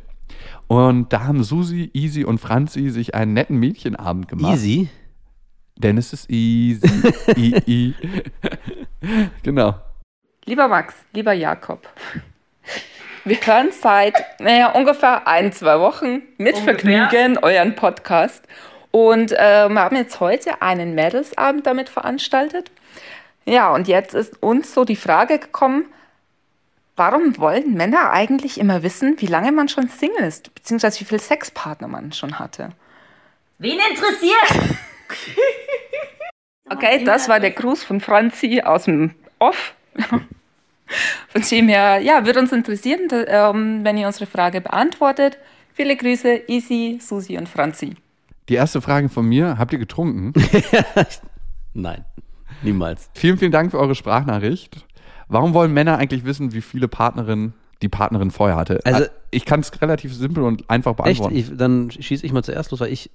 Und 0.68 1.12
da 1.14 1.24
haben 1.26 1.44
Susi, 1.44 1.90
Easy 1.94 2.24
und 2.24 2.38
Franzi 2.40 2.90
sich 2.90 3.16
einen 3.16 3.34
netten 3.34 3.58
Mädchenabend 3.58 4.28
gemacht. 4.28 4.54
easy. 4.54 4.90
Denn 5.80 5.98
es 5.98 6.12
ist 6.12 6.30
easy. 6.30 6.88
I, 7.36 7.56
I. 7.66 7.96
Genau. 9.44 9.76
Lieber 10.44 10.68
Max, 10.68 10.94
lieber 11.14 11.32
Jakob, 11.32 11.88
wir 13.24 13.38
hören 13.38 13.72
seit 13.72 14.14
naja, 14.42 14.74
ungefähr 14.74 15.26
ein, 15.26 15.54
zwei 15.54 15.80
Wochen 15.80 16.24
mit 16.38 16.58
Vergnügen 16.58 17.38
euren 17.38 17.76
Podcast 17.76 18.44
und 18.92 19.34
ähm, 19.38 19.80
haben 19.80 19.96
jetzt 19.96 20.20
heute 20.20 20.62
einen 20.62 20.96
Mädelsabend 20.96 21.66
damit 21.66 21.88
veranstaltet. 21.88 22.72
Ja, 23.46 23.74
und 23.74 23.88
jetzt 23.88 24.14
ist 24.14 24.44
uns 24.44 24.74
so 24.74 24.84
die 24.84 24.98
Frage 24.98 25.40
gekommen, 25.40 25.86
warum 26.98 27.38
wollen 27.38 27.74
Männer 27.76 28.12
eigentlich 28.12 28.60
immer 28.60 28.84
wissen, 28.84 29.16
wie 29.20 29.28
lange 29.28 29.54
man 29.54 29.70
schon 29.70 29.88
Single 29.88 30.26
ist, 30.26 30.54
beziehungsweise 30.54 31.00
wie 31.00 31.06
viele 31.06 31.22
Sexpartner 31.22 31.88
man 31.88 32.12
schon 32.12 32.38
hatte? 32.38 32.72
Wen 33.60 33.80
interessiert? 33.90 34.76
Okay, 36.72 37.04
das 37.04 37.28
war 37.30 37.40
der 37.40 37.52
Gruß 37.52 37.84
von 37.84 38.00
Franzi 38.00 38.62
aus 38.64 38.84
dem 38.86 39.12
Off. 39.40 39.74
Von 41.30 41.42
dem 41.52 41.68
her, 41.68 42.00
ja, 42.00 42.26
würde 42.26 42.40
uns 42.40 42.52
interessieren, 42.52 43.02
ähm, 43.28 43.82
wenn 43.84 43.96
ihr 43.98 44.08
unsere 44.08 44.26
Frage 44.26 44.60
beantwortet. 44.60 45.38
Viele 45.74 45.96
Grüße, 45.96 46.42
Easy, 46.48 46.98
Susi 47.00 47.38
und 47.38 47.48
Franzi. 47.48 47.94
Die 48.50 48.56
erste 48.56 48.82
Frage 48.82 49.08
von 49.08 49.28
mir: 49.28 49.58
Habt 49.60 49.72
ihr 49.72 49.78
getrunken? 49.78 50.34
Nein, 51.76 52.06
niemals. 52.64 53.10
vielen, 53.14 53.38
vielen 53.38 53.52
Dank 53.52 53.70
für 53.70 53.78
eure 53.80 53.94
Sprachnachricht. 53.94 54.84
Warum 55.28 55.54
wollen 55.54 55.72
Männer 55.72 56.00
eigentlich 56.00 56.26
wissen, 56.26 56.54
wie 56.54 56.62
viele 56.62 56.88
Partnerinnen 56.88 57.54
die 57.84 57.90
Partnerin 57.90 58.32
vorher 58.32 58.58
hatte? 58.58 58.80
Also- 58.84 59.04
Äh, 59.04 59.10
ich 59.32 59.46
kann 59.46 59.60
es 59.60 59.80
relativ 59.84 60.12
simpel 60.16 60.44
und 60.44 60.68
einfach 60.72 60.94
Echt? 60.94 61.04
beantworten. 61.22 61.36
Ich, 61.36 61.56
dann 61.56 61.92
schieße 61.92 62.26
ich 62.26 62.34
mal 62.34 62.44
zuerst 62.44 62.72
los, 62.72 62.80
weil 62.80 62.92
ich 62.92 63.12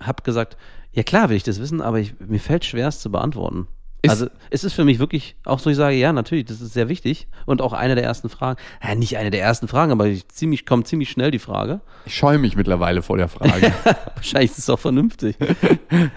habe 0.00 0.22
gesagt, 0.22 0.56
ja 0.92 1.02
klar 1.02 1.28
will 1.28 1.36
ich 1.36 1.42
das 1.44 1.60
wissen, 1.60 1.80
aber 1.80 1.98
ich, 2.00 2.14
mir 2.20 2.40
fällt 2.40 2.64
schwer, 2.64 2.88
es 2.88 3.00
zu 3.00 3.10
beantworten. 3.10 3.66
Ist- 4.02 4.10
also 4.10 4.26
es 4.48 4.64
ist 4.64 4.72
für 4.72 4.84
mich 4.84 4.98
wirklich 4.98 5.36
auch 5.44 5.58
so, 5.58 5.68
ich 5.68 5.76
sage, 5.76 5.94
ja, 5.96 6.12
natürlich, 6.14 6.46
das 6.46 6.62
ist 6.62 6.72
sehr 6.72 6.88
wichtig 6.88 7.28
und 7.44 7.60
auch 7.60 7.74
eine 7.74 7.94
der 7.94 8.04
ersten 8.04 8.30
Fragen. 8.30 8.58
Ja, 8.82 8.94
nicht 8.94 9.18
eine 9.18 9.30
der 9.30 9.42
ersten 9.42 9.68
Fragen, 9.68 9.92
aber 9.92 10.06
ich 10.06 10.26
ziemlich, 10.28 10.64
kommt 10.64 10.86
ziemlich 10.86 11.10
schnell 11.10 11.30
die 11.30 11.38
Frage. 11.38 11.80
Ich 12.06 12.16
scheue 12.16 12.38
mich 12.38 12.56
mittlerweile 12.56 13.02
vor 13.02 13.18
der 13.18 13.28
Frage. 13.28 13.72
Wahrscheinlich 14.14 14.52
ist 14.52 14.58
es 14.58 14.70
auch 14.70 14.78
vernünftig. 14.78 15.36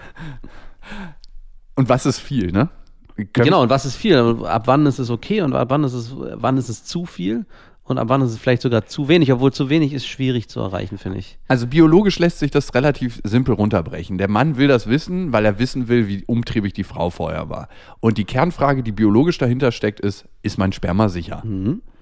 und 1.74 1.88
was 1.88 2.06
ist 2.06 2.18
viel, 2.20 2.52
ne? 2.52 2.68
Können- 3.16 3.28
Genau, 3.32 3.62
und 3.62 3.70
was 3.70 3.84
ist 3.84 3.96
viel? 3.96 4.16
Ab 4.44 4.66
wann 4.66 4.86
ist 4.86 4.98
es 4.98 5.10
okay 5.10 5.40
und 5.42 5.54
ab 5.54 5.70
wann 5.70 5.84
ist 5.84 5.92
es, 5.92 6.12
wann 6.16 6.56
ist 6.56 6.68
es 6.68 6.84
zu 6.84 7.04
viel? 7.04 7.46
Und 7.86 7.98
ab 7.98 8.08
wann 8.08 8.22
ist 8.22 8.30
es 8.30 8.38
vielleicht 8.38 8.62
sogar 8.62 8.86
zu 8.86 9.08
wenig, 9.08 9.30
obwohl 9.30 9.52
zu 9.52 9.68
wenig 9.68 9.92
ist 9.92 10.06
schwierig 10.06 10.48
zu 10.48 10.60
erreichen, 10.60 10.96
finde 10.96 11.18
ich. 11.18 11.38
Also 11.48 11.66
biologisch 11.66 12.18
lässt 12.18 12.38
sich 12.38 12.50
das 12.50 12.74
relativ 12.74 13.20
simpel 13.24 13.54
runterbrechen. 13.54 14.16
Der 14.16 14.30
Mann 14.30 14.56
will 14.56 14.68
das 14.68 14.86
wissen, 14.86 15.34
weil 15.34 15.44
er 15.44 15.58
wissen 15.58 15.86
will, 15.86 16.08
wie 16.08 16.24
umtriebig 16.24 16.72
die 16.72 16.84
Frau 16.84 17.10
vorher 17.10 17.50
war. 17.50 17.68
Und 18.00 18.16
die 18.16 18.24
Kernfrage, 18.24 18.82
die 18.82 18.92
biologisch 18.92 19.36
dahinter 19.36 19.70
steckt, 19.70 20.00
ist, 20.00 20.24
ist 20.42 20.56
mein 20.56 20.72
Sperma 20.72 21.10
sicher? 21.10 21.42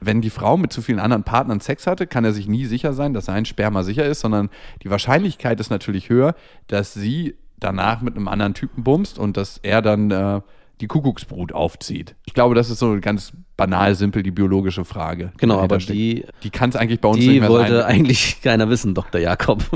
Wenn 0.01 0.21
die 0.21 0.31
Frau 0.31 0.57
mit 0.57 0.73
zu 0.73 0.83
vielen 0.83 1.01
anderen 1.01 1.25
Partnern 1.25 1.59
Sex 1.59 1.89
hatte, 1.89 2.07
kann 2.07 2.25
er 2.25 2.33
sich 2.33 2.47
nie 2.47 2.65
sicher 2.67 2.93
sein, 2.93 3.13
dass 3.13 3.25
sein 3.25 3.45
Sperma 3.45 3.83
sicher 3.83 4.07
ist, 4.07 4.21
sondern 4.21 4.51
die 4.85 4.91
Wahrscheinlichkeit 4.91 5.59
ist 5.59 5.71
natürlich 5.71 6.09
höher, 6.09 6.37
dass 6.69 6.95
sie 6.95 7.35
danach 7.59 8.03
mit 8.03 8.15
einem 8.15 8.29
anderen 8.29 8.55
Typen 8.55 8.85
bumst 8.85 9.19
und 9.19 9.37
dass 9.37 9.59
er 9.59 9.83
dann 9.83 10.11
äh, 10.11 10.41
die 10.83 10.89
Kuckucksbrut 10.89 11.53
aufzieht. 11.53 12.15
Ich 12.27 12.35
glaube, 12.35 12.55
das 12.55 12.69
ist 12.69 12.79
so 12.81 12.99
ganz 13.01 13.33
banal, 13.57 13.95
simpel 13.95 14.23
die 14.23 14.31
biologische 14.33 14.85
Frage. 14.85 15.33
Genau, 15.39 15.59
aber 15.61 15.79
die, 15.79 16.27
die 16.43 16.51
kann 16.51 16.69
es 16.71 16.77
eigentlich 16.77 17.01
bei 17.01 17.09
uns 17.09 17.19
nicht 17.19 17.31
die 17.31 17.41
mehr 17.41 17.49
wollte 17.49 17.79
sein. 17.79 17.85
eigentlich 17.87 18.43
keiner 18.43 18.69
wissen, 18.69 18.95
Dr. 18.95 19.21
Jakob. 19.21 19.65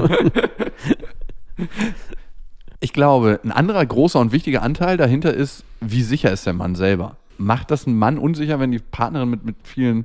Ich 2.80 2.92
glaube, 2.92 3.40
ein 3.42 3.52
anderer 3.52 3.84
großer 3.86 4.20
und 4.20 4.32
wichtiger 4.32 4.62
Anteil 4.62 4.98
dahinter 4.98 5.32
ist, 5.32 5.64
wie 5.80 6.02
sicher 6.02 6.30
ist 6.30 6.44
der 6.46 6.52
Mann 6.52 6.74
selber? 6.74 7.16
Macht 7.38 7.70
das 7.70 7.86
einen 7.86 7.98
Mann 7.98 8.18
unsicher, 8.18 8.60
wenn 8.60 8.70
die 8.70 8.78
Partnerin 8.78 9.30
mit, 9.30 9.44
mit 9.44 9.56
vielen 9.64 10.04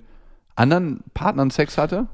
anderen 0.55 1.01
Partnern 1.13 1.49
Sex 1.49 1.77
hatte? 1.77 2.07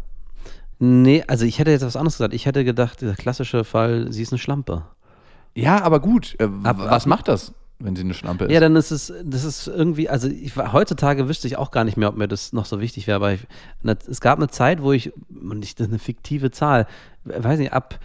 nee, 0.79 1.23
also 1.27 1.45
ich 1.45 1.57
hätte 1.59 1.71
jetzt 1.71 1.83
was 1.85 1.95
anderes 1.95 2.17
gesagt. 2.17 2.33
Ich 2.35 2.45
hätte 2.45 2.63
gedacht, 2.65 3.01
dieser 3.01 3.15
klassische 3.15 3.63
Fall, 3.63 4.11
sie 4.11 4.21
ist 4.23 4.31
eine 4.31 4.37
Schlampe. 4.39 4.83
Ja, 5.55 5.81
aber 5.83 5.99
gut. 5.99 6.35
Äh, 6.39 6.49
Aber- 6.63 6.89
was 6.89 7.05
macht 7.07 7.27
das, 7.27 7.53
wenn 7.79 7.95
sie 7.95 8.03
eine 8.03 8.13
Schlampe 8.13 8.45
ist? 8.45 8.51
Ja, 8.51 8.59
dann 8.59 8.75
ist 8.75 8.91
es, 8.91 9.13
das 9.23 9.43
ist 9.43 9.67
irgendwie, 9.67 10.09
also 10.09 10.27
ich, 10.27 10.55
heutzutage 10.55 11.27
wüsste 11.27 11.47
ich 11.47 11.57
auch 11.57 11.71
gar 11.71 11.83
nicht 11.83 11.97
mehr, 11.97 12.09
ob 12.09 12.17
mir 12.17 12.27
das 12.27 12.53
noch 12.53 12.65
so 12.65 12.81
wichtig 12.81 13.07
wäre, 13.07 13.17
aber 13.17 13.33
ich, 13.33 13.41
es 14.07 14.21
gab 14.21 14.39
eine 14.39 14.47
Zeit, 14.47 14.81
wo 14.81 14.91
ich, 14.91 15.13
und 15.29 15.63
ich, 15.63 15.75
das 15.75 15.87
ist 15.87 15.93
eine 15.93 15.99
fiktive 15.99 16.51
Zahl, 16.51 16.87
weiß 17.23 17.59
nicht, 17.59 17.73
ab 17.73 17.99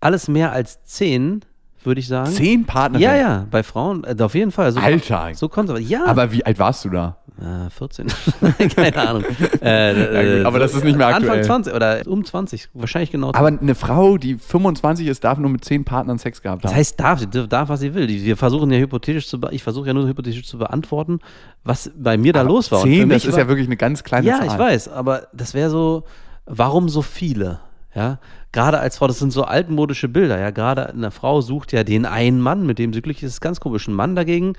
alles 0.00 0.28
mehr 0.28 0.52
als 0.52 0.84
zehn, 0.84 1.44
würde 1.84 2.00
ich 2.00 2.08
sagen. 2.08 2.30
Zehn 2.30 2.64
Partnerinnen? 2.66 3.10
Ja, 3.14 3.16
ja, 3.20 3.46
bei 3.50 3.62
Frauen, 3.62 4.04
äh, 4.04 4.14
auf 4.22 4.34
jeden 4.34 4.50
Fall. 4.50 4.72
So, 4.72 4.80
Alter. 4.80 5.30
So 5.34 5.48
konservativ. 5.48 5.88
Ja, 5.88 6.04
Aber 6.06 6.32
wie 6.32 6.44
alt 6.44 6.58
warst 6.58 6.84
du 6.84 6.90
da? 6.90 7.16
äh, 7.40 7.70
14. 7.70 8.08
Keine 8.74 8.96
Ahnung. 8.96 9.24
Äh, 9.62 9.88
Ja, 10.32 10.38
gut, 10.38 10.46
aber 10.46 10.58
das 10.58 10.74
ist 10.74 10.82
nicht 10.84 10.98
mehr 10.98 11.06
Anfang 11.06 11.22
aktuell. 11.38 11.44
20 11.44 11.72
oder 11.74 12.00
um 12.06 12.24
20, 12.24 12.68
wahrscheinlich 12.74 13.12
genau. 13.12 13.28
Aber 13.28 13.46
eine 13.46 13.74
Frau, 13.76 14.18
die 14.18 14.34
25 14.36 15.06
ist, 15.06 15.22
darf 15.22 15.38
nur 15.38 15.48
mit 15.50 15.64
zehn 15.64 15.84
Partnern 15.84 16.18
Sex 16.18 16.42
gehabt 16.42 16.64
Das 16.64 16.72
haben. 16.72 16.78
heißt, 16.78 16.98
darf, 16.98 17.20
sie 17.20 17.28
darf, 17.48 17.68
was 17.68 17.78
sie 17.80 17.94
will. 17.94 18.08
Wir 18.08 18.36
versuchen 18.36 18.70
ja 18.72 18.78
hypothetisch 18.78 19.28
zu, 19.28 19.38
ich 19.52 19.62
versuche 19.62 19.86
ja 19.86 19.94
nur 19.94 20.08
hypothetisch 20.08 20.46
zu 20.46 20.58
beantworten, 20.58 21.20
was 21.62 21.90
bei 21.96 22.16
mir 22.16 22.32
da 22.32 22.42
los 22.42 22.72
war. 22.72 22.82
Zehn, 22.82 23.08
das 23.08 23.24
ist 23.24 23.32
war- 23.34 23.38
ja 23.40 23.48
wirklich 23.48 23.68
eine 23.68 23.76
ganz 23.76 24.02
kleine 24.02 24.26
Ja, 24.26 24.38
Zahl. 24.38 24.46
ich 24.48 24.58
weiß, 24.58 24.88
aber 24.88 25.28
das 25.32 25.54
wäre 25.54 25.70
so, 25.70 26.02
warum 26.46 26.88
so 26.88 27.02
viele? 27.02 27.60
Ja, 27.98 28.18
gerade 28.52 28.78
als 28.78 28.96
Frau, 28.98 29.08
das 29.08 29.18
sind 29.18 29.32
so 29.32 29.42
altmodische 29.42 30.08
Bilder, 30.08 30.38
ja, 30.38 30.50
gerade 30.50 30.90
eine 30.90 31.10
Frau 31.10 31.40
sucht 31.40 31.72
ja 31.72 31.82
den 31.82 32.06
einen 32.06 32.40
Mann, 32.40 32.64
mit 32.64 32.78
dem 32.78 32.92
sie 32.92 33.02
glücklich 33.02 33.24
ist, 33.24 33.32
ist 33.32 33.40
ganz 33.40 33.58
komisch. 33.58 33.88
Ein 33.88 33.94
Mann 33.94 34.14
dagegen, 34.14 34.52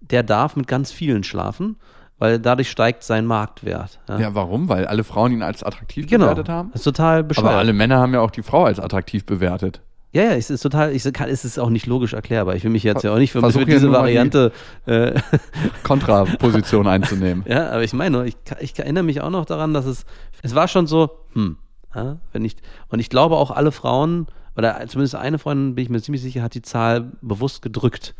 der 0.00 0.22
darf 0.22 0.54
mit 0.54 0.68
ganz 0.68 0.92
vielen 0.92 1.24
schlafen, 1.24 1.76
weil 2.18 2.38
dadurch 2.38 2.70
steigt 2.70 3.02
sein 3.02 3.26
Marktwert. 3.26 3.98
Ja, 4.08 4.18
Ja, 4.20 4.34
warum? 4.36 4.68
Weil 4.68 4.86
alle 4.86 5.02
Frauen 5.02 5.32
ihn 5.32 5.42
als 5.42 5.64
attraktiv 5.64 6.06
genau. 6.06 6.26
bewertet 6.26 6.48
haben? 6.48 6.70
Das 6.72 6.82
ist 6.82 6.84
total 6.84 7.24
bescheuert. 7.24 7.48
Aber 7.48 7.56
alle 7.58 7.72
Männer 7.72 7.98
haben 7.98 8.14
ja 8.14 8.20
auch 8.20 8.30
die 8.30 8.42
Frau 8.44 8.64
als 8.66 8.78
attraktiv 8.78 9.26
bewertet. 9.26 9.80
Ja, 10.12 10.22
ja, 10.22 10.30
es 10.34 10.48
ist 10.48 10.60
total, 10.60 10.92
ich 10.92 11.02
kann, 11.12 11.28
es 11.28 11.44
ist 11.44 11.58
auch 11.58 11.68
nicht 11.70 11.86
logisch 11.86 12.12
erklärbar. 12.14 12.54
Ich 12.54 12.62
will 12.62 12.70
mich 12.70 12.84
jetzt 12.84 13.02
ja 13.02 13.12
auch 13.12 13.18
nicht 13.18 13.32
für, 13.32 13.42
diese 13.42 13.58
mal 13.58 13.66
die- 13.66 13.92
Variante, 13.92 14.52
äh, 14.86 15.12
Kontraposition 15.82 16.86
einzunehmen. 16.86 17.44
ja, 17.48 17.70
aber 17.70 17.82
ich 17.82 17.92
meine, 17.92 18.26
ich, 18.26 18.36
ich 18.60 18.78
erinnere 18.78 19.04
mich 19.04 19.20
auch 19.20 19.30
noch 19.30 19.44
daran, 19.44 19.74
dass 19.74 19.84
es, 19.86 20.04
es 20.42 20.54
war 20.54 20.68
schon 20.68 20.86
so, 20.86 21.10
hm, 21.32 21.56
ja, 21.96 22.16
wenn 22.32 22.44
ich, 22.44 22.56
und 22.88 22.98
ich 23.00 23.08
glaube 23.10 23.36
auch 23.36 23.50
alle 23.50 23.72
Frauen, 23.72 24.26
oder 24.56 24.78
zumindest 24.86 25.14
eine 25.16 25.38
Freundin, 25.38 25.74
bin 25.74 25.82
ich 25.84 25.90
mir 25.90 26.00
ziemlich 26.00 26.22
sicher, 26.22 26.42
hat 26.42 26.54
die 26.54 26.62
Zahl 26.62 27.12
bewusst 27.22 27.62
gedrückt. 27.62 28.14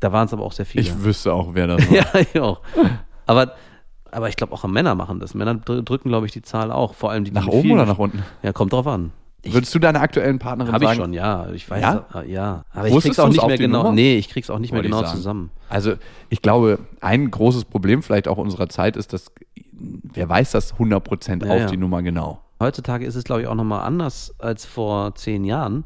Da 0.00 0.12
waren 0.12 0.26
es 0.26 0.32
aber 0.32 0.44
auch 0.44 0.52
sehr 0.52 0.66
viele. 0.66 0.82
Ich 0.84 1.02
wüsste 1.04 1.32
auch, 1.32 1.50
wer 1.54 1.66
das 1.66 1.86
war. 1.90 1.96
ja, 1.96 2.04
ich 2.20 2.40
auch. 2.40 2.60
Aber, 3.26 3.52
aber 4.10 4.28
ich 4.28 4.36
glaube 4.36 4.52
auch 4.52 4.64
Männer 4.66 4.94
machen 4.94 5.20
das. 5.20 5.34
Männer 5.34 5.54
dr- 5.54 5.82
drücken, 5.82 6.08
glaube 6.08 6.26
ich, 6.26 6.32
die 6.32 6.42
Zahl 6.42 6.70
auch. 6.72 6.94
Vor 6.94 7.10
allem 7.10 7.24
die, 7.24 7.30
die 7.30 7.34
Nach 7.36 7.46
oben 7.46 7.70
oder 7.72 7.86
nach 7.86 7.98
unten? 7.98 8.22
Ja, 8.42 8.52
kommt 8.52 8.72
drauf 8.72 8.86
an. 8.86 9.12
Ich, 9.42 9.54
Würdest 9.54 9.72
du 9.74 9.78
deiner 9.78 10.00
aktuellen 10.00 10.40
Partnerin 10.40 10.72
habe 10.72 10.84
ich 10.84 10.90
sagen? 10.90 11.00
schon, 11.00 11.12
ja. 11.12 11.48
Ich 11.50 11.70
weiß, 11.70 11.80
Ja? 11.80 12.06
ja. 12.26 12.64
Aber 12.72 12.88
ich 12.88 12.94
Wusstest 12.94 13.16
krieg's 13.16 13.18
auch 13.24 13.28
nicht 13.28 13.46
mehr 13.46 13.56
genau. 13.58 13.84
Nummer? 13.84 13.92
Nee, 13.94 14.16
ich 14.16 14.28
krieg's 14.28 14.50
auch 14.50 14.58
nicht 14.58 14.72
mehr 14.72 14.78
Wollte 14.78 14.88
ich 14.88 14.92
genau 14.94 15.02
sagen. 15.06 15.16
zusammen. 15.16 15.50
Also 15.68 15.94
ich 16.30 16.42
glaube, 16.42 16.80
ein 17.00 17.30
großes 17.30 17.66
Problem 17.66 18.02
vielleicht 18.02 18.26
auch 18.26 18.38
unserer 18.38 18.68
Zeit 18.68 18.96
ist, 18.96 19.12
dass 19.12 19.30
wer 19.72 20.28
weiß 20.28 20.50
das 20.50 20.74
100% 20.74 21.46
Ja, 21.46 21.52
auf 21.54 21.60
ja. 21.60 21.66
die 21.66 21.76
Nummer 21.76 22.02
genau. 22.02 22.40
Heutzutage 22.60 23.04
ist 23.04 23.14
es, 23.16 23.24
glaube 23.24 23.42
ich, 23.42 23.48
auch 23.48 23.54
nochmal 23.54 23.82
anders 23.82 24.34
als 24.38 24.64
vor 24.64 25.14
zehn 25.14 25.44
Jahren. 25.44 25.84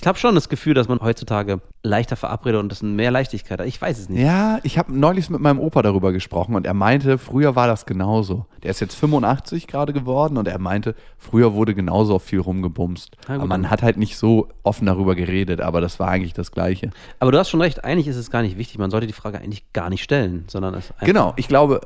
Ich 0.00 0.06
habe 0.06 0.18
schon 0.18 0.34
das 0.34 0.48
Gefühl, 0.48 0.74
dass 0.74 0.88
man 0.88 0.98
heutzutage 1.00 1.60
leichter 1.84 2.16
verabredet 2.16 2.58
und 2.60 2.72
das 2.72 2.82
mehr 2.82 3.12
Leichtigkeit 3.12 3.60
hat. 3.60 3.66
Ich 3.68 3.80
weiß 3.80 3.98
es 4.00 4.08
nicht. 4.08 4.20
Ja, 4.22 4.58
ich 4.64 4.76
habe 4.78 4.92
neulich 4.92 5.30
mit 5.30 5.40
meinem 5.40 5.60
Opa 5.60 5.82
darüber 5.82 6.10
gesprochen 6.12 6.56
und 6.56 6.66
er 6.66 6.74
meinte, 6.74 7.18
früher 7.18 7.54
war 7.54 7.68
das 7.68 7.86
genauso. 7.86 8.46
Der 8.64 8.70
ist 8.70 8.80
jetzt 8.80 8.96
85 8.96 9.68
gerade 9.68 9.92
geworden 9.92 10.38
und 10.38 10.48
er 10.48 10.58
meinte, 10.58 10.96
früher 11.18 11.52
wurde 11.54 11.74
genauso 11.74 12.18
viel 12.18 12.40
rumgebumst. 12.40 13.16
Aber 13.28 13.46
man 13.46 13.70
hat 13.70 13.82
halt 13.82 13.96
nicht 13.96 14.16
so 14.16 14.48
offen 14.64 14.86
darüber 14.86 15.14
geredet, 15.14 15.60
aber 15.60 15.80
das 15.80 16.00
war 16.00 16.08
eigentlich 16.08 16.32
das 16.32 16.50
Gleiche. 16.50 16.90
Aber 17.20 17.30
du 17.30 17.38
hast 17.38 17.50
schon 17.50 17.60
recht, 17.60 17.84
eigentlich 17.84 18.08
ist 18.08 18.16
es 18.16 18.30
gar 18.30 18.42
nicht 18.42 18.58
wichtig. 18.58 18.78
Man 18.78 18.90
sollte 18.90 19.06
die 19.06 19.12
Frage 19.12 19.38
eigentlich 19.38 19.72
gar 19.72 19.88
nicht 19.90 20.02
stellen, 20.02 20.46
sondern 20.48 20.74
es 20.74 20.90
einfach- 20.92 21.06
Genau, 21.06 21.32
ich 21.36 21.46
glaube, 21.46 21.82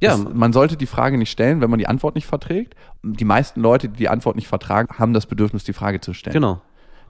Ja, 0.00 0.14
es, 0.14 0.24
man 0.32 0.52
sollte 0.52 0.76
die 0.76 0.86
Frage 0.86 1.18
nicht 1.18 1.30
stellen, 1.30 1.60
wenn 1.60 1.70
man 1.70 1.78
die 1.78 1.88
Antwort 1.88 2.14
nicht 2.14 2.26
verträgt. 2.26 2.74
Die 3.02 3.24
meisten 3.24 3.60
Leute, 3.60 3.88
die 3.88 3.96
die 3.96 4.08
Antwort 4.08 4.36
nicht 4.36 4.48
vertragen, 4.48 4.88
haben 4.98 5.12
das 5.12 5.26
Bedürfnis, 5.26 5.64
die 5.64 5.72
Frage 5.72 6.00
zu 6.00 6.14
stellen. 6.14 6.34
genau. 6.34 6.60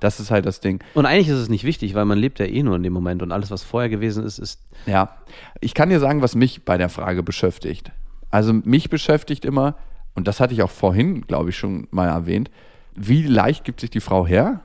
Das 0.00 0.20
ist 0.20 0.30
halt 0.30 0.46
das 0.46 0.60
Ding. 0.60 0.80
Und 0.94 1.06
eigentlich 1.06 1.28
ist 1.28 1.38
es 1.38 1.48
nicht 1.48 1.64
wichtig, 1.64 1.94
weil 1.94 2.04
man 2.04 2.18
lebt 2.18 2.38
ja 2.38 2.46
eh 2.46 2.62
nur 2.62 2.76
in 2.76 2.84
dem 2.84 2.92
Moment 2.92 3.20
und 3.20 3.32
alles, 3.32 3.50
was 3.50 3.64
vorher 3.64 3.88
gewesen 3.88 4.24
ist, 4.24 4.38
ist. 4.38 4.60
Ja, 4.86 5.16
ich 5.60 5.74
kann 5.74 5.88
dir 5.88 5.98
sagen, 5.98 6.22
was 6.22 6.36
mich 6.36 6.64
bei 6.64 6.78
der 6.78 6.88
Frage 6.88 7.24
beschäftigt. 7.24 7.90
Also 8.30 8.52
mich 8.52 8.90
beschäftigt 8.90 9.44
immer, 9.44 9.74
und 10.14 10.28
das 10.28 10.38
hatte 10.38 10.54
ich 10.54 10.62
auch 10.62 10.70
vorhin, 10.70 11.22
glaube 11.22 11.50
ich, 11.50 11.56
schon 11.56 11.88
mal 11.90 12.06
erwähnt, 12.06 12.48
wie 13.00 13.22
leicht 13.22 13.64
gibt 13.64 13.80
sich 13.80 13.90
die 13.90 14.00
Frau 14.00 14.26
her 14.26 14.60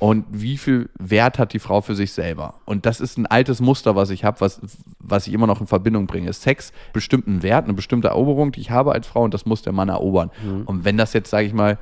und 0.00 0.24
wie 0.30 0.56
viel 0.58 0.88
Wert 0.98 1.38
hat 1.38 1.52
die 1.52 1.58
Frau 1.60 1.80
für 1.80 1.94
sich 1.94 2.12
selber. 2.12 2.54
Und 2.64 2.86
das 2.86 3.00
ist 3.00 3.18
ein 3.18 3.26
altes 3.26 3.60
Muster, 3.60 3.94
was 3.94 4.10
ich 4.10 4.24
habe, 4.24 4.40
was, 4.40 4.60
was 4.98 5.26
ich 5.26 5.32
immer 5.32 5.46
noch 5.46 5.60
in 5.60 5.66
Verbindung 5.66 6.06
bringe. 6.06 6.32
Sex 6.32 6.72
bestimmt 6.92 7.26
einen 7.28 7.42
Wert, 7.42 7.64
eine 7.64 7.74
bestimmte 7.74 8.08
Eroberung, 8.08 8.50
die 8.52 8.60
ich 8.60 8.70
habe 8.70 8.92
als 8.92 9.06
Frau 9.06 9.22
und 9.22 9.32
das 9.34 9.46
muss 9.46 9.62
der 9.62 9.72
Mann 9.72 9.88
erobern. 9.88 10.30
Und 10.66 10.84
wenn 10.84 10.96
das 10.96 11.12
jetzt, 11.12 11.30
sage 11.30 11.46
ich 11.46 11.52
mal, 11.52 11.78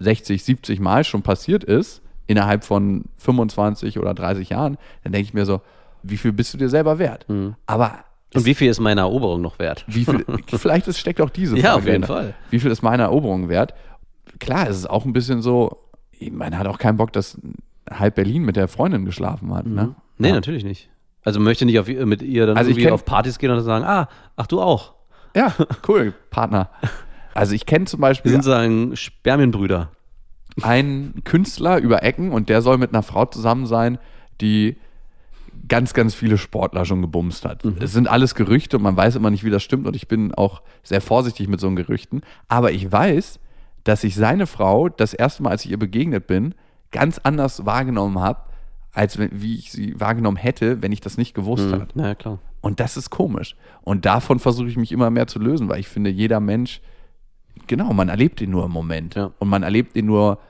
60, 0.00 0.42
70 0.44 0.80
Mal 0.80 1.04
schon 1.04 1.22
passiert 1.22 1.64
ist, 1.64 2.02
innerhalb 2.26 2.64
von 2.64 3.04
25 3.18 3.98
oder 3.98 4.12
30 4.14 4.50
Jahren, 4.50 4.78
dann 5.04 5.12
denke 5.12 5.26
ich 5.28 5.34
mir 5.34 5.46
so, 5.46 5.60
wie 6.02 6.16
viel 6.16 6.32
bist 6.32 6.52
du 6.54 6.58
dir 6.58 6.68
selber 6.68 6.98
wert? 6.98 7.26
Aber 7.66 7.92
Und 8.34 8.44
wie 8.44 8.54
viel 8.54 8.68
ist 8.68 8.80
meine 8.80 9.02
Eroberung 9.02 9.40
noch 9.42 9.58
wert? 9.58 9.84
wie 9.86 10.04
viel, 10.04 10.24
vielleicht 10.48 10.88
ist, 10.88 10.98
steckt 10.98 11.20
auch 11.20 11.30
diese 11.30 11.52
Frage. 11.52 11.64
Ja, 11.66 11.74
auf 11.74 11.86
jeden 11.86 12.02
dahinter. 12.02 12.06
Fall. 12.06 12.34
Wie 12.50 12.58
viel 12.60 12.70
ist 12.70 12.82
meine 12.82 13.04
Eroberung 13.04 13.48
wert? 13.48 13.74
Klar, 14.38 14.68
es 14.68 14.76
ist 14.76 14.90
auch 14.90 15.04
ein 15.04 15.12
bisschen 15.12 15.42
so, 15.42 15.78
man 16.30 16.58
hat 16.58 16.66
auch 16.66 16.78
keinen 16.78 16.96
Bock, 16.96 17.12
dass 17.12 17.38
halb 17.90 18.16
Berlin 18.16 18.44
mit 18.44 18.56
der 18.56 18.68
Freundin 18.68 19.04
geschlafen 19.04 19.54
hat. 19.54 19.66
Ne? 19.66 19.94
Nee, 20.18 20.28
ja. 20.28 20.34
natürlich 20.34 20.64
nicht. 20.64 20.90
Also 21.22 21.40
möchte 21.40 21.64
nicht 21.64 21.78
auf, 21.78 21.88
mit 21.88 22.22
ihr 22.22 22.46
dann 22.46 22.56
Also 22.56 22.70
ich 22.70 22.78
irgendwie 22.78 22.92
auf 22.92 23.04
Partys 23.04 23.38
gehen 23.38 23.50
und 23.50 23.60
sagen, 23.62 23.84
ah, 23.84 24.08
ach 24.36 24.46
du 24.46 24.60
auch. 24.60 24.94
Ja, 25.34 25.52
cool, 25.88 26.14
Partner. 26.30 26.70
Also 27.34 27.54
ich 27.54 27.66
kenne 27.66 27.84
zum 27.86 28.00
Wir 28.00 28.02
Beispiel 28.02 28.32
sind 28.32 28.44
sagen 28.44 28.96
Spermienbrüder. 28.96 29.90
einen 30.62 31.22
Künstler 31.24 31.78
über 31.78 32.02
Ecken 32.02 32.32
und 32.32 32.48
der 32.48 32.62
soll 32.62 32.78
mit 32.78 32.90
einer 32.90 33.02
Frau 33.02 33.26
zusammen 33.26 33.66
sein, 33.66 33.98
die 34.40 34.76
ganz, 35.68 35.94
ganz 35.94 36.14
viele 36.14 36.38
Sportler 36.38 36.84
schon 36.84 37.02
gebumst 37.02 37.44
hat. 37.44 37.64
Es 37.80 37.92
sind 37.92 38.08
alles 38.08 38.34
Gerüchte 38.34 38.76
und 38.76 38.82
man 38.82 38.96
weiß 38.96 39.16
immer 39.16 39.30
nicht, 39.30 39.44
wie 39.44 39.50
das 39.50 39.62
stimmt 39.62 39.86
und 39.86 39.96
ich 39.96 40.08
bin 40.08 40.32
auch 40.34 40.62
sehr 40.82 41.00
vorsichtig 41.00 41.48
mit 41.48 41.60
so 41.60 41.70
Gerüchten. 41.72 42.22
Aber 42.48 42.70
ich 42.70 42.90
weiß, 42.90 43.40
dass 43.86 44.02
ich 44.02 44.16
seine 44.16 44.48
Frau 44.48 44.88
das 44.88 45.14
erste 45.14 45.44
Mal, 45.44 45.50
als 45.50 45.64
ich 45.64 45.70
ihr 45.70 45.78
begegnet 45.78 46.26
bin, 46.26 46.56
ganz 46.90 47.18
anders 47.22 47.66
wahrgenommen 47.66 48.18
habe, 48.18 48.40
als 48.92 49.16
wie 49.18 49.56
ich 49.56 49.70
sie 49.70 49.98
wahrgenommen 50.00 50.36
hätte, 50.36 50.82
wenn 50.82 50.90
ich 50.90 51.00
das 51.00 51.18
nicht 51.18 51.34
gewusst 51.34 51.70
hätte. 51.72 51.86
Na 51.94 52.08
ja, 52.08 52.14
klar. 52.16 52.40
Und 52.62 52.80
das 52.80 52.96
ist 52.96 53.10
komisch. 53.10 53.54
Und 53.82 54.04
davon 54.04 54.40
versuche 54.40 54.66
ich 54.66 54.76
mich 54.76 54.90
immer 54.90 55.10
mehr 55.10 55.28
zu 55.28 55.38
lösen, 55.38 55.68
weil 55.68 55.78
ich 55.78 55.86
finde, 55.86 56.10
jeder 56.10 56.40
Mensch, 56.40 56.80
genau, 57.68 57.92
man 57.92 58.08
erlebt 58.08 58.40
ihn 58.40 58.50
nur 58.50 58.64
im 58.64 58.72
Moment. 58.72 59.14
Ja. 59.14 59.30
Und 59.38 59.48
man 59.48 59.62
erlebt 59.62 59.94
ihn 59.94 60.06
nur, 60.06 60.40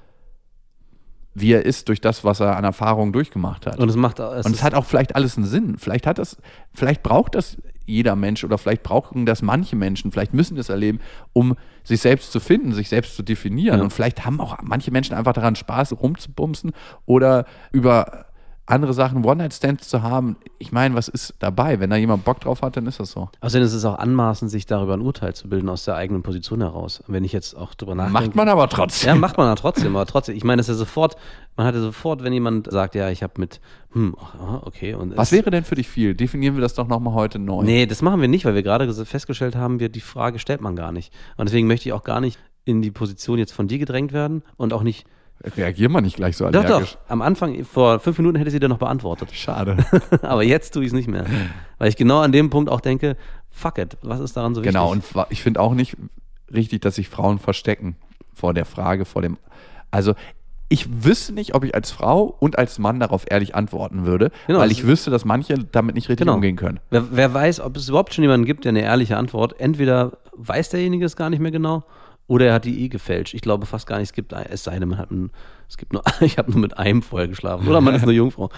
wie 1.35 1.53
er 1.53 1.67
ist, 1.67 1.89
durch 1.89 2.01
das, 2.01 2.25
was 2.25 2.41
er 2.41 2.57
an 2.57 2.65
Erfahrungen 2.65 3.13
durchgemacht 3.13 3.67
hat. 3.67 3.79
Und 3.79 3.91
es 3.91 3.97
macht 3.97 4.19
es 4.19 4.47
Und 4.47 4.55
es 4.55 4.63
hat 4.63 4.73
auch 4.73 4.87
vielleicht 4.87 5.15
alles 5.15 5.37
einen 5.37 5.45
Sinn. 5.45 5.77
Vielleicht 5.77 6.07
hat 6.07 6.17
das, 6.17 6.39
vielleicht 6.73 7.03
braucht 7.03 7.35
das 7.35 7.59
jeder 7.87 8.17
Mensch 8.17 8.45
oder 8.45 8.59
vielleicht 8.59 8.83
brauchen 8.83 9.27
das 9.27 9.43
manche 9.43 9.77
Menschen, 9.77 10.13
vielleicht 10.13 10.35
müssen 10.35 10.57
das 10.57 10.69
erleben, 10.69 11.01
um 11.33 11.57
sich 11.85 12.01
selbst 12.01 12.33
zu 12.33 12.41
finden, 12.41 12.73
sich 12.73 12.89
selbst 12.89 13.17
zu 13.17 13.23
definieren. 13.23 13.79
Ja. 13.79 13.85
Und 13.85 13.93
vielleicht 13.93 14.25
haben 14.25 14.41
auch 14.41 14.59
manche 14.63 14.91
Menschen 14.91 15.15
einfach 15.15 15.33
daran 15.33 15.57
Spaß, 15.57 16.01
rumzubumsen 16.01 16.73
oder 17.07 17.47
über 17.73 18.27
andere 18.69 18.93
Sachen, 18.95 19.25
One-Night-Stands 19.25 19.89
zu 19.89 20.03
haben, 20.03 20.37
ich 20.59 20.73
meine, 20.73 20.97
was 20.97 21.07
ist 21.07 21.35
dabei? 21.39 21.79
Wenn 21.79 21.89
da 21.91 21.97
jemand 21.97 22.25
Bock 22.25 22.41
drauf 22.41 22.63
hat, 22.63 22.77
dann 22.77 22.87
ist 22.87 22.99
das 22.99 23.13
so. 23.13 23.29
Außerdem 23.41 23.65
ist 23.65 23.73
es 23.73 23.85
auch 23.85 23.97
anmaßend, 23.99 24.51
sich 24.51 24.67
darüber 24.67 24.95
ein 24.95 25.01
Urteil 25.03 25.35
zu 25.35 25.49
bilden 25.49 25.69
aus 25.69 25.85
der 25.85 25.95
eigenen 25.95 26.23
Position 26.25 26.61
heraus. 26.61 27.01
Und 27.07 27.15
wenn 27.15 27.23
ich 27.23 27.33
jetzt 27.33 27.57
auch 27.57 27.75
drüber 27.75 27.95
nachdenke. 27.95 28.27
Macht 28.27 28.35
man 28.35 28.49
aber 28.49 28.69
trotzdem. 28.69 29.09
Ja, 29.09 29.15
macht 29.15 29.39
man 29.39 29.47
ja 29.47 29.55
trotzdem, 29.55 29.95
aber 29.95 30.05
trotzdem. 30.07 30.35
Ich 30.37 30.43
meine, 30.43 30.61
es 30.61 30.69
ist 30.69 30.75
ja 30.75 30.79
sofort, 30.79 31.17
man 31.57 31.67
hatte 31.67 31.81
sofort, 31.81 32.25
wenn 32.25 32.33
jemand 32.33 32.71
sagt, 32.71 32.97
ja, 32.97 33.09
ich 33.11 33.23
habe 33.23 33.35
mit, 33.39 33.61
hm, 33.93 34.17
okay. 34.63 34.95
Und 34.95 35.17
Was 35.17 35.31
wäre 35.31 35.51
denn 35.51 35.63
für 35.65 35.77
dich 35.77 35.89
viel? 35.89 36.15
Definieren 36.15 36.57
wir 36.57 36.61
das 36.63 36.75
doch 36.75 36.89
nochmal 36.89 37.15
heute 37.15 37.39
neu. 37.39 37.63
Nee, 37.63 37.87
das 37.87 38.03
machen 38.03 38.21
wir 38.21 38.29
nicht, 38.29 38.45
weil 38.45 38.55
wir 38.57 38.65
gerade 38.65 38.85
ges- 38.87 39.05
festgestellt 39.05 39.55
haben, 39.55 39.79
wir, 39.79 39.89
die 39.89 40.01
Frage 40.01 40.39
stellt 40.41 40.61
man 40.61 40.75
gar 40.75 40.91
nicht. 40.91 41.13
Und 41.37 41.49
deswegen 41.49 41.69
möchte 41.69 41.89
ich 41.89 41.93
auch 41.93 42.03
gar 42.05 42.21
nicht 42.21 42.39
in 42.65 42.83
die 42.83 42.91
Position 42.91 43.39
jetzt 43.39 43.53
von 43.53 43.69
dir 43.69 43.79
gedrängt 43.79 44.13
werden 44.13 44.43
und 44.57 44.73
auch 44.73 44.83
nicht. 44.83 45.07
Reagier 45.57 45.89
mal 45.89 46.01
nicht 46.01 46.17
gleich 46.17 46.37
so 46.37 46.49
Doch, 46.51 46.65
allergisch. 46.65 46.93
doch. 46.95 46.99
Am 47.11 47.23
Anfang, 47.23 47.65
vor 47.65 48.01
fünf 48.01 48.19
Minuten 48.19 48.37
hätte 48.37 48.51
sie 48.51 48.59
dir 48.59 48.69
noch 48.69 48.79
beantwortet. 48.79 49.31
Schade. 49.33 49.77
Aber 50.23 50.43
jetzt 50.43 50.73
tue 50.73 50.83
ich 50.83 50.89
es 50.89 50.93
nicht 50.93 51.09
mehr. 51.09 51.25
Weil 51.79 51.89
ich 51.89 51.97
genau 51.97 52.21
an 52.21 52.33
dem 52.33 52.51
Punkt 52.51 52.71
auch 52.71 52.81
denke, 52.81 53.17
fuck 53.51 53.79
it, 53.79 53.97
was 54.03 54.21
ist 54.21 54.37
daran 54.37 54.55
so 54.55 54.61
wichtig? 54.63 54.73
genau, 54.75 54.91
und 54.91 55.05
ich 55.31 55.43
finde 55.43 55.61
auch 55.61 55.75
nicht 55.75 55.97
richtig, 56.53 56.81
dass 56.83 56.97
sich 56.97 57.09
Frauen 57.09 57.39
verstecken 57.39 57.97
vor 58.35 58.55
der 58.55 58.65
Frage, 58.65 59.05
vor 59.05 59.23
dem. 59.23 59.37
Also, 59.91 60.15
ich 60.69 61.05
wüsste 61.05 61.33
nicht, 61.33 61.55
ob 61.55 61.63
ich 61.63 61.75
als 61.77 61.93
Frau 61.93 62.23
und 62.41 62.59
als 62.59 62.79
Mann 62.81 62.99
darauf 62.99 63.25
ehrlich 63.31 63.55
antworten 63.55 64.05
würde, 64.05 64.33
Genau, 64.49 64.59
weil 64.59 64.73
ich 64.73 64.85
wüsste, 64.85 65.11
dass 65.13 65.25
manche 65.25 65.55
damit 65.55 65.95
nicht 65.95 66.09
richtig 66.09 66.25
Genau. 66.27 66.35
umgehen 66.35 66.57
können. 66.57 66.81
Wer, 66.91 67.05
wer 67.17 67.33
weiß, 67.33 67.61
ob 67.61 67.77
es 67.77 67.89
überhaupt 67.89 68.13
schon 68.15 68.23
jemanden 68.25 68.47
gibt, 68.47 68.65
der 68.65 68.71
eine 68.71 68.83
ehrliche 68.83 69.17
Antwort. 69.17 69.61
Entweder 69.61 70.19
weiß 70.33 70.71
derjenige 70.71 71.05
es 71.05 71.15
gar 71.15 71.31
nicht 71.31 71.39
mehr 71.41 71.53
genau 71.53 71.85
oder 72.29 72.47
er 72.47 72.55
hat 72.55 72.65
die 72.65 72.85
eh 72.85 72.89
gefälscht. 72.89 73.35
Ich 73.35 73.41
glaube 73.41 73.67
fast 73.67 73.87
gar 73.87 73.99
nicht, 73.99 74.09
es 74.09 74.13
gibt, 74.13 74.33
es 74.33 74.65
sei 74.65 74.79
denn, 74.79 74.89
man 74.89 74.99
hat 74.99 75.11
ein, 75.11 75.31
es 75.69 75.77
gibt 75.77 75.93
nur, 75.93 76.03
ich 76.21 76.39
habe 76.39 76.51
nur 76.51 76.61
mit 76.61 76.79
einem 76.79 77.03
vorher 77.03 77.29
geschlafen 77.29 77.67
oder 77.69 77.81
man 77.81 77.95
ist 77.95 78.03
eine 78.03 78.13
Jungfrau. 78.13 78.51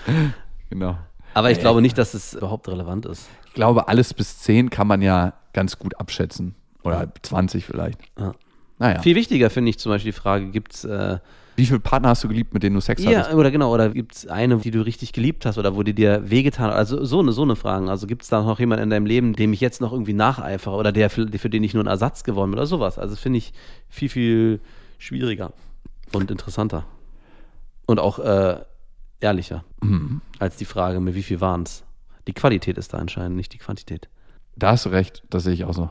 Genau. 0.70 0.96
Aber 1.34 1.50
ich 1.50 1.60
glaube 1.60 1.82
nicht, 1.82 1.98
dass 1.98 2.14
es 2.14 2.34
überhaupt 2.34 2.68
relevant 2.68 3.06
ist. 3.06 3.28
Ich 3.46 3.52
glaube, 3.52 3.88
alles 3.88 4.14
bis 4.14 4.38
10 4.40 4.70
kann 4.70 4.86
man 4.86 5.02
ja 5.02 5.34
ganz 5.52 5.78
gut 5.78 5.98
abschätzen. 6.00 6.54
Oder 6.82 7.12
20 7.22 7.64
vielleicht. 7.64 8.00
Ja. 8.18 8.34
Naja. 8.78 9.02
Viel 9.02 9.16
wichtiger 9.16 9.50
finde 9.50 9.70
ich 9.70 9.78
zum 9.78 9.90
Beispiel 9.90 10.12
die 10.12 10.18
Frage, 10.18 10.50
gibt 10.50 10.74
es 10.74 10.84
äh, 10.84 11.18
Wie 11.59 11.66
viele 11.66 11.80
Partner 11.80 12.11
hast 12.11 12.22
du 12.22 12.28
geliebt, 12.28 12.54
mit 12.54 12.62
denen 12.62 12.76
du 12.76 12.80
Sex 12.80 13.02
ja, 13.02 13.18
hattest? 13.18 13.34
oder 13.34 13.50
genau, 13.50 13.74
oder 13.74 13.88
gibt 13.88 14.14
es 14.14 14.28
eine, 14.28 14.59
die 14.59 14.70
du 14.70 14.80
richtig 14.80 15.12
geliebt 15.12 15.44
hast 15.44 15.59
oder 15.59 15.74
wo 15.74 15.82
die 15.82 15.92
dir 15.92 16.30
wehgetan 16.30 16.66
hat? 16.66 16.74
Also 16.74 17.04
so 17.04 17.18
eine, 17.18 17.32
so 17.32 17.42
eine 17.42 17.56
Fragen. 17.56 17.88
Also 17.88 18.06
gibt 18.06 18.22
es 18.22 18.28
da 18.28 18.44
noch 18.44 18.61
jemanden 18.61 18.84
in 18.84 18.90
deinem 18.90 19.06
Leben, 19.06 19.32
dem 19.32 19.52
ich 19.52 19.61
jetzt 19.61 19.80
noch 19.80 19.92
irgendwie 19.92 20.12
nacheifere 20.12 20.76
oder 20.76 20.92
der 20.92 21.11
für, 21.11 21.26
für 21.26 21.50
den 21.50 21.64
ich 21.64 21.74
nur 21.74 21.82
ein 21.82 21.88
Ersatz 21.88 22.22
geworden 22.22 22.52
bin 22.52 22.61
oder 22.61 22.68
sowas? 22.68 22.96
Also 22.96 23.14
das 23.14 23.20
finde 23.20 23.38
ich 23.38 23.52
viel, 23.88 24.09
viel 24.09 24.61
schwieriger 24.98 25.52
und 26.12 26.30
interessanter. 26.30 26.84
Und 27.86 27.98
auch 27.98 28.20
äh, 28.20 28.61
ehrlicher 29.18 29.64
als 30.38 30.59
die 30.59 30.64
Frage, 30.64 31.00
mit 31.00 31.16
wie 31.16 31.24
viel 31.24 31.40
waren 31.40 31.64
es? 31.64 31.82
Die 32.28 32.34
Qualität 32.34 32.78
ist 32.78 32.94
da 32.94 33.00
entscheidend, 33.00 33.34
nicht 33.34 33.52
die 33.52 33.59
Quantität. 33.59 34.09
Da 34.54 34.70
hast 34.70 34.86
du 34.86 34.90
recht, 34.90 35.24
das 35.28 35.42
sehe 35.42 35.54
ich 35.54 35.64
auch 35.64 35.74
so. 35.74 35.90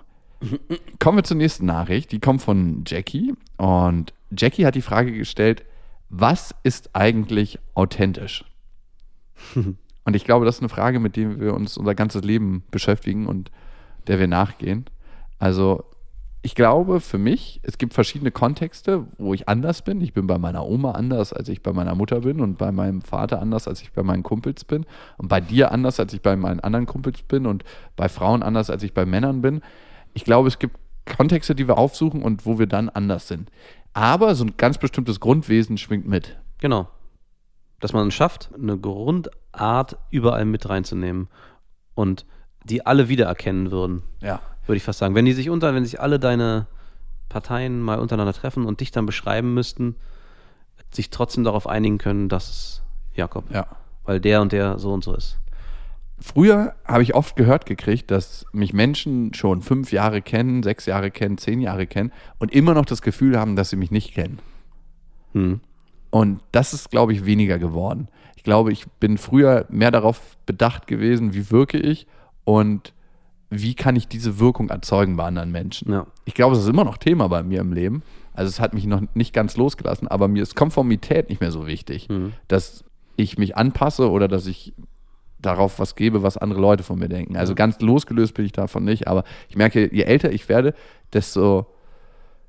Kommen 0.99 1.17
wir 1.17 1.23
zur 1.25 1.35
nächsten 1.35 1.65
Nachricht. 1.65 2.13
Die 2.13 2.19
kommt 2.19 2.41
von 2.41 2.83
Jackie. 2.87 3.33
Und 3.57 4.13
Jackie 4.35 4.65
hat 4.65 4.75
die 4.75 4.81
Frage 4.81 5.11
gestellt: 5.11 5.65
Was 6.09 6.55
ist 6.63 6.89
eigentlich 6.93 7.59
authentisch? 7.73 8.45
und 9.55 10.15
ich 10.15 10.25
glaube, 10.25 10.45
das 10.45 10.55
ist 10.55 10.61
eine 10.61 10.69
Frage, 10.69 10.99
mit 10.99 11.15
der 11.15 11.39
wir 11.39 11.53
uns 11.53 11.77
unser 11.77 11.95
ganzes 11.95 12.23
Leben 12.23 12.63
beschäftigen 12.71 13.27
und 13.27 13.51
der 14.07 14.19
wir 14.19 14.27
nachgehen. 14.27 14.85
Also, 15.39 15.83
ich 16.41 16.55
glaube 16.55 17.01
für 17.01 17.17
mich, 17.17 17.59
es 17.63 17.77
gibt 17.77 17.93
verschiedene 17.93 18.31
Kontexte, 18.31 19.05
wo 19.17 19.33
ich 19.33 19.49
anders 19.49 19.81
bin. 19.81 19.99
Ich 20.01 20.13
bin 20.13 20.27
bei 20.27 20.37
meiner 20.37 20.65
Oma 20.65 20.91
anders, 20.91 21.33
als 21.33 21.49
ich 21.49 21.61
bei 21.61 21.73
meiner 21.73 21.95
Mutter 21.95 22.21
bin 22.21 22.39
und 22.39 22.57
bei 22.57 22.71
meinem 22.71 23.01
Vater 23.01 23.41
anders, 23.41 23.67
als 23.67 23.81
ich 23.81 23.91
bei 23.91 24.03
meinen 24.03 24.23
Kumpels 24.23 24.63
bin 24.63 24.85
und 25.17 25.27
bei 25.27 25.41
dir 25.41 25.71
anders, 25.71 25.99
als 25.99 26.13
ich 26.13 26.21
bei 26.21 26.35
meinen 26.35 26.59
anderen 26.59 26.85
Kumpels 26.85 27.21
bin 27.23 27.45
und 27.45 27.65
bei 27.95 28.07
Frauen 28.07 28.43
anders, 28.43 28.69
als 28.69 28.83
ich 28.83 28.93
bei 28.93 29.05
Männern 29.05 29.41
bin. 29.41 29.61
Ich 30.13 30.23
glaube, 30.23 30.47
es 30.47 30.57
gibt 30.57 30.77
Kontexte, 31.05 31.55
die 31.55 31.67
wir 31.67 31.77
aufsuchen 31.77 32.21
und 32.21 32.45
wo 32.45 32.59
wir 32.59 32.67
dann 32.67 32.89
anders 32.89 33.27
sind. 33.27 33.49
Aber 33.97 34.35
so 34.35 34.43
ein 34.45 34.57
ganz 34.57 34.77
bestimmtes 34.77 35.19
Grundwesen 35.19 35.79
schwingt 35.79 36.07
mit. 36.07 36.37
Genau. 36.59 36.87
Dass 37.79 37.93
man 37.93 38.09
es 38.09 38.13
schafft, 38.13 38.51
eine 38.53 38.77
Grundart 38.77 39.97
überall 40.11 40.45
mit 40.45 40.69
reinzunehmen 40.69 41.29
und 41.95 42.27
die 42.63 42.85
alle 42.85 43.09
wiedererkennen 43.09 43.71
würden, 43.71 44.03
Ja. 44.21 44.39
würde 44.67 44.77
ich 44.77 44.83
fast 44.83 44.99
sagen. 44.99 45.15
Wenn 45.15 45.25
die 45.25 45.33
sich 45.33 45.49
unter, 45.49 45.73
wenn 45.73 45.83
sich 45.83 45.99
alle 45.99 46.19
deine 46.19 46.67
Parteien 47.27 47.81
mal 47.81 47.97
untereinander 47.97 48.33
treffen 48.33 48.65
und 48.65 48.81
dich 48.81 48.91
dann 48.91 49.07
beschreiben 49.07 49.55
müssten, 49.55 49.95
sich 50.91 51.09
trotzdem 51.09 51.43
darauf 51.43 51.65
einigen 51.65 51.97
können, 51.97 52.29
dass 52.29 52.49
es 52.49 52.83
Jakob, 53.15 53.51
Ja. 53.51 53.65
weil 54.03 54.19
der 54.21 54.41
und 54.43 54.51
der 54.51 54.77
so 54.77 54.93
und 54.93 55.03
so 55.03 55.15
ist. 55.15 55.39
Früher 56.19 56.73
habe 56.85 57.03
ich 57.03 57.13
oft 57.13 57.35
gehört 57.35 57.65
gekriegt, 57.65 58.09
dass 58.09 58.45
mich 58.51 58.73
Menschen 58.73 59.33
schon 59.33 59.61
fünf 59.61 59.91
Jahre 59.91 60.21
kennen, 60.21 60.63
sechs 60.63 60.85
Jahre 60.87 61.11
kennen, 61.11 61.37
zehn 61.37 61.61
Jahre 61.61 61.85
kennen 61.85 62.11
und 62.39 62.51
immer 62.51 62.73
noch 62.73 62.85
das 62.85 63.01
Gefühl 63.03 63.37
haben, 63.37 63.55
dass 63.55 63.69
sie 63.69 63.75
mich 63.75 63.91
nicht 63.91 64.13
kennen. 64.13 64.39
Hm. 65.33 65.59
Und 66.09 66.39
das 66.51 66.73
ist, 66.73 66.89
glaube 66.89 67.13
ich, 67.13 67.25
weniger 67.25 67.59
geworden. 67.59 68.07
Ich 68.35 68.43
glaube, 68.43 68.71
ich 68.71 68.87
bin 68.99 69.17
früher 69.17 69.65
mehr 69.69 69.91
darauf 69.91 70.37
bedacht 70.45 70.87
gewesen, 70.87 71.33
wie 71.33 71.51
wirke 71.51 71.77
ich 71.77 72.07
und 72.45 72.93
wie 73.49 73.75
kann 73.75 73.95
ich 73.95 74.07
diese 74.07 74.39
Wirkung 74.39 74.69
erzeugen 74.69 75.17
bei 75.17 75.25
anderen 75.25 75.51
Menschen. 75.51 75.91
Ja. 75.91 76.07
Ich 76.25 76.33
glaube, 76.33 76.55
es 76.55 76.63
ist 76.63 76.69
immer 76.69 76.83
noch 76.83 76.97
Thema 76.97 77.27
bei 77.27 77.43
mir 77.43 77.61
im 77.61 77.73
Leben. 77.73 78.01
Also 78.33 78.49
es 78.49 78.59
hat 78.59 78.73
mich 78.73 78.85
noch 78.85 79.01
nicht 79.13 79.33
ganz 79.33 79.55
losgelassen, 79.57 80.07
aber 80.07 80.27
mir 80.27 80.43
ist 80.43 80.55
Konformität 80.55 81.29
nicht 81.29 81.41
mehr 81.41 81.51
so 81.51 81.65
wichtig, 81.67 82.09
Mhm. 82.09 82.33
dass 82.47 82.83
ich 83.15 83.37
mich 83.37 83.55
anpasse 83.55 84.09
oder 84.09 84.27
dass 84.27 84.47
ich 84.47 84.73
darauf 85.39 85.79
was 85.79 85.95
gebe, 85.95 86.23
was 86.23 86.37
andere 86.37 86.59
Leute 86.59 86.83
von 86.83 86.97
mir 86.99 87.09
denken. 87.09 87.37
Also 87.37 87.53
ganz 87.55 87.79
losgelöst 87.79 88.33
bin 88.33 88.45
ich 88.45 88.51
davon 88.51 88.83
nicht, 88.83 89.07
aber 89.07 89.23
ich 89.49 89.55
merke, 89.55 89.93
je 89.93 90.03
älter 90.03 90.31
ich 90.31 90.49
werde, 90.49 90.73
desto 91.13 91.67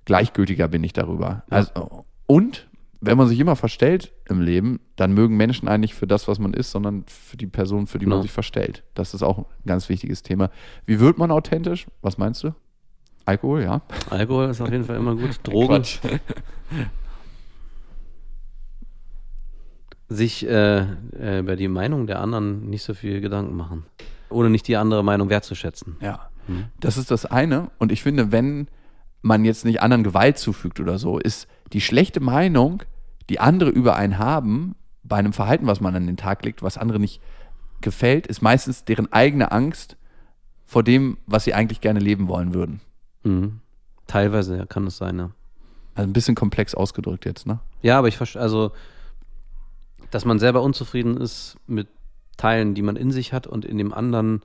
gleichgültiger 0.04 0.68
bin 0.68 0.82
ich 0.84 0.92
darüber. 0.92 1.42
Also, 1.50 2.04
und 2.26 2.66
wenn 3.00 3.16
man 3.18 3.28
sich 3.28 3.38
immer 3.38 3.56
verstellt 3.56 4.12
im 4.28 4.40
Leben, 4.40 4.80
dann 4.96 5.12
mögen 5.12 5.36
Menschen 5.36 5.68
einen 5.68 5.82
nicht 5.82 5.94
für 5.94 6.06
das, 6.06 6.26
was 6.26 6.38
man 6.38 6.52
ist, 6.54 6.70
sondern 6.70 7.04
für 7.06 7.36
die 7.36 7.46
Person, 7.46 7.86
für 7.86 7.98
die 7.98 8.06
man 8.06 8.14
Genau. 8.16 8.22
sich 8.22 8.32
verstellt. 8.32 8.82
Das 8.94 9.14
ist 9.14 9.22
auch 9.22 9.38
ein 9.38 9.44
ganz 9.66 9.88
wichtiges 9.88 10.22
Thema. 10.22 10.50
Wie 10.86 10.98
wird 10.98 11.18
man 11.18 11.30
authentisch? 11.30 11.86
Was 12.02 12.18
meinst 12.18 12.42
du? 12.42 12.54
Alkohol, 13.24 13.62
ja. 13.62 13.82
Alkohol 14.10 14.46
ist 14.48 14.60
auf 14.60 14.70
jeden 14.70 14.84
Fall 14.84 14.96
immer 14.96 15.14
gut. 15.14 15.38
Drogen. 15.42 15.82
Sich 20.08 20.46
äh, 20.46 20.78
äh, 21.18 21.40
über 21.40 21.56
die 21.56 21.68
Meinung 21.68 22.06
der 22.06 22.20
anderen 22.20 22.70
nicht 22.70 22.82
so 22.82 22.94
viel 22.94 23.20
Gedanken 23.20 23.56
machen. 23.56 23.84
Ohne 24.30 24.50
nicht 24.50 24.66
die 24.68 24.76
andere 24.76 25.04
Meinung 25.04 25.28
wertzuschätzen. 25.28 25.96
Ja. 26.00 26.30
Das 26.80 26.96
ist 26.96 27.10
das 27.10 27.26
eine. 27.26 27.70
Und 27.78 27.92
ich 27.92 28.02
finde, 28.02 28.32
wenn 28.32 28.68
man 29.20 29.44
jetzt 29.44 29.64
nicht 29.64 29.82
anderen 29.82 30.04
Gewalt 30.04 30.38
zufügt 30.38 30.80
oder 30.80 30.98
so, 30.98 31.18
ist 31.18 31.46
die 31.72 31.80
schlechte 31.80 32.20
Meinung, 32.20 32.82
die 33.28 33.40
andere 33.40 33.70
über 33.70 33.96
einen 33.96 34.18
haben, 34.18 34.74
bei 35.02 35.16
einem 35.16 35.32
Verhalten, 35.32 35.66
was 35.66 35.80
man 35.80 35.94
an 35.94 36.06
den 36.06 36.16
Tag 36.16 36.44
legt, 36.44 36.62
was 36.62 36.78
andere 36.78 36.98
nicht 36.98 37.20
gefällt, 37.80 38.26
ist 38.26 38.42
meistens 38.42 38.84
deren 38.84 39.12
eigene 39.12 39.52
Angst 39.52 39.96
vor 40.66 40.82
dem, 40.82 41.18
was 41.26 41.44
sie 41.44 41.54
eigentlich 41.54 41.80
gerne 41.80 42.00
leben 42.00 42.28
wollen 42.28 42.54
würden. 42.54 42.80
Mhm. 43.22 43.60
Teilweise 44.06 44.66
kann 44.66 44.86
es 44.86 44.96
sein, 44.96 45.18
ja. 45.18 45.30
Also 45.94 46.08
ein 46.08 46.12
bisschen 46.12 46.34
komplex 46.34 46.74
ausgedrückt 46.74 47.24
jetzt, 47.24 47.46
ne? 47.46 47.58
Ja, 47.82 47.98
aber 47.98 48.08
ich 48.08 48.16
verstehe, 48.16 48.40
also, 48.40 48.72
dass 50.10 50.24
man 50.24 50.38
selber 50.38 50.62
unzufrieden 50.62 51.16
ist 51.16 51.56
mit 51.66 51.88
Teilen, 52.36 52.74
die 52.74 52.82
man 52.82 52.96
in 52.96 53.10
sich 53.10 53.32
hat 53.32 53.46
und 53.46 53.64
in 53.64 53.78
dem 53.78 53.92
anderen, 53.92 54.42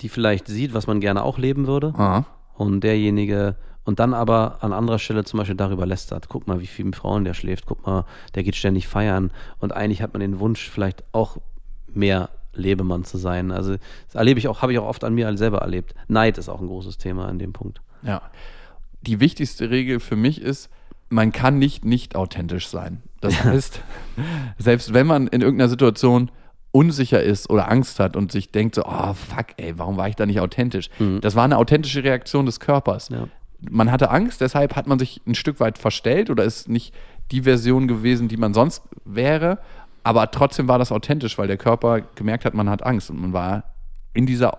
die 0.00 0.08
vielleicht 0.08 0.48
sieht, 0.48 0.74
was 0.74 0.86
man 0.86 1.00
gerne 1.00 1.22
auch 1.22 1.38
leben 1.38 1.66
würde. 1.66 1.94
Aha. 1.96 2.26
Und 2.56 2.82
derjenige, 2.82 3.56
und 3.84 4.00
dann 4.00 4.12
aber 4.12 4.58
an 4.62 4.72
anderer 4.72 4.98
Stelle 4.98 5.24
zum 5.24 5.38
Beispiel 5.38 5.56
darüber 5.56 5.86
lästert. 5.86 6.28
Guck 6.28 6.46
mal, 6.46 6.60
wie 6.60 6.66
viele 6.66 6.92
Frauen 6.92 7.24
der 7.24 7.34
schläft. 7.34 7.66
Guck 7.66 7.86
mal, 7.86 8.04
der 8.34 8.42
geht 8.42 8.56
ständig 8.56 8.86
feiern. 8.88 9.30
Und 9.58 9.72
eigentlich 9.72 10.02
hat 10.02 10.12
man 10.12 10.20
den 10.20 10.38
Wunsch, 10.40 10.68
vielleicht 10.68 11.04
auch 11.12 11.38
mehr 11.86 12.28
Lebemann 12.52 13.04
zu 13.04 13.18
sein. 13.18 13.50
Also, 13.50 13.76
das 14.06 14.14
erlebe 14.14 14.38
ich 14.38 14.48
auch, 14.48 14.62
habe 14.62 14.72
ich 14.72 14.78
auch 14.78 14.86
oft 14.86 15.04
an 15.04 15.14
mir 15.14 15.36
selber 15.36 15.58
erlebt. 15.58 15.94
Neid 16.08 16.38
ist 16.38 16.48
auch 16.48 16.60
ein 16.60 16.66
großes 16.66 16.98
Thema 16.98 17.28
in 17.30 17.38
dem 17.38 17.52
Punkt. 17.52 17.80
Ja. 18.02 18.22
Die 19.02 19.20
wichtigste 19.20 19.70
Regel 19.70 20.00
für 20.00 20.16
mich 20.16 20.40
ist, 20.40 20.68
man 21.08 21.32
kann 21.32 21.58
nicht 21.58 21.84
nicht 21.84 22.16
authentisch 22.16 22.68
sein. 22.68 23.02
Das 23.20 23.44
heißt, 23.44 23.82
selbst 24.58 24.94
wenn 24.94 25.06
man 25.06 25.26
in 25.26 25.40
irgendeiner 25.40 25.68
Situation 25.68 26.30
unsicher 26.72 27.22
ist 27.22 27.50
oder 27.50 27.70
Angst 27.70 27.98
hat 27.98 28.16
und 28.16 28.30
sich 28.30 28.52
denkt 28.52 28.76
so, 28.76 28.84
oh 28.84 29.14
fuck, 29.14 29.46
ey, 29.56 29.78
warum 29.78 29.96
war 29.96 30.08
ich 30.08 30.16
da 30.16 30.26
nicht 30.26 30.40
authentisch? 30.40 30.88
Das 31.20 31.34
war 31.34 31.44
eine 31.44 31.58
authentische 31.58 32.04
Reaktion 32.04 32.46
des 32.46 32.60
Körpers. 32.60 33.08
Ja. 33.08 33.28
Man 33.60 33.90
hatte 33.90 34.10
Angst, 34.10 34.40
deshalb 34.40 34.76
hat 34.76 34.86
man 34.86 34.98
sich 34.98 35.20
ein 35.26 35.34
Stück 35.34 35.60
weit 35.60 35.78
verstellt 35.78 36.30
oder 36.30 36.44
ist 36.44 36.68
nicht 36.68 36.94
die 37.30 37.42
Version 37.42 37.88
gewesen, 37.88 38.28
die 38.28 38.36
man 38.36 38.54
sonst 38.54 38.82
wäre, 39.04 39.58
aber 40.02 40.30
trotzdem 40.30 40.68
war 40.68 40.78
das 40.78 40.92
authentisch, 40.92 41.36
weil 41.38 41.46
der 41.46 41.58
Körper 41.58 42.00
gemerkt 42.00 42.44
hat, 42.44 42.54
man 42.54 42.70
hat 42.70 42.84
Angst 42.84 43.10
und 43.10 43.20
man 43.20 43.32
war 43.32 43.64
in 44.14 44.26
dieser 44.26 44.58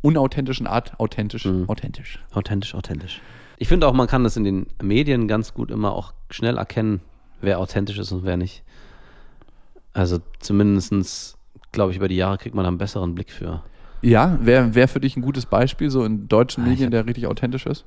unauthentischen 0.00 0.66
Art 0.66 0.98
authentisch, 1.00 1.46
authentisch. 1.66 2.20
Authentisch, 2.32 2.74
authentisch. 2.74 3.20
Ich 3.58 3.68
finde 3.68 3.88
auch, 3.88 3.94
man 3.94 4.06
kann 4.06 4.22
das 4.22 4.36
in 4.36 4.44
den 4.44 4.66
Medien 4.80 5.26
ganz 5.26 5.54
gut 5.54 5.70
immer 5.70 5.92
auch 5.92 6.12
schnell 6.30 6.58
erkennen, 6.58 7.00
wer 7.40 7.58
authentisch 7.58 7.98
ist 7.98 8.12
und 8.12 8.24
wer 8.24 8.36
nicht. 8.36 8.62
Also 9.92 10.18
zumindestens, 10.40 11.36
glaube 11.72 11.90
ich, 11.92 11.96
über 11.98 12.08
die 12.08 12.16
Jahre 12.16 12.38
kriegt 12.38 12.54
man 12.54 12.66
einen 12.66 12.78
besseren 12.78 13.14
Blick 13.14 13.30
für. 13.30 13.62
Ja, 14.02 14.38
wer 14.42 14.74
wär 14.74 14.88
für 14.88 15.00
dich 15.00 15.16
ein 15.16 15.22
gutes 15.22 15.46
Beispiel, 15.46 15.90
so 15.90 16.04
in 16.04 16.28
deutschen 16.28 16.64
Ah, 16.64 16.68
Medien, 16.68 16.86
hab- 16.86 16.92
der 16.92 17.06
richtig 17.06 17.26
authentisch 17.26 17.66
ist? 17.66 17.84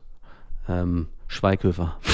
Ähm, 0.68 1.08
Schweighöfer. 1.28 1.97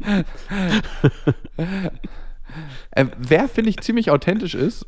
Äh, 2.92 3.06
wer, 3.16 3.48
finde 3.48 3.70
ich, 3.70 3.78
ziemlich 3.78 4.10
authentisch 4.10 4.54
ist, 4.56 4.84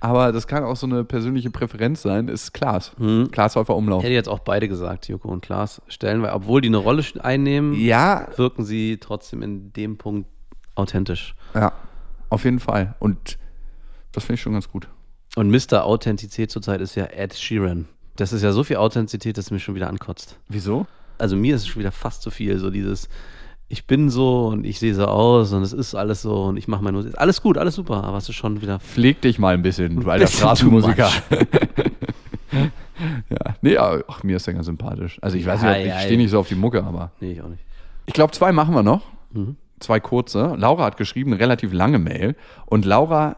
aber 0.00 0.32
das 0.32 0.46
kann 0.46 0.64
auch 0.64 0.76
so 0.76 0.86
eine 0.86 1.04
persönliche 1.04 1.50
Präferenz 1.50 2.02
sein, 2.02 2.28
ist 2.28 2.52
Klaas. 2.52 2.92
Hm. 2.98 3.30
Klaas 3.30 3.56
Häufer 3.56 3.76
Umlauf. 3.76 4.02
Hätte 4.02 4.14
jetzt 4.14 4.28
auch 4.28 4.40
beide 4.40 4.68
gesagt, 4.68 5.08
Joko 5.08 5.28
und 5.28 5.42
Klaas. 5.42 5.82
Stellen 5.88 6.22
wir, 6.22 6.34
obwohl 6.34 6.60
die 6.60 6.68
eine 6.68 6.78
Rolle 6.78 7.04
einnehmen, 7.22 7.74
Ja, 7.74 8.26
wirken 8.36 8.64
sie 8.64 8.98
trotzdem 8.98 9.42
in 9.42 9.72
dem 9.72 9.98
Punkt 9.98 10.28
authentisch. 10.74 11.34
ja, 11.54 11.72
auf 12.30 12.44
jeden 12.44 12.60
Fall. 12.60 12.94
Und 12.98 13.38
das 14.12 14.24
finde 14.24 14.34
ich 14.34 14.40
schon 14.42 14.52
ganz 14.54 14.68
gut. 14.68 14.88
Und 15.36 15.50
Mr. 15.50 15.84
Authentizität 15.84 16.50
zurzeit 16.50 16.80
ist 16.80 16.94
ja 16.94 17.04
Ed 17.04 17.34
Sheeran. 17.34 17.86
Das 18.16 18.32
ist 18.32 18.42
ja 18.42 18.52
so 18.52 18.64
viel 18.64 18.76
Authentizität, 18.76 19.38
dass 19.38 19.46
es 19.46 19.50
mich 19.50 19.62
schon 19.62 19.74
wieder 19.74 19.88
ankotzt. 19.88 20.38
Wieso? 20.48 20.86
Also 21.18 21.36
mir 21.36 21.54
ist 21.54 21.62
es 21.62 21.68
schon 21.68 21.80
wieder 21.80 21.92
fast 21.92 22.22
zu 22.22 22.30
viel. 22.30 22.58
So 22.58 22.70
dieses, 22.70 23.08
ich 23.72 23.86
bin 23.86 24.10
so 24.10 24.48
und 24.48 24.66
ich 24.66 24.80
sehe 24.80 24.94
so 24.94 25.06
aus 25.06 25.52
und 25.52 25.62
es 25.62 25.72
ist 25.72 25.94
alles 25.94 26.22
so 26.22 26.44
und 26.46 26.56
ich 26.56 26.66
mache 26.66 26.82
meine 26.82 26.96
Musik. 26.96 27.14
Alles 27.16 27.40
gut, 27.40 27.56
alles 27.56 27.76
super, 27.76 28.02
aber 28.02 28.18
es 28.18 28.28
ist 28.28 28.34
schon 28.34 28.60
wieder. 28.60 28.80
Pfleg 28.80 29.20
dich 29.20 29.38
mal 29.38 29.54
ein 29.54 29.62
bisschen, 29.62 30.00
du 30.00 30.10
alter 30.10 30.26
Straßenmusiker. 30.26 31.08
ja, 33.30 33.54
nee, 33.62 33.78
ach, 33.78 34.24
mir 34.24 34.36
ist 34.36 34.44
Sänger 34.44 34.64
sympathisch. 34.64 35.18
Also 35.22 35.36
ich 35.36 35.46
weiß 35.46 35.62
nicht, 35.62 35.70
ob 35.70 35.76
Ei, 35.76 35.86
ich 35.86 36.00
stehe 36.02 36.18
nicht 36.18 36.30
so 36.30 36.40
auf 36.40 36.48
die 36.48 36.56
Mucke, 36.56 36.82
aber 36.82 37.12
Nee, 37.20 37.32
ich 37.32 37.42
auch 37.42 37.48
nicht. 37.48 37.62
ich 38.06 38.12
glaube, 38.12 38.32
zwei 38.32 38.50
machen 38.50 38.74
wir 38.74 38.82
noch. 38.82 39.02
Mhm. 39.32 39.54
Zwei 39.78 40.00
kurze. 40.00 40.56
Laura 40.58 40.84
hat 40.84 40.96
geschrieben, 40.96 41.32
eine 41.32 41.40
relativ 41.40 41.72
lange 41.72 42.00
Mail. 42.00 42.34
Und 42.66 42.84
Laura 42.84 43.36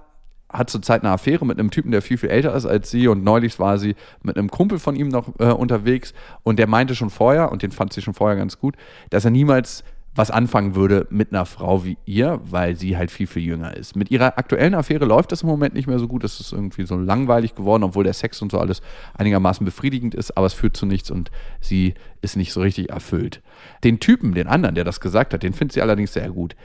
hat 0.48 0.70
zurzeit 0.70 1.02
eine 1.02 1.12
Affäre 1.12 1.44
mit 1.46 1.58
einem 1.58 1.70
Typen, 1.70 1.92
der 1.92 2.00
viel, 2.02 2.16
viel 2.16 2.30
älter 2.30 2.54
ist 2.54 2.64
als 2.66 2.90
sie. 2.90 3.06
Und 3.06 3.22
neulich 3.22 3.58
war 3.58 3.76
sie 3.78 3.94
mit 4.22 4.38
einem 4.38 4.50
Kumpel 4.50 4.78
von 4.78 4.96
ihm 4.96 5.08
noch 5.08 5.28
äh, 5.38 5.52
unterwegs. 5.52 6.14
Und 6.42 6.58
der 6.58 6.66
meinte 6.66 6.94
schon 6.94 7.10
vorher, 7.10 7.52
und 7.52 7.62
den 7.62 7.70
fand 7.70 7.92
sie 7.92 8.00
schon 8.00 8.14
vorher 8.14 8.36
ganz 8.38 8.58
gut, 8.58 8.76
dass 9.10 9.26
er 9.26 9.30
niemals 9.30 9.84
was 10.14 10.30
anfangen 10.30 10.74
würde 10.74 11.06
mit 11.10 11.32
einer 11.32 11.46
Frau 11.46 11.84
wie 11.84 11.96
ihr, 12.04 12.40
weil 12.44 12.76
sie 12.76 12.96
halt 12.96 13.10
viel, 13.10 13.26
viel 13.26 13.42
jünger 13.42 13.76
ist. 13.76 13.96
Mit 13.96 14.10
ihrer 14.10 14.36
aktuellen 14.38 14.74
Affäre 14.74 15.06
läuft 15.06 15.32
das 15.32 15.42
im 15.42 15.48
Moment 15.48 15.74
nicht 15.74 15.86
mehr 15.86 15.98
so 15.98 16.06
gut. 16.06 16.22
Es 16.22 16.38
ist 16.38 16.52
irgendwie 16.52 16.84
so 16.84 16.96
langweilig 16.96 17.54
geworden, 17.54 17.82
obwohl 17.82 18.04
der 18.04 18.12
Sex 18.12 18.42
und 18.42 18.52
so 18.52 18.58
alles 18.58 18.82
einigermaßen 19.14 19.64
befriedigend 19.64 20.14
ist, 20.14 20.36
aber 20.36 20.46
es 20.46 20.52
führt 20.52 20.76
zu 20.76 20.84
nichts 20.84 21.10
und 21.10 21.30
sie 21.60 21.94
ist 22.20 22.36
nicht 22.36 22.52
so 22.52 22.60
richtig 22.60 22.90
erfüllt. 22.90 23.42
Den 23.84 24.00
Typen, 24.00 24.34
den 24.34 24.48
anderen, 24.48 24.74
der 24.74 24.84
das 24.84 25.00
gesagt 25.00 25.32
hat, 25.32 25.42
den 25.42 25.54
findet 25.54 25.72
sie 25.72 25.82
allerdings 25.82 26.12
sehr 26.12 26.28
gut. 26.28 26.56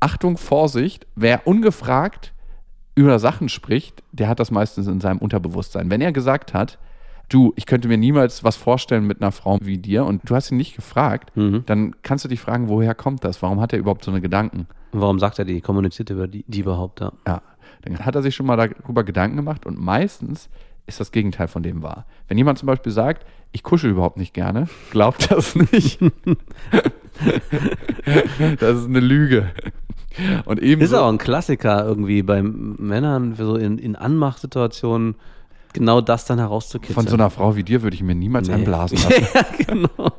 Achtung, 0.00 0.38
Vorsicht, 0.38 1.06
wer 1.14 1.46
ungefragt 1.46 2.32
über 2.94 3.18
Sachen 3.18 3.48
spricht, 3.48 4.02
der 4.12 4.28
hat 4.28 4.40
das 4.40 4.50
meistens 4.50 4.86
in 4.86 5.00
seinem 5.00 5.18
Unterbewusstsein. 5.18 5.90
Wenn 5.90 6.00
er 6.00 6.12
gesagt 6.12 6.54
hat, 6.54 6.78
du, 7.34 7.52
ich 7.56 7.66
könnte 7.66 7.88
mir 7.88 7.98
niemals 7.98 8.44
was 8.44 8.56
vorstellen 8.56 9.06
mit 9.06 9.20
einer 9.20 9.32
Frau 9.32 9.58
wie 9.60 9.78
dir 9.78 10.04
und 10.04 10.28
du 10.28 10.34
hast 10.34 10.50
ihn 10.50 10.56
nicht 10.56 10.76
gefragt, 10.76 11.32
dann 11.66 11.96
kannst 12.02 12.24
du 12.24 12.28
dich 12.28 12.40
fragen, 12.40 12.68
woher 12.68 12.94
kommt 12.94 13.24
das? 13.24 13.42
Warum 13.42 13.60
hat 13.60 13.72
er 13.72 13.78
überhaupt 13.78 14.04
so 14.04 14.10
eine 14.10 14.20
Gedanken? 14.20 14.66
Und 14.92 15.00
warum 15.00 15.18
sagt 15.18 15.38
er 15.38 15.44
die? 15.44 15.60
Kommuniziert 15.60 16.10
er 16.10 16.16
über 16.16 16.28
die, 16.28 16.44
die 16.46 16.60
überhaupt 16.60 17.00
da? 17.00 17.12
Ja, 17.26 17.42
dann 17.82 17.98
hat 17.98 18.14
er 18.14 18.22
sich 18.22 18.34
schon 18.34 18.46
mal 18.46 18.56
darüber 18.56 19.02
Gedanken 19.04 19.36
gemacht 19.36 19.66
und 19.66 19.78
meistens 19.78 20.48
ist 20.86 21.00
das 21.00 21.12
Gegenteil 21.12 21.48
von 21.48 21.62
dem 21.62 21.82
wahr. 21.82 22.06
Wenn 22.28 22.38
jemand 22.38 22.58
zum 22.58 22.66
Beispiel 22.66 22.92
sagt, 22.92 23.26
ich 23.52 23.62
kuschel 23.62 23.90
überhaupt 23.90 24.18
nicht 24.18 24.34
gerne, 24.34 24.68
glaubt 24.90 25.30
das 25.30 25.54
nicht. 25.56 26.00
das 28.60 28.78
ist 28.78 28.86
eine 28.86 29.00
Lüge. 29.00 29.50
Und 30.44 30.60
Ist 30.60 30.66
ebenso, 30.66 30.98
auch 30.98 31.08
ein 31.08 31.18
Klassiker 31.18 31.84
irgendwie 31.84 32.22
bei 32.22 32.42
Männern, 32.42 33.34
so 33.34 33.56
in, 33.56 33.78
in 33.78 33.96
Anmachsituationen, 33.96 35.16
genau 35.74 36.00
das 36.00 36.24
dann 36.24 36.38
herauszukitzeln. 36.38 36.94
von 36.94 37.06
so 37.06 37.14
einer 37.14 37.28
Frau 37.28 37.54
wie 37.56 37.62
dir 37.64 37.82
würde 37.82 37.94
ich 37.94 38.02
mir 38.02 38.14
niemals 38.14 38.48
Nee. 38.48 38.54
einblasen 38.54 38.96
lassen. 39.02 39.26
ja, 39.34 39.44
genau. 39.66 40.12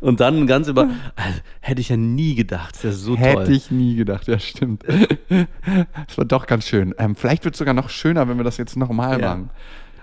Und 0.00 0.20
dann 0.20 0.46
ganz 0.46 0.68
über, 0.68 0.82
also, 1.14 1.38
hätte 1.60 1.80
ich 1.80 1.88
ja 1.88 1.96
nie 1.96 2.34
gedacht, 2.34 2.74
das 2.82 2.96
ist 2.96 3.02
so 3.02 3.16
Hätte 3.16 3.44
toll. 3.44 3.52
ich 3.52 3.70
nie 3.70 3.96
gedacht, 3.96 4.28
ja 4.28 4.38
stimmt. 4.38 4.84
Das 4.88 6.18
war 6.18 6.24
doch 6.26 6.46
ganz 6.46 6.66
schön. 6.66 6.94
Ähm, 6.98 7.14
vielleicht 7.16 7.44
wird 7.44 7.54
es 7.54 7.58
sogar 7.58 7.72
noch 7.72 7.88
schöner, 7.88 8.28
wenn 8.28 8.36
wir 8.36 8.44
das 8.44 8.58
jetzt 8.58 8.76
nochmal 8.76 9.20
Ja. 9.20 9.28
machen. 9.28 9.50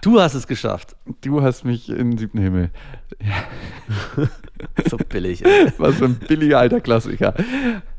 Du 0.01 0.19
hast 0.19 0.34
es 0.34 0.47
geschafft. 0.47 0.95
Du 1.21 1.41
hast 1.43 1.63
mich 1.65 1.88
in 1.89 2.11
den 2.11 2.17
siebten 2.17 2.39
Himmel. 2.39 2.71
So 4.89 4.97
billig. 4.97 5.43
Ey. 5.45 5.71
Was 5.78 5.95
für 5.95 6.05
ein 6.05 6.15
billiger 6.15 6.59
alter 6.59 6.80
Klassiker. 6.80 7.34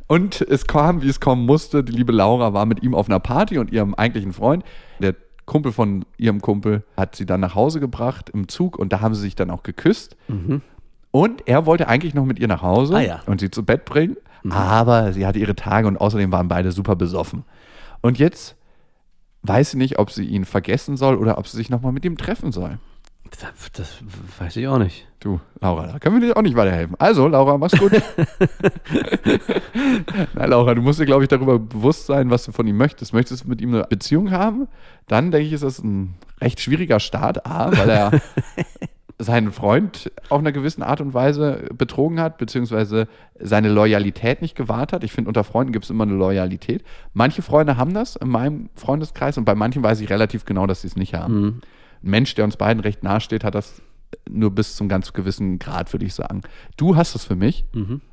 Und 0.07 0.41
es 0.43 0.67
kam, 0.67 1.03
wie 1.03 1.09
es 1.09 1.21
kommen 1.21 1.47
musste. 1.47 1.83
Die 1.83 1.93
liebe 1.93 2.13
Laura 2.13 2.53
war 2.53 2.67
mit 2.67 2.83
ihm 2.83 2.95
auf 2.95 3.09
einer 3.09 3.21
Party 3.21 3.59
und 3.59 3.73
ihrem 3.73 3.95
eigentlichen 3.95 4.33
Freund. 4.33 4.63
Der 5.01 5.15
Kumpel 5.47 5.73
von 5.73 6.05
ihrem 6.19 6.41
Kumpel 6.41 6.85
hat 6.97 7.17
sie 7.17 7.27
dann 7.27 7.41
nach 7.41 7.55
Hause 7.55 7.81
gebracht 7.81 8.31
im 8.31 8.49
Zug 8.49 8.79
und 8.79 8.93
da 8.93 9.01
haben 9.01 9.15
sie 9.15 9.23
sich 9.23 9.35
dann 9.35 9.51
auch 9.51 9.63
geküsst. 9.63 10.17
Und 11.11 11.47
er 11.49 11.65
wollte 11.67 11.89
eigentlich 11.89 12.15
noch 12.15 12.25
mit 12.27 12.39
ihr 12.39 12.49
nach 12.49 12.63
Hause 12.63 12.97
Ah, 12.97 13.01
ja. 13.01 13.21
und 13.27 13.41
sie 13.41 13.51
zu 13.51 13.65
Bett 13.65 13.85
bringen, 13.85 14.17
aber 14.51 15.13
sie 15.13 15.27
hatte 15.27 15.39
ihre 15.39 15.55
Tage 15.55 15.87
und 15.89 15.97
außerdem 15.99 16.31
waren 16.33 16.49
beide 16.49 16.73
super 16.73 16.97
besoffen. 16.97 17.45
Und 18.03 18.19
jetzt 18.19 18.57
weiß 19.43 19.73
sie 19.73 19.77
nicht, 19.79 19.99
ob 19.99 20.11
sie 20.11 20.25
ihn 20.25 20.45
vergessen 20.45 20.97
soll 20.97 21.17
oder 21.17 21.39
ob 21.39 21.47
sie 21.47 21.57
sich 21.57 21.71
nochmal 21.71 21.93
mit 21.93 22.05
ihm 22.05 22.17
treffen 22.19 22.53
soll. 22.53 22.79
Das, 23.31 23.73
das 23.73 24.03
weiß 24.39 24.57
ich 24.57 24.69
auch 24.69 24.79
nicht. 24.79 25.07
Du, 25.21 25.41
Laura, 25.61 25.87
da 25.87 25.99
können 25.99 26.21
wir 26.21 26.29
dir 26.29 26.37
auch 26.37 26.43
nicht 26.43 26.57
weiterhelfen. 26.57 26.97
Also, 26.99 27.27
Laura, 27.27 27.57
mach's 27.59 27.79
gut. 27.79 27.93
Na, 30.35 30.45
Laura, 30.45 30.75
du 30.75 30.83
musst 30.83 31.01
dir, 31.01 31.07
glaube 31.07 31.25
ich, 31.25 31.29
darüber 31.29 31.59
bewusst 31.59 32.07
sein, 32.07 32.31
was 32.31 32.45
du 32.45 32.53
von 32.53 32.67
ihm 32.67 32.77
möchtest. 32.77 33.13
Möchtest 33.13 33.45
du 33.45 33.49
mit 33.49 33.61
ihm 33.61 33.75
eine 33.75 33.85
Beziehung 33.85 34.31
haben? 34.31 34.69
Dann 35.09 35.31
denke 35.31 35.47
ich, 35.47 35.53
ist 35.53 35.65
das 35.65 35.79
ein 35.83 36.15
recht 36.41 36.61
schwieriger 36.61 37.01
Start. 37.01 37.47
A, 37.47 37.77
weil 37.77 37.89
er 37.89 38.21
seinen 39.19 39.53
Freund 39.53 40.13
auf 40.29 40.41
einer 40.41 40.53
gewissen 40.53 40.83
Art 40.83 41.01
und 41.01 41.15
Weise 41.15 41.69
betrogen 41.77 42.21
hat, 42.21 42.37
beziehungsweise 42.39 43.09
seine 43.39 43.69
Loyalität 43.69 44.43
nicht 44.43 44.57
gewahrt 44.57 44.93
hat. 44.93 45.05
Ich 45.05 45.13
finde, 45.13 45.29
unter 45.29 45.45
Freunden 45.45 45.73
gibt 45.73 45.85
es 45.85 45.91
immer 45.91 46.05
eine 46.05 46.15
Loyalität. 46.15 46.85
Manche 47.13 47.43
Freunde 47.43 47.77
haben 47.77 47.95
das 47.95 48.17
in 48.17 48.29
meinem 48.29 48.69
Freundeskreis 48.75 49.39
und 49.39 49.45
bei 49.45 49.55
manchen 49.55 49.83
weiß 49.83 50.01
ich 50.01 50.11
relativ 50.11 50.45
genau, 50.45 50.67
dass 50.67 50.83
sie 50.83 50.89
es 50.89 50.97
nicht 50.97 51.15
haben. 51.15 51.63
Ein 52.03 52.11
Mensch, 52.11 52.35
der 52.35 52.45
uns 52.45 52.57
beiden 52.57 52.81
recht 52.81 53.03
nahe 53.03 53.21
steht, 53.21 53.45
hat 53.45 53.55
das 53.55 53.83
nur 54.29 54.51
bis 54.51 54.77
zum 54.77 54.89
ganz 54.89 55.13
gewissen 55.13 55.59
Grad, 55.59 55.93
würde 55.93 56.07
ich 56.07 56.15
sagen. 56.15 56.43
Du 56.77 56.97
hast 56.97 57.15
es 57.15 57.25
für 57.25 57.37
mich, 57.37 57.65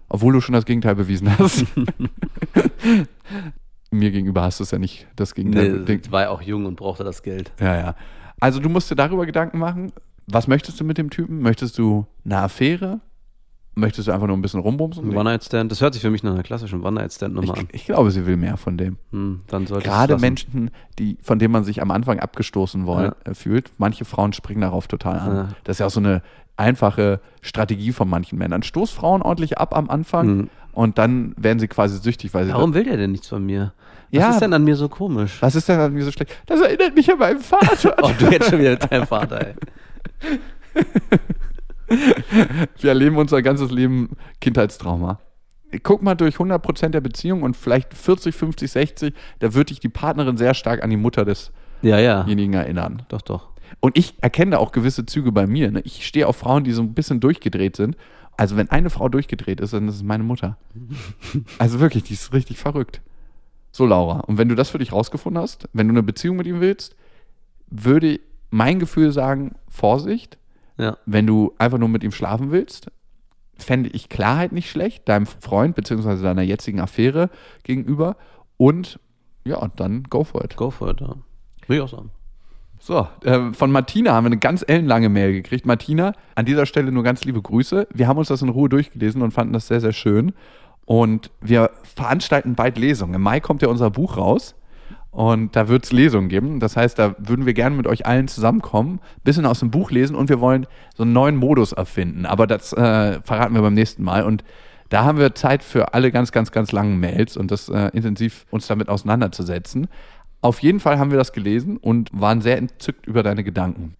obwohl 0.09 0.33
du 0.33 0.41
schon 0.41 0.53
das 0.53 0.65
Gegenteil 0.65 0.95
bewiesen 0.95 1.37
hast. 1.37 1.65
Mir 3.91 4.11
gegenüber 4.11 4.41
hast 4.43 4.59
du 4.59 4.63
es 4.63 4.71
ja 4.71 4.79
nicht 4.79 5.07
das 5.15 5.35
Gegenteil. 5.35 5.83
Nee, 5.87 6.01
war 6.09 6.21
ja 6.23 6.29
auch 6.29 6.41
jung 6.41 6.65
und 6.65 6.75
brauchte 6.77 7.03
das 7.03 7.23
Geld. 7.23 7.51
Ja, 7.59 7.75
ja. 7.75 7.95
Also 8.39 8.59
du 8.59 8.69
musst 8.69 8.89
dir 8.89 8.95
darüber 8.95 9.25
Gedanken 9.25 9.59
machen. 9.59 9.91
Was 10.27 10.47
möchtest 10.47 10.79
du 10.79 10.85
mit 10.85 10.97
dem 10.97 11.09
Typen? 11.09 11.41
Möchtest 11.41 11.77
du 11.77 12.07
eine 12.23 12.37
Affäre? 12.37 13.01
Möchtest 13.81 14.07
du 14.07 14.11
einfach 14.13 14.27
nur 14.27 14.37
ein 14.37 14.41
bisschen 14.41 14.59
rumbumsen? 14.61 15.09
Ein 15.11 15.17
One-Night-Stand, 15.17 15.71
das 15.71 15.81
hört 15.81 15.93
sich 15.93 16.01
für 16.01 16.09
mich 16.09 16.23
nach 16.23 16.31
einer 16.33 16.43
klassischen 16.43 16.81
One-Night-Stand-Nummer 16.83 17.57
an. 17.57 17.67
Ich, 17.71 17.85
glaube, 17.85 18.11
sie 18.11 18.25
will 18.25 18.37
mehr 18.37 18.55
von 18.57 18.77
dem. 18.77 18.97
Hm, 19.11 19.41
dann 19.47 19.67
sollte 19.67 19.87
Gerade. 19.89 20.17
Menschen, 20.17 20.71
die, 20.99 21.17
von 21.21 21.39
denen 21.39 21.51
man 21.51 21.63
sich 21.63 21.81
am 21.81 21.91
Anfang 21.91 22.19
abgestoßen 22.19 22.85
wollen, 22.85 23.11
äh, 23.25 23.33
fühlt. 23.33 23.71
Manche 23.77 24.05
Frauen 24.05 24.31
springen 24.33 24.61
darauf 24.61 24.87
total 24.87 25.19
an. 25.19 25.35
Ja. 25.35 25.49
Das 25.65 25.75
ist 25.75 25.79
ja 25.79 25.87
auch 25.87 25.91
so 25.91 25.99
eine 25.99 26.21
einfache 26.57 27.19
Strategie 27.41 27.91
von 27.91 28.07
manchen 28.07 28.37
Männern. 28.37 28.63
Stoß 28.63 28.91
Frauen 28.91 29.21
ordentlich 29.21 29.57
ab 29.57 29.75
am 29.75 29.89
Anfang 29.89 30.27
Mhm. 30.27 30.49
und 30.73 30.97
dann 30.97 31.33
werden 31.37 31.59
sie 31.59 31.67
quasi 31.67 31.97
süchtig, 31.97 32.33
weil 32.33 32.45
sie. 32.45 32.53
Warum 32.53 32.73
will 32.73 32.83
der 32.83 32.97
denn 32.97 33.11
nichts 33.11 33.27
von 33.27 33.45
mir? 33.45 33.73
Was 34.13 34.19
Ja. 34.19 34.29
ist 34.31 34.41
denn 34.41 34.53
an 34.53 34.63
mir 34.65 34.75
so 34.75 34.89
komisch? 34.89 35.37
Was 35.41 35.55
ist 35.55 35.69
denn 35.69 35.79
an 35.79 35.93
mir 35.93 36.03
so 36.03 36.11
schlecht? 36.11 36.35
Das 36.45 36.59
erinnert 36.59 36.95
mich 36.95 37.09
an 37.11 37.17
meinen 37.17 37.39
Vater. 37.39 37.95
Oh, 38.03 38.11
du 38.19 38.25
jetzt 38.29 38.49
schon 38.49 38.59
wieder 38.59 38.71
mit 38.71 38.91
deinem 38.91 39.07
Vater, 39.07 39.47
ey. 39.47 39.53
Wir 42.79 42.89
erleben 42.89 43.17
unser 43.17 43.41
ganzes 43.41 43.71
Leben 43.71 44.15
Kindheitstrauma. 44.39 45.19
Guck 45.83 46.01
mal 46.01 46.15
durch 46.15 46.35
100% 46.35 46.89
der 46.89 47.01
Beziehung 47.01 47.43
und 47.43 47.55
vielleicht 47.55 47.93
40, 47.93 48.35
50, 48.35 48.71
60, 48.71 49.13
da 49.39 49.53
wird 49.53 49.69
dich 49.69 49.79
die 49.79 49.89
Partnerin 49.89 50.35
sehr 50.37 50.53
stark 50.53 50.83
an 50.83 50.89
die 50.89 50.97
Mutter 50.97 51.25
Ja, 51.81 51.97
ja. 51.99 52.23
desjenigen 52.23 52.53
erinnern. 52.53 53.03
Doch, 53.07 53.21
doch. 53.21 53.49
Und 53.79 53.97
ich 53.97 54.15
erkenne 54.21 54.59
auch 54.59 54.73
gewisse 54.73 55.05
Züge 55.05 55.31
bei 55.31 55.47
mir. 55.47 55.71
Ne? 55.71 55.81
Ich 55.81 56.05
stehe 56.05 56.27
auf 56.27 56.35
Frauen, 56.35 56.65
die 56.65 56.73
so 56.73 56.81
ein 56.81 56.93
bisschen 56.93 57.21
durchgedreht 57.21 57.77
sind. 57.77 57.95
Also 58.35 58.57
wenn 58.57 58.69
eine 58.69 58.89
Frau 58.89 59.07
durchgedreht 59.07 59.61
ist, 59.61 59.73
dann 59.73 59.87
ist 59.87 59.95
es 59.95 60.03
meine 60.03 60.23
Mutter. 60.23 60.57
Also 61.57 61.79
wirklich, 61.79 62.03
die 62.03 62.13
ist 62.13 62.33
richtig 62.33 62.57
verrückt. 62.57 63.01
So, 63.71 63.85
Laura. 63.85 64.19
Und 64.21 64.37
wenn 64.37 64.49
du 64.49 64.55
das 64.55 64.69
für 64.69 64.79
dich 64.79 64.91
rausgefunden 64.91 65.41
hast, 65.41 65.69
wenn 65.73 65.87
du 65.87 65.93
eine 65.93 66.03
Beziehung 66.03 66.35
mit 66.35 66.47
ihm 66.47 66.59
willst, 66.59 66.95
würde 67.69 68.19
mein 68.49 68.79
Gefühl 68.79 69.11
sagen, 69.11 69.55
Vorsicht. 69.69 70.37
Ja. 70.77 70.97
Wenn 71.05 71.27
du 71.27 71.53
einfach 71.57 71.77
nur 71.77 71.89
mit 71.89 72.03
ihm 72.03 72.11
schlafen 72.11 72.51
willst, 72.51 72.91
fände 73.57 73.89
ich 73.89 74.09
Klarheit 74.09 74.51
nicht 74.51 74.69
schlecht, 74.69 75.07
deinem 75.07 75.25
Freund 75.25 75.75
bzw. 75.75 76.21
deiner 76.21 76.41
jetzigen 76.41 76.79
Affäre 76.79 77.29
gegenüber. 77.63 78.17
Und 78.57 78.99
ja, 79.43 79.67
dann 79.75 80.03
go 80.03 80.23
for 80.23 80.43
it. 80.43 80.55
Go 80.55 80.69
for 80.71 80.91
it, 80.91 81.01
ja. 81.01 81.15
Will 81.67 81.77
ich 81.77 81.81
auch 81.83 81.89
sagen. 81.89 82.11
So, 82.79 83.07
äh, 83.23 83.53
von 83.53 83.71
Martina 83.71 84.13
haben 84.13 84.23
wir 84.23 84.29
eine 84.29 84.39
ganz 84.39 84.65
ellenlange 84.67 85.09
Mail 85.09 85.33
gekriegt. 85.33 85.67
Martina, 85.67 86.13
an 86.33 86.45
dieser 86.45 86.65
Stelle 86.65 86.91
nur 86.91 87.03
ganz 87.03 87.23
liebe 87.23 87.41
Grüße. 87.41 87.87
Wir 87.93 88.07
haben 88.07 88.17
uns 88.17 88.29
das 88.29 88.41
in 88.41 88.49
Ruhe 88.49 88.69
durchgelesen 88.69 89.21
und 89.21 89.31
fanden 89.31 89.53
das 89.53 89.67
sehr, 89.67 89.81
sehr 89.81 89.93
schön. 89.93 90.33
Und 90.85 91.29
wir 91.41 91.69
veranstalten 91.83 92.55
bald 92.55 92.79
Lesungen. 92.79 93.13
Im 93.13 93.21
Mai 93.21 93.39
kommt 93.39 93.61
ja 93.61 93.67
unser 93.67 93.91
Buch 93.91 94.17
raus. 94.17 94.55
Und 95.11 95.57
da 95.57 95.67
wird 95.67 95.83
es 95.83 95.91
Lesungen 95.91 96.29
geben. 96.29 96.61
Das 96.61 96.77
heißt, 96.77 96.97
da 96.97 97.15
würden 97.19 97.45
wir 97.45 97.53
gerne 97.53 97.75
mit 97.75 97.85
euch 97.85 98.05
allen 98.05 98.29
zusammenkommen, 98.29 99.01
bisschen 99.25 99.45
aus 99.45 99.59
dem 99.59 99.69
Buch 99.69 99.91
lesen 99.91 100.15
und 100.15 100.29
wir 100.29 100.39
wollen 100.39 100.65
so 100.95 101.03
einen 101.03 101.11
neuen 101.11 101.35
Modus 101.35 101.73
erfinden. 101.73 102.25
Aber 102.25 102.47
das 102.47 102.71
äh, 102.71 103.21
verraten 103.21 103.53
wir 103.53 103.61
beim 103.61 103.73
nächsten 103.73 104.03
Mal. 104.03 104.23
Und 104.23 104.45
da 104.87 105.03
haben 105.03 105.17
wir 105.17 105.35
Zeit 105.35 105.63
für 105.63 105.93
alle 105.93 106.11
ganz, 106.11 106.31
ganz, 106.31 106.51
ganz 106.51 106.71
langen 106.71 106.99
Mails 106.99 107.35
und 107.35 107.51
das 107.51 107.67
äh, 107.67 107.89
intensiv 107.93 108.45
uns 108.51 108.67
damit 108.67 108.87
auseinanderzusetzen. 108.87 109.87
Auf 110.41 110.59
jeden 110.59 110.79
Fall 110.79 110.97
haben 110.97 111.11
wir 111.11 111.17
das 111.17 111.33
gelesen 111.33 111.77
und 111.77 112.09
waren 112.13 112.41
sehr 112.41 112.57
entzückt 112.57 113.05
über 113.05 113.21
deine 113.21 113.43
Gedanken. 113.43 113.95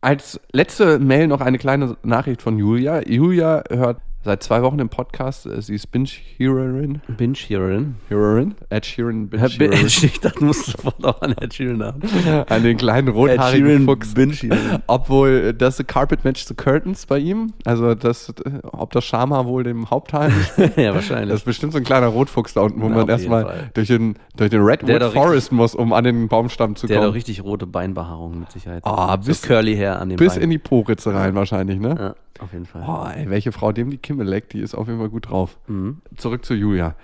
Als 0.00 0.40
letzte 0.52 0.98
Mail 0.98 1.28
noch 1.28 1.40
eine 1.40 1.58
kleine 1.58 1.96
Nachricht 2.02 2.42
von 2.42 2.58
Julia. 2.58 3.06
Julia 3.08 3.62
hört 3.70 4.00
seit 4.24 4.42
zwei 4.42 4.62
Wochen 4.62 4.78
im 4.78 4.88
Podcast. 4.88 5.46
äh, 5.46 5.60
Sie 5.60 5.74
ist 5.74 5.90
Binge-Hearerin. 5.92 7.00
Binge-Hearerin. 7.16 7.96
Hearerin. 8.08 8.54
Ed 8.70 8.86
Sheeran, 8.86 9.30
Herr 9.36 9.48
Binge-Hearerin. 9.48 9.86
Ich 10.04 10.20
dachte, 10.20 10.38
du 10.40 10.44
musst 10.46 10.66
sofort 10.66 11.04
auch 11.04 11.20
an 11.22 11.32
Ed 11.40 11.54
Sheeran 11.54 11.82
haben. 11.82 12.00
An 12.48 12.62
den 12.62 12.76
kleinen 12.76 13.08
Ed 13.08 13.14
rothaarigen 13.14 13.66
Sheeran, 13.66 13.84
Fuchs. 13.84 14.14
Binge-Hearin. 14.14 14.82
Obwohl 14.86 15.28
äh, 15.28 15.54
das 15.54 15.76
The 15.76 15.84
Carpet 15.84 16.24
Match 16.24 16.44
the 16.46 16.54
Curtains 16.54 17.06
bei 17.06 17.18
ihm, 17.18 17.52
also 17.64 17.94
das, 17.94 18.28
äh, 18.30 18.50
ob 18.72 18.92
das 18.92 19.04
Schamhaar 19.04 19.46
wohl 19.46 19.62
dem 19.64 19.90
Haupthaar 19.90 20.28
ja, 20.56 20.66
Das 20.66 20.94
wahrscheinlich. 20.94 21.34
ist 21.34 21.44
bestimmt 21.44 21.72
so 21.72 21.78
ein 21.78 21.84
kleiner 21.84 22.06
Rotfuchs 22.08 22.54
da 22.54 22.62
unten, 22.62 22.80
wo 22.80 22.88
Na, 22.88 22.96
man 22.96 23.08
erstmal 23.08 23.70
durch 23.74 23.88
den, 23.88 24.14
durch 24.36 24.50
den 24.50 24.60
Der 24.64 24.68
Redwood 24.68 25.12
Forest 25.12 25.52
muss, 25.52 25.74
um 25.74 25.92
an 25.92 26.04
den 26.04 26.28
Baumstamm 26.28 26.76
zu 26.76 26.86
Der 26.86 26.96
hat 26.96 27.02
auch 27.02 27.06
kommen. 27.08 27.14
richtig 27.14 27.42
rote 27.44 27.66
Beinbehaarung 27.66 28.40
mit 28.40 28.50
Sicherheit. 28.52 28.82
Ah, 28.84 29.16
so 29.20 29.26
bis- 29.28 29.42
curly 29.42 29.76
Hair 29.76 30.00
an 30.00 30.08
den 30.08 30.16
Bis 30.16 30.28
Beinen. 30.34 30.44
in 30.44 30.50
die 30.50 30.58
Po-Ritze 30.58 31.12
rein 31.14 31.34
wahrscheinlich, 31.34 31.78
ne? 31.78 31.94
Ja, 31.98 32.14
auf 32.40 32.52
jeden 32.52 32.66
Fall. 32.66 32.84
Oh, 32.86 33.06
ey, 33.08 33.28
welche 33.30 33.52
Frau 33.52 33.72
dem 33.72 33.90
die 33.90 33.98
Kimme 33.98 34.24
leckt, 34.24 34.52
die 34.52 34.60
ist 34.60 34.74
auf 34.74 34.86
jeden 34.86 34.98
Fall 34.98 35.10
gut 35.10 35.28
drauf. 35.30 35.58
Mhm. 35.66 35.98
Zurück 36.16 36.44
zu 36.44 36.54
Julia. 36.54 36.96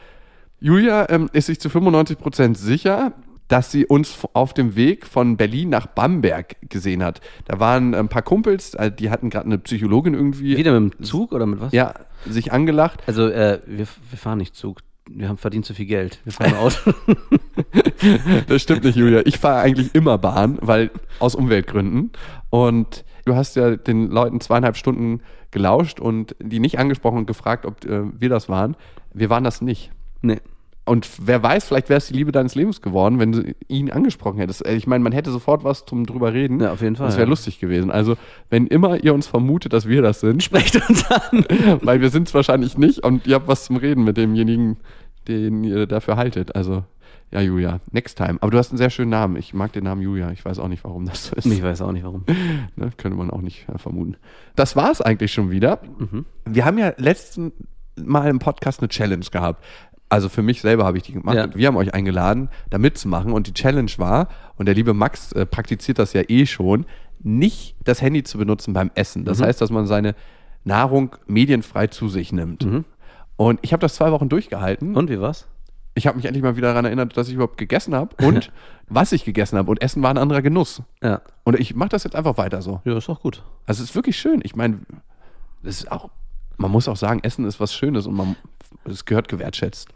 Julia 0.61 1.09
ähm, 1.09 1.31
ist 1.33 1.47
sich 1.47 1.61
zu 1.61 1.69
95% 1.69 2.55
sicher, 2.57 3.13
dass 3.49 3.73
sie 3.73 3.85
uns 3.87 4.19
auf 4.33 4.55
dem 4.55 4.77
Weg 4.77 5.07
von 5.07 5.37
Berlin 5.37 5.71
nach 5.71 5.87
Bamberg 5.87 6.57
gesehen 6.69 7.03
hat. 7.03 7.21
Da 7.47 7.59
waren 7.59 7.95
ein 7.95 8.09
paar 8.09 8.23
Kumpels, 8.23 8.75
äh, 8.75 8.93
die 8.93 9.11
hatten 9.11 9.31
gerade 9.31 9.47
eine 9.47 9.59
Psychologin 9.59 10.15
irgendwie 10.15 10.57
Wieder 10.57 10.79
mit 10.79 10.95
dem 10.95 11.05
Zug 11.05 11.33
oder 11.33 11.47
mit 11.47 11.61
was? 11.61 11.73
ja, 11.73 11.95
sich 12.27 12.53
angelacht. 12.53 13.03
Also, 13.07 13.29
äh, 13.29 13.61
wir, 13.67 13.87
wir 14.11 14.19
fahren 14.19 14.39
nicht 14.39 14.55
Zug. 14.55 14.81
Wir 15.09 15.29
haben 15.29 15.39
verdient 15.39 15.65
zu 15.67 15.75
viel 15.75 15.87
Geld. 15.87 16.21
Wir 16.25 16.33
fahren 16.33 16.55
Auto. 16.59 16.93
Das 18.47 18.63
stimmt 18.63 18.85
nicht, 18.85 18.97
Julia. 18.97 19.23
Ich 19.25 19.39
fahre 19.39 19.61
eigentlich 19.61 19.95
immer 19.95 20.19
Bahn, 20.19 20.59
weil 20.61 20.91
aus 21.19 21.35
Umweltgründen. 21.35 22.13
Und 22.51 23.05
du 23.25 23.35
hast 23.35 23.57
ja 23.57 23.77
den 23.77 24.11
Leuten 24.11 24.41
zweieinhalb 24.41 24.77
Stunden 24.77 25.21
gelauscht 25.51 26.01
und 26.01 26.35
die 26.41 26.61
nicht 26.61 26.79
angesprochen 26.79 27.19
und 27.19 27.27
gefragt, 27.27 27.67
ob 27.67 27.85
äh, 27.85 28.03
wir 28.19 28.29
das 28.29 28.49
waren. 28.49 28.77
Wir 29.13 29.31
waren 29.31 29.45
das 29.45 29.61
nicht. 29.63 29.91
nee. 30.23 30.39
Und 30.87 31.09
wer 31.25 31.41
weiß, 31.41 31.67
vielleicht 31.69 31.89
wäre 31.89 31.99
es 31.99 32.09
die 32.09 32.15
Liebe 32.15 32.33
deines 32.33 32.57
Lebens 32.57 32.81
geworden, 32.81 33.21
wenn 33.21 33.31
du 33.31 33.55
ihn 33.69 33.93
angesprochen 33.93 34.39
hättest. 34.39 34.67
Äh, 34.67 34.75
Ich 34.75 34.89
meine, 34.89 35.05
man 35.05 35.13
hätte 35.13 35.31
sofort 35.31 35.63
was 35.63 35.85
zum 35.85 36.05
drüber 36.05 36.33
reden. 36.33 36.59
Ja, 36.59 36.73
auf 36.73 36.81
jeden 36.83 36.97
Fall, 36.97 37.07
Das 37.07 37.17
wäre 37.17 37.27
ja. 37.27 37.31
lustig 37.31 37.61
gewesen. 37.61 37.93
Also, 37.93 38.17
wenn 38.49 38.67
immer 38.67 39.01
ihr 39.05 39.15
uns 39.15 39.29
vermutet, 39.29 39.73
dass 39.73 39.87
wir 39.87 40.03
das 40.03 40.19
sind, 40.21 40.43
Sprecht 40.43 40.77
uns 40.89 41.09
an. 41.09 41.45
weil 41.83 42.01
wir 42.01 42.09
sind 42.11 42.27
es 42.27 42.35
wahrscheinlich 42.35 42.77
nicht 42.77 43.05
und 43.05 43.27
ihr 43.27 43.37
habt 43.37 43.47
was 43.47 43.67
zum 43.67 43.77
Reden 43.77 44.03
mit 44.03 44.17
demjenigen, 44.17 44.79
den 45.29 45.63
ihr 45.63 45.87
dafür 45.87 46.17
haltet. 46.17 46.57
Also, 46.57 46.83
ja, 47.33 47.41
Julia, 47.41 47.81
next 47.93 48.19
time. 48.19 48.39
Aber 48.41 48.51
du 48.51 48.59
hast 48.59 48.71
einen 48.71 48.79
sehr 48.79 48.91
schönen 48.91 49.11
Namen. 49.11 49.37
Ich 49.37 49.55
mag 49.55 49.73
den 49.73 49.85
Namen 49.85 50.03
Julia. 50.03 50.33
Ich 50.33 50.45
weiß 50.45 50.59
auch 50.59 50.67
nicht, 50.67 50.83
warum 50.83 51.07
das 51.07 51.29
so 51.29 51.37
ist. 51.37 51.47
Ich 51.47 51.63
weiß 51.63 51.81
auch 51.83 51.93
nicht 51.93 52.05
warum. 52.05 52.25
Ne? 52.77 52.91
Könnte 52.97 53.17
man 53.17 53.31
auch 53.31 53.41
nicht 53.41 53.69
äh, 53.69 53.79
vermuten. 53.79 54.17
Das 54.57 54.75
war 54.75 54.91
es 54.91 55.01
eigentlich 55.01 55.33
schon 55.33 55.51
wieder. 55.51 55.81
Wir 56.45 56.65
haben 56.65 56.79
ja 56.79 56.93
letzten 56.97 57.53
Mal 57.97 58.29
im 58.31 58.39
Podcast 58.39 58.81
eine 58.81 58.89
Challenge 58.89 59.25
gehabt. 59.31 59.65
Also 60.09 60.29
für 60.29 60.43
mich 60.43 60.61
selber 60.61 60.85
habe 60.85 60.97
ich 60.97 61.05
die 61.05 61.13
gemacht. 61.13 61.37
Ja. 61.37 61.55
Wir 61.55 61.69
haben 61.69 61.77
euch 61.77 61.95
eingeladen, 61.95 62.49
da 62.71 62.79
mitzumachen. 62.79 63.33
Und 63.33 63.47
die 63.47 63.55
Challenge 63.55 63.91
war, 63.99 64.29
und 64.57 64.67
der 64.67 64.75
liebe 64.75 64.93
Max 64.95 65.33
äh, 65.33 65.47
praktiziert 65.47 65.99
das 66.01 66.13
ja 66.13 66.23
eh 66.29 66.47
schon, 66.47 66.85
nicht 67.21 67.77
das 67.85 68.03
Handy 68.03 68.25
zu 68.25 68.39
benutzen 68.39 68.73
beim 68.73 68.91
Essen. 68.95 69.25
Das 69.25 69.41
heißt, 69.41 69.61
dass 69.61 69.71
man 69.71 69.87
seine 69.87 70.15
Nahrung 70.65 71.17
medienfrei 71.27 71.87
zu 71.87 72.09
sich 72.09 72.33
nimmt. 72.33 72.65
Und 73.37 73.61
ich 73.63 73.73
habe 73.73 73.81
das 73.81 73.95
zwei 73.95 74.11
Wochen 74.11 74.29
durchgehalten. 74.29 74.97
Und 74.97 75.11
wie 75.11 75.21
war's? 75.21 75.47
Ich 75.95 76.07
habe 76.07 76.17
mich 76.17 76.27
endlich 76.27 76.43
mal 76.43 76.57
wieder 76.57 76.69
daran 76.69 76.85
erinnert, 76.85 77.17
dass 77.17 77.29
ich 77.29 77.35
überhaupt 77.35 77.59
gegessen 77.59 77.95
habe 77.95 78.15
und 78.25 78.53
was 78.89 79.13
ich 79.13 79.25
gegessen 79.25 79.59
habe. 79.59 79.71
Und 79.71 79.83
Essen 79.83 80.03
war 80.03 80.11
ein 80.11 80.19
anderer 80.19 80.43
Genuss. 80.43 80.83
Ja. 81.03 81.21
Und 81.45 81.59
ich 81.59 81.75
mache 81.75 81.91
das 81.91 82.05
jetzt 82.05 82.15
einfach 82.15 82.37
weiter 82.37 82.63
so. 82.63 82.81
Ja, 82.85 82.97
ist 82.97 83.09
auch 83.09 83.21
gut. 83.21 83.43
Also 83.67 83.83
es 83.83 83.91
ist 83.91 83.97
wirklich 83.97 84.17
schön. 84.17 84.41
Ich 84.45 84.55
meine, 84.55 84.81
es 85.63 85.81
ist 85.81 85.93
auch, 85.93 86.11
man 86.57 86.71
muss 86.71 86.89
auch 86.89 86.97
sagen, 86.97 87.21
Essen 87.23 87.45
ist 87.45 87.61
was 87.61 87.75
Schönes 87.75 88.07
und 88.07 88.15
man, 88.15 88.37
es 88.85 89.05
gehört 89.05 89.29
gewertschätzt. 89.29 89.89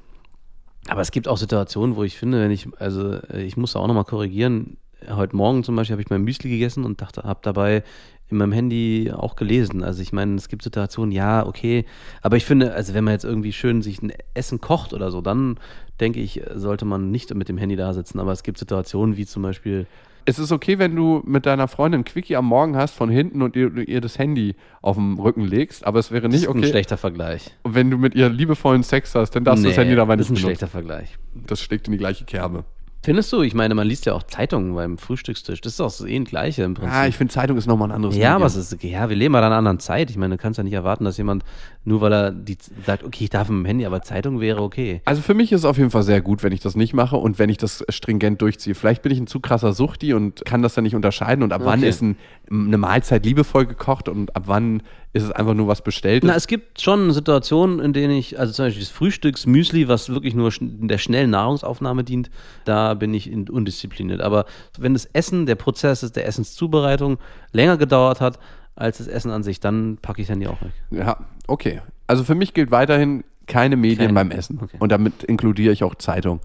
Aber 0.88 1.00
es 1.00 1.12
gibt 1.12 1.28
auch 1.28 1.38
Situationen, 1.38 1.96
wo 1.96 2.04
ich 2.04 2.18
finde, 2.18 2.40
wenn 2.40 2.50
ich, 2.50 2.68
also 2.78 3.18
ich 3.32 3.56
muss 3.56 3.72
da 3.72 3.78
auch 3.78 3.86
nochmal 3.86 4.04
korrigieren. 4.04 4.76
Heute 5.08 5.36
Morgen 5.36 5.64
zum 5.64 5.76
Beispiel 5.76 5.94
habe 5.94 6.02
ich 6.02 6.10
mein 6.10 6.22
Müsli 6.22 6.50
gegessen 6.50 6.84
und 6.84 7.00
dachte, 7.00 7.22
habe 7.22 7.40
dabei 7.42 7.84
in 8.30 8.38
meinem 8.38 8.52
Handy 8.52 9.12
auch 9.14 9.36
gelesen. 9.36 9.82
Also 9.84 10.02
ich 10.02 10.12
meine, 10.12 10.34
es 10.36 10.48
gibt 10.48 10.62
Situationen, 10.62 11.12
ja, 11.12 11.46
okay, 11.46 11.84
aber 12.22 12.36
ich 12.36 12.44
finde, 12.44 12.72
also 12.72 12.94
wenn 12.94 13.04
man 13.04 13.12
jetzt 13.12 13.24
irgendwie 13.24 13.52
schön 13.52 13.82
sich 13.82 14.02
ein 14.02 14.12
Essen 14.34 14.60
kocht 14.60 14.92
oder 14.92 15.10
so, 15.10 15.20
dann 15.20 15.58
denke 16.00 16.20
ich, 16.20 16.42
sollte 16.54 16.84
man 16.84 17.10
nicht 17.10 17.32
mit 17.34 17.48
dem 17.48 17.58
Handy 17.58 17.76
da 17.76 17.92
sitzen. 17.92 18.18
Aber 18.18 18.32
es 18.32 18.42
gibt 18.42 18.58
Situationen 18.58 19.16
wie 19.16 19.26
zum 19.26 19.42
Beispiel, 19.42 19.86
Es 20.24 20.38
ist 20.38 20.50
okay, 20.52 20.78
wenn 20.78 20.96
du 20.96 21.22
mit 21.26 21.44
deiner 21.46 21.68
Freundin 21.68 22.02
Quickie 22.04 22.34
am 22.36 22.46
Morgen 22.46 22.76
hast 22.76 22.94
von 22.94 23.10
hinten 23.10 23.42
und 23.42 23.54
ihr, 23.56 23.76
ihr 23.76 24.00
das 24.00 24.18
Handy 24.18 24.56
auf 24.80 24.96
dem 24.96 25.18
Rücken 25.20 25.42
legst, 25.44 25.86
aber 25.86 25.98
es 26.00 26.10
wäre 26.10 26.22
das 26.22 26.32
nicht 26.32 26.42
ist 26.44 26.48
ein 26.48 26.58
okay, 26.58 26.68
schlechter 26.70 26.96
Vergleich. 26.96 27.54
wenn 27.62 27.90
du 27.90 27.98
mit 27.98 28.14
ihr 28.14 28.28
liebevollen 28.30 28.82
Sex 28.82 29.14
hast, 29.14 29.32
dann 29.36 29.44
darfst 29.44 29.62
du 29.64 29.68
das 29.68 29.76
Nee, 29.76 29.82
Handy 29.82 29.96
dabei 29.96 30.16
das 30.16 30.30
nicht 30.30 30.38
ist 30.38 30.44
ein 30.44 30.48
benutzen. 30.48 30.58
schlechter 30.58 30.68
Vergleich. 30.68 31.18
Das 31.46 31.60
schlägt 31.60 31.86
in 31.88 31.92
die 31.92 31.98
gleiche 31.98 32.24
Kerbe. 32.24 32.64
Findest 33.04 33.30
du? 33.34 33.42
Ich 33.42 33.54
meine, 33.54 33.74
man 33.74 33.86
liest 33.86 34.06
ja 34.06 34.14
auch 34.14 34.22
Zeitungen 34.22 34.74
beim 34.74 34.96
Frühstückstisch. 34.96 35.60
Das 35.60 35.74
ist 35.74 35.80
doch 35.80 35.90
so 35.90 36.06
eh 36.06 36.16
ein 36.16 36.24
Gleiche 36.24 36.62
im 36.62 36.72
Prinzip. 36.72 36.94
Ah, 36.94 37.06
ich 37.06 37.16
finde 37.16 37.34
Zeitung 37.34 37.58
ist 37.58 37.66
nochmal 37.66 37.88
ein 37.88 37.92
anderes 37.94 38.16
Ja, 38.16 38.30
Medium. 38.30 38.36
aber 38.36 38.46
es 38.46 38.56
ist, 38.56 38.82
ja, 38.82 39.08
wir 39.10 39.14
leben 39.16 39.34
halt 39.34 39.42
in 39.42 39.46
einer 39.48 39.56
anderen 39.56 39.78
Zeit. 39.78 40.08
Ich 40.08 40.16
meine, 40.16 40.36
du 40.36 40.42
kannst 40.42 40.56
ja 40.56 40.64
nicht 40.64 40.72
erwarten, 40.72 41.04
dass 41.04 41.18
jemand, 41.18 41.44
nur 41.84 42.00
weil 42.00 42.12
er 42.14 42.30
die 42.32 42.56
sagt, 42.86 43.04
okay, 43.04 43.24
ich 43.24 43.30
darf 43.30 43.50
mit 43.50 43.58
dem 43.58 43.66
Handy, 43.66 43.84
aber 43.84 44.00
Zeitung 44.00 44.40
wäre 44.40 44.62
okay. 44.62 45.02
Also 45.04 45.20
für 45.20 45.34
mich 45.34 45.52
ist 45.52 45.60
es 45.60 45.64
auf 45.66 45.76
jeden 45.76 45.90
Fall 45.90 46.02
sehr 46.02 46.22
gut, 46.22 46.42
wenn 46.42 46.52
ich 46.52 46.60
das 46.60 46.76
nicht 46.76 46.94
mache 46.94 47.16
und 47.16 47.38
wenn 47.38 47.50
ich 47.50 47.58
das 47.58 47.84
stringent 47.90 48.40
durchziehe. 48.40 48.74
Vielleicht 48.74 49.02
bin 49.02 49.12
ich 49.12 49.20
ein 49.20 49.26
zu 49.26 49.38
krasser 49.38 49.74
Suchti 49.74 50.14
und 50.14 50.42
kann 50.46 50.62
das 50.62 50.72
dann 50.72 50.84
nicht 50.84 50.94
unterscheiden 50.94 51.42
und 51.42 51.52
ab 51.52 51.60
wann 51.64 51.80
Okay. 51.80 51.88
ist 51.90 52.00
ein, 52.00 52.16
eine 52.50 52.78
Mahlzeit 52.78 53.26
liebevoll 53.26 53.66
gekocht 53.66 54.08
und 54.08 54.34
ab 54.34 54.44
wann 54.46 54.82
ist 55.14 55.22
es 55.22 55.30
einfach 55.30 55.54
nur 55.54 55.68
was 55.68 55.80
Bestelltes. 55.80 56.26
Na, 56.28 56.34
es 56.34 56.46
gibt 56.48 56.80
schon 56.80 57.12
Situationen, 57.12 57.78
in 57.78 57.92
denen 57.92 58.14
ich, 58.14 58.38
also 58.38 58.52
zum 58.52 58.66
Beispiel 58.66 58.82
das 58.82 58.90
Frühstücksmüsli, 58.90 59.88
was 59.88 60.08
wirklich 60.10 60.34
nur 60.34 60.52
der 60.60 60.98
schnellen 60.98 61.30
Nahrungsaufnahme 61.30 62.02
dient, 62.04 62.30
da 62.64 62.94
bin 62.94 63.14
ich 63.14 63.30
in, 63.30 63.48
undiszipliniert. 63.48 64.20
Aber 64.20 64.44
wenn 64.76 64.92
das 64.92 65.06
Essen, 65.06 65.46
der 65.46 65.54
Prozess 65.54 66.02
ist 66.02 66.16
der 66.16 66.26
Essenszubereitung 66.26 67.18
länger 67.52 67.76
gedauert 67.78 68.20
hat 68.20 68.38
als 68.74 68.98
das 68.98 69.06
Essen 69.06 69.30
an 69.30 69.44
sich, 69.44 69.60
dann 69.60 69.98
packe 70.02 70.20
ich 70.20 70.26
das 70.26 70.32
Handy 70.32 70.48
auch 70.48 70.60
weg. 70.60 70.72
Ja, 70.90 71.16
okay. 71.46 71.80
Also 72.08 72.24
für 72.24 72.34
mich 72.34 72.52
gilt 72.52 72.72
weiterhin 72.72 73.22
keine 73.46 73.76
Medien 73.76 73.98
Keine- 74.08 74.14
beim 74.14 74.30
Essen. 74.32 74.58
okay. 74.60 74.76
Und 74.80 74.90
damit 74.90 75.22
inkludiere 75.22 75.72
ich 75.72 75.84
auch 75.84 75.94
Zeitung. 75.94 76.40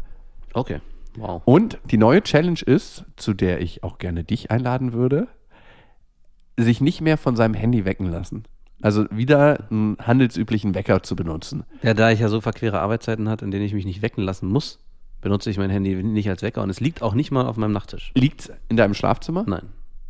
Okay. 0.54 0.80
Wow. 1.18 1.42
Und 1.46 1.80
die 1.90 1.98
neue 1.98 2.22
Challenge 2.22 2.60
ist, 2.64 3.04
zu 3.16 3.34
der 3.34 3.62
ich 3.62 3.84
auch 3.84 3.98
gerne 3.98 4.24
dich 4.24 4.52
einladen 4.52 4.94
würde, 4.94 5.28
sich 6.56 6.82
nicht 6.82 7.02
mehr 7.02 7.18
von 7.18 7.36
seinem 7.36 7.54
Handy 7.56 7.86
wecken 7.86 8.12
lassen. 8.12 8.44
Also 8.82 9.06
wieder 9.12 9.66
einen 9.70 9.98
handelsüblichen 10.00 10.74
Wecker 10.74 11.04
zu 11.04 11.16
benutzen. 11.16 11.64
Ja, 11.84 11.94
da 11.94 12.12
ich 12.12 12.20
ja 12.20 12.30
so 12.30 12.42
verquere 12.42 12.80
Arbeitszeiten 12.80 13.28
hatte, 13.28 13.46
in 13.46 13.52
denen 13.52 13.66
ich 13.66 13.74
mich 13.74 13.86
nicht 13.86 14.02
wecken 14.02 14.24
lassen 14.24 14.48
muss, 14.48 14.80
benutze 15.22 15.50
ich 15.50 15.58
mein 15.58 15.70
Handy 15.70 15.96
nicht 16.02 16.30
als 16.30 16.42
Wecker 16.42 16.64
und 16.64 16.70
es 16.70 16.80
liegt 16.80 17.02
auch 17.02 17.14
nicht 17.14 17.32
mal 17.32 17.46
auf 17.46 17.58
meinem 17.58 17.74
Nachttisch. 17.74 18.12
Liegt 18.16 18.52
in 18.70 18.78
deinem 18.78 18.94
Schlafzimmer? 18.94 19.44
Nein. 19.48 19.68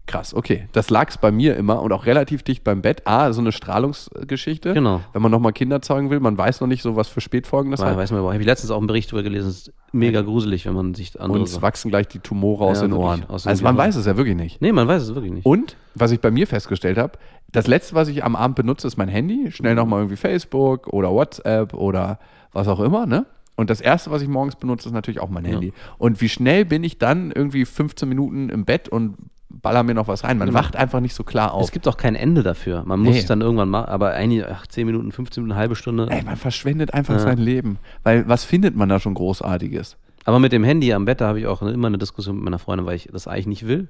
Krass, 0.09 0.33
okay. 0.33 0.67
Das 0.71 0.89
lag 0.89 1.09
es 1.09 1.19
bei 1.19 1.31
mir 1.31 1.55
immer 1.55 1.83
und 1.83 1.93
auch 1.93 2.07
relativ 2.07 2.41
dicht 2.41 2.63
beim 2.63 2.81
Bett. 2.81 3.05
A, 3.05 3.31
so 3.31 3.41
eine 3.41 3.51
Strahlungsgeschichte. 3.51 4.73
Genau. 4.73 5.01
Wenn 5.13 5.21
man 5.21 5.31
nochmal 5.31 5.53
Kinder 5.53 5.83
zeugen 5.83 6.09
will, 6.09 6.19
man 6.19 6.35
weiß 6.35 6.61
noch 6.61 6.67
nicht 6.67 6.81
so, 6.81 6.95
was 6.95 7.07
für 7.09 7.21
Spätfolgen 7.21 7.69
das 7.69 7.79
Weil, 7.81 7.91
hat. 7.91 7.97
weiß 7.97 8.09
man 8.11 8.19
überhaupt. 8.21 8.33
Habe 8.33 8.41
ich 8.41 8.47
letztens 8.47 8.71
auch 8.71 8.79
einen 8.79 8.87
Bericht 8.87 9.11
darüber 9.11 9.21
gelesen. 9.21 9.49
Es 9.49 9.67
ist 9.67 9.73
mega 9.91 10.21
gruselig, 10.21 10.65
wenn 10.65 10.73
man 10.73 10.95
sich 10.95 11.19
andere 11.21 11.37
Und 11.39 11.47
es 11.47 11.61
wachsen 11.61 11.89
gleich 11.89 12.07
die 12.07 12.19
Tumore 12.19 12.65
aus 12.65 12.81
Ja, 12.81 12.87
den 12.87 12.93
Ohren. 12.93 13.23
aus 13.25 13.45
Also 13.45 13.63
man 13.63 13.75
Gehirn. 13.75 13.87
weiß 13.89 13.95
es 13.97 14.05
ja 14.07 14.17
wirklich 14.17 14.35
nicht. 14.35 14.61
Nee, 14.61 14.71
man 14.71 14.87
weiß 14.87 15.03
es 15.03 15.13
wirklich 15.13 15.31
nicht. 15.33 15.45
Und 15.45 15.75
was 15.93 16.09
ich 16.11 16.19
bei 16.21 16.31
mir 16.31 16.47
festgestellt 16.47 16.97
habe, 16.97 17.19
das 17.51 17.67
letzte, 17.67 17.93
was 17.93 18.07
ich 18.07 18.23
am 18.23 18.35
Abend 18.35 18.55
benutze, 18.55 18.87
ist 18.87 18.97
mein 18.97 19.09
Handy. 19.09 19.51
Schnell 19.51 19.75
nochmal 19.75 19.99
irgendwie 19.99 20.15
Facebook 20.17 20.87
oder 20.87 21.11
WhatsApp 21.11 21.75
oder 21.75 22.17
was 22.51 22.67
auch 22.67 22.79
immer, 22.79 23.05
ne? 23.05 23.27
Und 23.55 23.69
das 23.69 23.79
erste, 23.81 24.09
was 24.09 24.21
ich 24.23 24.27
morgens 24.27 24.55
benutze, 24.55 24.87
ist 24.89 24.93
natürlich 24.93 25.19
auch 25.19 25.29
mein 25.29 25.45
Handy. 25.45 25.73
Und 25.97 26.21
wie 26.21 26.29
schnell 26.29 26.63
bin 26.65 26.83
ich 26.83 26.97
dann 26.97 27.31
irgendwie 27.31 27.65
15 27.65 28.07
Minuten 28.09 28.49
im 28.49 28.63
Bett 28.65 28.87
und 28.89 29.15
baller 29.49 29.83
mir 29.83 29.93
noch 29.95 30.07
was 30.07 30.23
rein? 30.23 30.37
Man 30.37 30.49
Genau. 30.49 30.59
wacht 30.59 30.75
einfach 30.75 30.99
nicht 30.99 31.13
so 31.15 31.23
klar 31.23 31.53
auf. 31.53 31.63
Es 31.65 31.71
gibt 31.71 31.87
auch 31.87 31.97
kein 31.97 32.15
Ende 32.15 32.43
dafür. 32.43 32.83
Man 32.85 32.99
muss 32.99 33.13
Nee. 33.15 33.19
es 33.21 33.25
dann 33.25 33.41
irgendwann 33.41 33.69
machen, 33.69 33.89
aber 33.89 34.11
einige, 34.11 34.49
ach, 34.49 34.67
10 34.67 34.85
Minuten, 34.85 35.11
15 35.11 35.41
Minuten, 35.43 35.53
eine 35.53 35.59
halbe 35.61 35.75
Stunde. 35.75 36.07
Ey, 36.09 36.23
man 36.23 36.35
verschwendet 36.37 36.93
einfach 36.93 37.15
Ja. 37.15 37.19
sein 37.19 37.37
Leben. 37.37 37.79
Weil 38.03 38.27
was 38.27 38.43
findet 38.43 38.75
man 38.75 38.89
da 38.89 38.99
schon 38.99 39.13
Großartiges? 39.15 39.97
Aber 40.25 40.39
mit 40.39 40.51
dem 40.51 40.63
Handy 40.63 40.93
am 40.93 41.05
Bett, 41.05 41.21
da 41.21 41.27
habe 41.27 41.39
ich 41.39 41.47
auch 41.47 41.61
immer 41.61 41.87
eine 41.87 41.97
Diskussion 41.97 42.35
mit 42.35 42.43
meiner 42.45 42.59
Freundin, 42.59 42.85
weil 42.85 42.95
ich 42.95 43.09
das 43.11 43.27
eigentlich 43.27 43.47
nicht 43.47 43.67
will, 43.67 43.87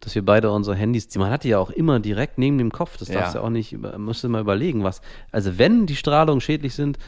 dass 0.00 0.14
wir 0.14 0.24
beide 0.24 0.50
unsere 0.50 0.76
Handys, 0.76 1.08
man 1.16 1.30
hat 1.30 1.44
die 1.44 1.48
ja 1.48 1.58
auch 1.58 1.70
immer 1.70 1.98
direkt 2.00 2.36
neben 2.38 2.58
dem 2.58 2.70
Kopf, 2.70 2.98
das 2.98 3.08
Ja. 3.08 3.20
darfst 3.20 3.34
du 3.34 3.40
auch 3.40 3.48
nicht, 3.50 3.76
musst 3.96 4.22
du 4.22 4.28
mal 4.28 4.40
überlegen, 4.40 4.84
was, 4.84 5.00
also 5.32 5.56
wenn 5.58 5.86
die 5.86 5.96
Strahlungen 5.96 6.40
schädlich 6.40 6.74
sind, 6.74 6.98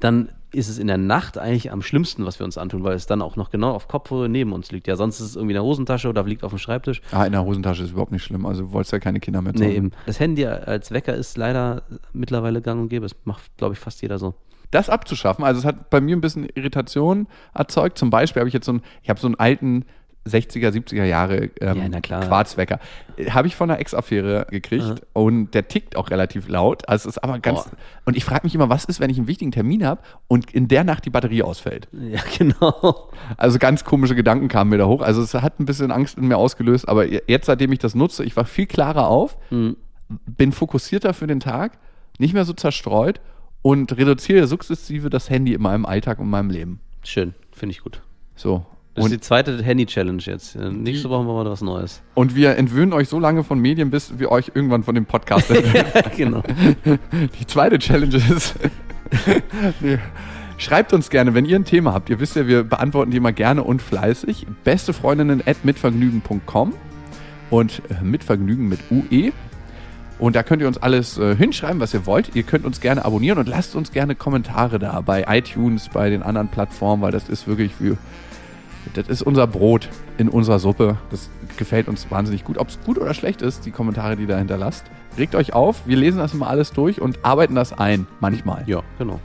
dann 0.00 0.30
ist 0.50 0.68
es 0.68 0.78
in 0.78 0.86
der 0.86 0.96
Nacht 0.96 1.36
eigentlich 1.36 1.70
am 1.70 1.82
schlimmsten, 1.82 2.24
was 2.24 2.38
wir 2.38 2.44
uns 2.44 2.56
antun, 2.56 2.82
weil 2.82 2.94
es 2.94 3.06
dann 3.06 3.20
auch 3.20 3.36
noch 3.36 3.50
genau 3.50 3.72
auf 3.72 3.86
Kopfhöhe 3.86 4.28
neben 4.30 4.52
uns 4.52 4.72
liegt. 4.72 4.86
Ja, 4.86 4.96
sonst 4.96 5.20
ist 5.20 5.26
es 5.26 5.36
irgendwie 5.36 5.52
in 5.52 5.56
der 5.56 5.64
Hosentasche 5.64 6.08
oder 6.08 6.24
liegt 6.24 6.42
auf 6.42 6.52
dem 6.52 6.58
Schreibtisch. 6.58 7.02
Ah, 7.12 7.26
in 7.26 7.32
der 7.32 7.44
Hosentasche 7.44 7.82
ist 7.82 7.90
überhaupt 7.90 8.12
nicht 8.12 8.24
schlimm. 8.24 8.46
Also 8.46 8.62
du 8.62 8.72
wolltest 8.72 8.92
ja 8.92 8.98
keine 8.98 9.20
Kinder 9.20 9.42
mehr 9.42 9.52
Nee, 9.54 9.76
eben. 9.76 9.90
Das 10.06 10.20
Handy 10.20 10.46
als 10.46 10.90
Wecker 10.90 11.14
ist 11.14 11.36
leider 11.36 11.82
mittlerweile 12.14 12.62
gang 12.62 12.80
und 12.80 12.88
gäbe. 12.88 13.04
Das 13.04 13.16
macht, 13.24 13.42
glaube 13.58 13.74
ich, 13.74 13.78
fast 13.78 14.00
jeder 14.00 14.18
so. 14.18 14.34
das 14.70 14.88
abzuschaffen. 14.88 15.44
Also 15.44 15.58
es 15.60 15.64
hat 15.66 15.90
bei 15.90 16.00
mir 16.00 16.16
ein 16.16 16.20
bisschen 16.22 16.48
Irritation 16.54 17.26
erzeugt. 17.52 17.98
Zum 17.98 18.08
Beispiel 18.08 18.40
habe 18.40 18.48
ich 18.48 18.54
jetzt 18.54 18.66
so 18.66 18.72
einen, 18.72 18.82
ich 19.02 19.10
habe 19.10 19.20
so 19.20 19.26
einen 19.26 19.34
alten 19.34 19.84
60er, 20.28 20.70
70er 20.70 21.04
Jahre 21.04 21.50
ähm, 21.60 21.92
Ja. 21.92 22.00
Quarzwecker. 22.00 22.78
Habe 23.30 23.48
ich 23.48 23.56
von 23.56 23.70
einer 23.70 23.80
Ex-Affäre 23.80 24.46
gekriegt 24.50 25.02
und 25.12 25.52
der 25.52 25.68
tickt 25.68 25.96
auch 25.96 26.10
relativ 26.10 26.48
laut. 26.48 26.88
Also 26.88 27.08
es 27.08 27.16
ist 27.16 27.24
aber 27.24 27.38
ganz. 27.40 27.64
Boah. 27.64 27.72
Und 28.04 28.16
ich 28.16 28.24
frage 28.24 28.42
mich 28.44 28.54
immer, 28.54 28.68
was 28.68 28.84
ist, 28.84 29.00
wenn 29.00 29.10
ich 29.10 29.18
einen 29.18 29.26
wichtigen 29.26 29.50
Termin 29.50 29.84
habe 29.84 30.00
und 30.28 30.52
in 30.54 30.68
der 30.68 30.84
Nacht 30.84 31.04
die 31.04 31.10
Batterie 31.10 31.42
ausfällt? 31.42 31.88
Ja, 31.92 32.20
genau. 32.38 33.10
Also 33.36 33.58
ganz 33.58 33.84
komische 33.84 34.14
Gedanken 34.14 34.48
kamen 34.48 34.70
mir 34.70 34.78
da 34.78 34.86
hoch. 34.86 35.02
Also 35.02 35.22
es 35.22 35.34
hat 35.34 35.58
ein 35.60 35.64
bisschen 35.66 35.90
Angst 35.90 36.16
in 36.18 36.28
mir 36.28 36.36
ausgelöst, 36.36 36.88
aber 36.88 37.06
jetzt, 37.06 37.46
seitdem 37.46 37.72
ich 37.72 37.78
das 37.80 37.94
nutze, 37.94 38.24
ich 38.24 38.36
war 38.36 38.44
viel 38.44 38.66
klarer 38.66 39.08
auf, 39.08 39.36
bin 40.08 40.52
fokussierter 40.52 41.12
für 41.14 41.26
den 41.26 41.40
Tag, 41.40 41.78
nicht 42.18 42.34
mehr 42.34 42.44
so 42.44 42.52
zerstreut 42.52 43.20
und 43.62 43.96
reduziere 43.96 44.46
sukzessive 44.46 45.10
das 45.10 45.28
Handy 45.30 45.54
in 45.54 45.62
meinem 45.62 45.84
Alltag 45.86 46.18
und 46.18 46.26
in 46.26 46.30
meinem 46.30 46.50
Leben. 46.50 46.80
Schön, 47.04 47.34
finde 47.52 47.72
ich 47.72 47.80
gut. 47.82 48.02
So. 48.36 48.64
Das 48.98 49.06
ist 49.06 49.12
Und, 49.12 49.18
die 49.18 49.20
zweite 49.20 49.62
Handy-Challenge 49.62 50.22
jetzt. 50.24 50.56
Äh, 50.56 50.70
Nächste 50.70 51.08
Woche 51.10 51.24
machen 51.24 51.44
wir 51.46 51.50
was 51.50 51.60
Neues. 51.62 52.02
und 52.14 52.34
wir 52.34 52.56
entwöhnen 52.56 52.92
euch 52.92 53.08
so 53.08 53.18
lange 53.18 53.44
von 53.44 53.58
Medien, 53.58 53.90
bis 53.90 54.18
wir 54.18 54.30
euch 54.30 54.52
irgendwann 54.54 54.82
von 54.82 54.94
dem 54.94 55.06
Podcast 55.06 55.50
entwöhnen. 55.50 55.86
genau. 56.16 56.42
Die 57.40 57.46
zweite 57.46 57.78
Challenge 57.78 58.16
ist. 58.16 58.54
nee. 59.80 59.98
Schreibt 60.60 60.92
uns 60.92 61.08
gerne, 61.08 61.34
wenn 61.34 61.44
ihr 61.44 61.54
ein 61.56 61.64
Thema 61.64 61.92
habt. 61.94 62.10
Ihr 62.10 62.18
wisst 62.18 62.34
ja, 62.34 62.48
wir 62.48 62.64
beantworten 62.64 63.12
die 63.12 63.16
immer 63.16 63.30
gerne 63.30 63.62
und 63.62 63.80
fleißig. 63.80 64.44
Bestefreundinnen 64.64 65.40
at 65.46 65.64
mitvergnügen.com 65.64 66.74
und 67.50 67.82
äh, 67.90 68.02
mitvergnügen 68.04 68.68
mit 68.68 68.80
UE. 68.90 69.30
Und 70.18 70.34
da 70.34 70.42
könnt 70.42 70.60
ihr 70.60 70.66
uns 70.66 70.78
alles 70.78 71.16
äh, 71.16 71.36
hinschreiben, 71.36 71.78
was 71.78 71.94
ihr 71.94 72.06
wollt. 72.06 72.34
Ihr 72.34 72.42
könnt 72.42 72.64
uns 72.64 72.80
gerne 72.80 73.04
abonnieren 73.04 73.38
und 73.38 73.46
lasst 73.48 73.76
uns 73.76 73.92
gerne 73.92 74.16
Kommentare 74.16 74.80
da 74.80 75.00
bei 75.00 75.24
iTunes, 75.28 75.88
bei 75.90 76.10
den 76.10 76.24
anderen 76.24 76.48
Plattformen, 76.48 77.02
weil 77.02 77.12
das 77.12 77.28
ist 77.28 77.46
wirklich 77.46 77.70
wie, 77.78 77.96
das 78.94 79.08
ist 79.08 79.22
unser 79.22 79.46
Brot 79.46 79.88
in 80.16 80.28
unserer 80.28 80.58
Suppe. 80.58 80.96
Das 81.10 81.30
gefällt 81.56 81.88
uns 81.88 82.10
wahnsinnig 82.10 82.44
gut. 82.44 82.58
Ob 82.58 82.68
es 82.68 82.78
gut 82.84 82.98
oder 82.98 83.14
schlecht 83.14 83.42
ist, 83.42 83.66
die 83.66 83.70
Kommentare, 83.70 84.16
die 84.16 84.26
da 84.26 84.38
hinterlasst. 84.38 84.84
Regt 85.16 85.34
euch 85.34 85.52
auf, 85.52 85.86
wir 85.86 85.96
lesen 85.96 86.18
das 86.18 86.32
immer 86.32 86.48
alles 86.48 86.72
durch 86.72 87.00
und 87.00 87.24
arbeiten 87.24 87.54
das 87.54 87.72
ein, 87.72 88.06
manchmal. 88.20 88.64
Ja, 88.66 88.82
genau. 88.98 89.20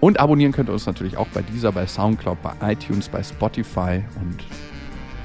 Und 0.00 0.20
abonnieren 0.20 0.52
könnt 0.52 0.68
ihr 0.68 0.72
uns 0.72 0.86
natürlich 0.86 1.16
auch 1.16 1.26
bei 1.28 1.42
dieser, 1.42 1.72
bei 1.72 1.86
Soundcloud, 1.86 2.38
bei 2.42 2.72
iTunes, 2.72 3.08
bei 3.08 3.22
Spotify. 3.22 4.04
Und 4.20 4.44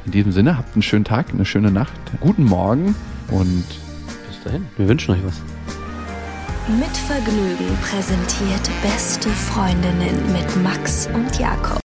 in 0.05 0.11
diesem 0.11 0.32
Sinne, 0.32 0.57
habt 0.57 0.74
einen 0.74 0.82
schönen 0.82 1.05
Tag, 1.05 1.30
eine 1.32 1.45
schöne 1.45 1.71
Nacht, 1.71 1.93
guten 2.19 2.43
Morgen 2.43 2.95
und 3.30 3.65
Bis 4.28 4.43
dahin. 4.43 4.65
Wir 4.78 4.88
wünschen 4.88 5.11
euch 5.11 5.26
was. 5.26 5.41
Mit 6.67 6.95
Vergnügen 6.95 7.78
präsentiert 7.82 8.69
Beste 8.82 9.30
Freundinnen 9.30 10.32
mit 10.32 10.63
Max 10.63 11.09
und 11.13 11.38
Jakob. 11.38 11.82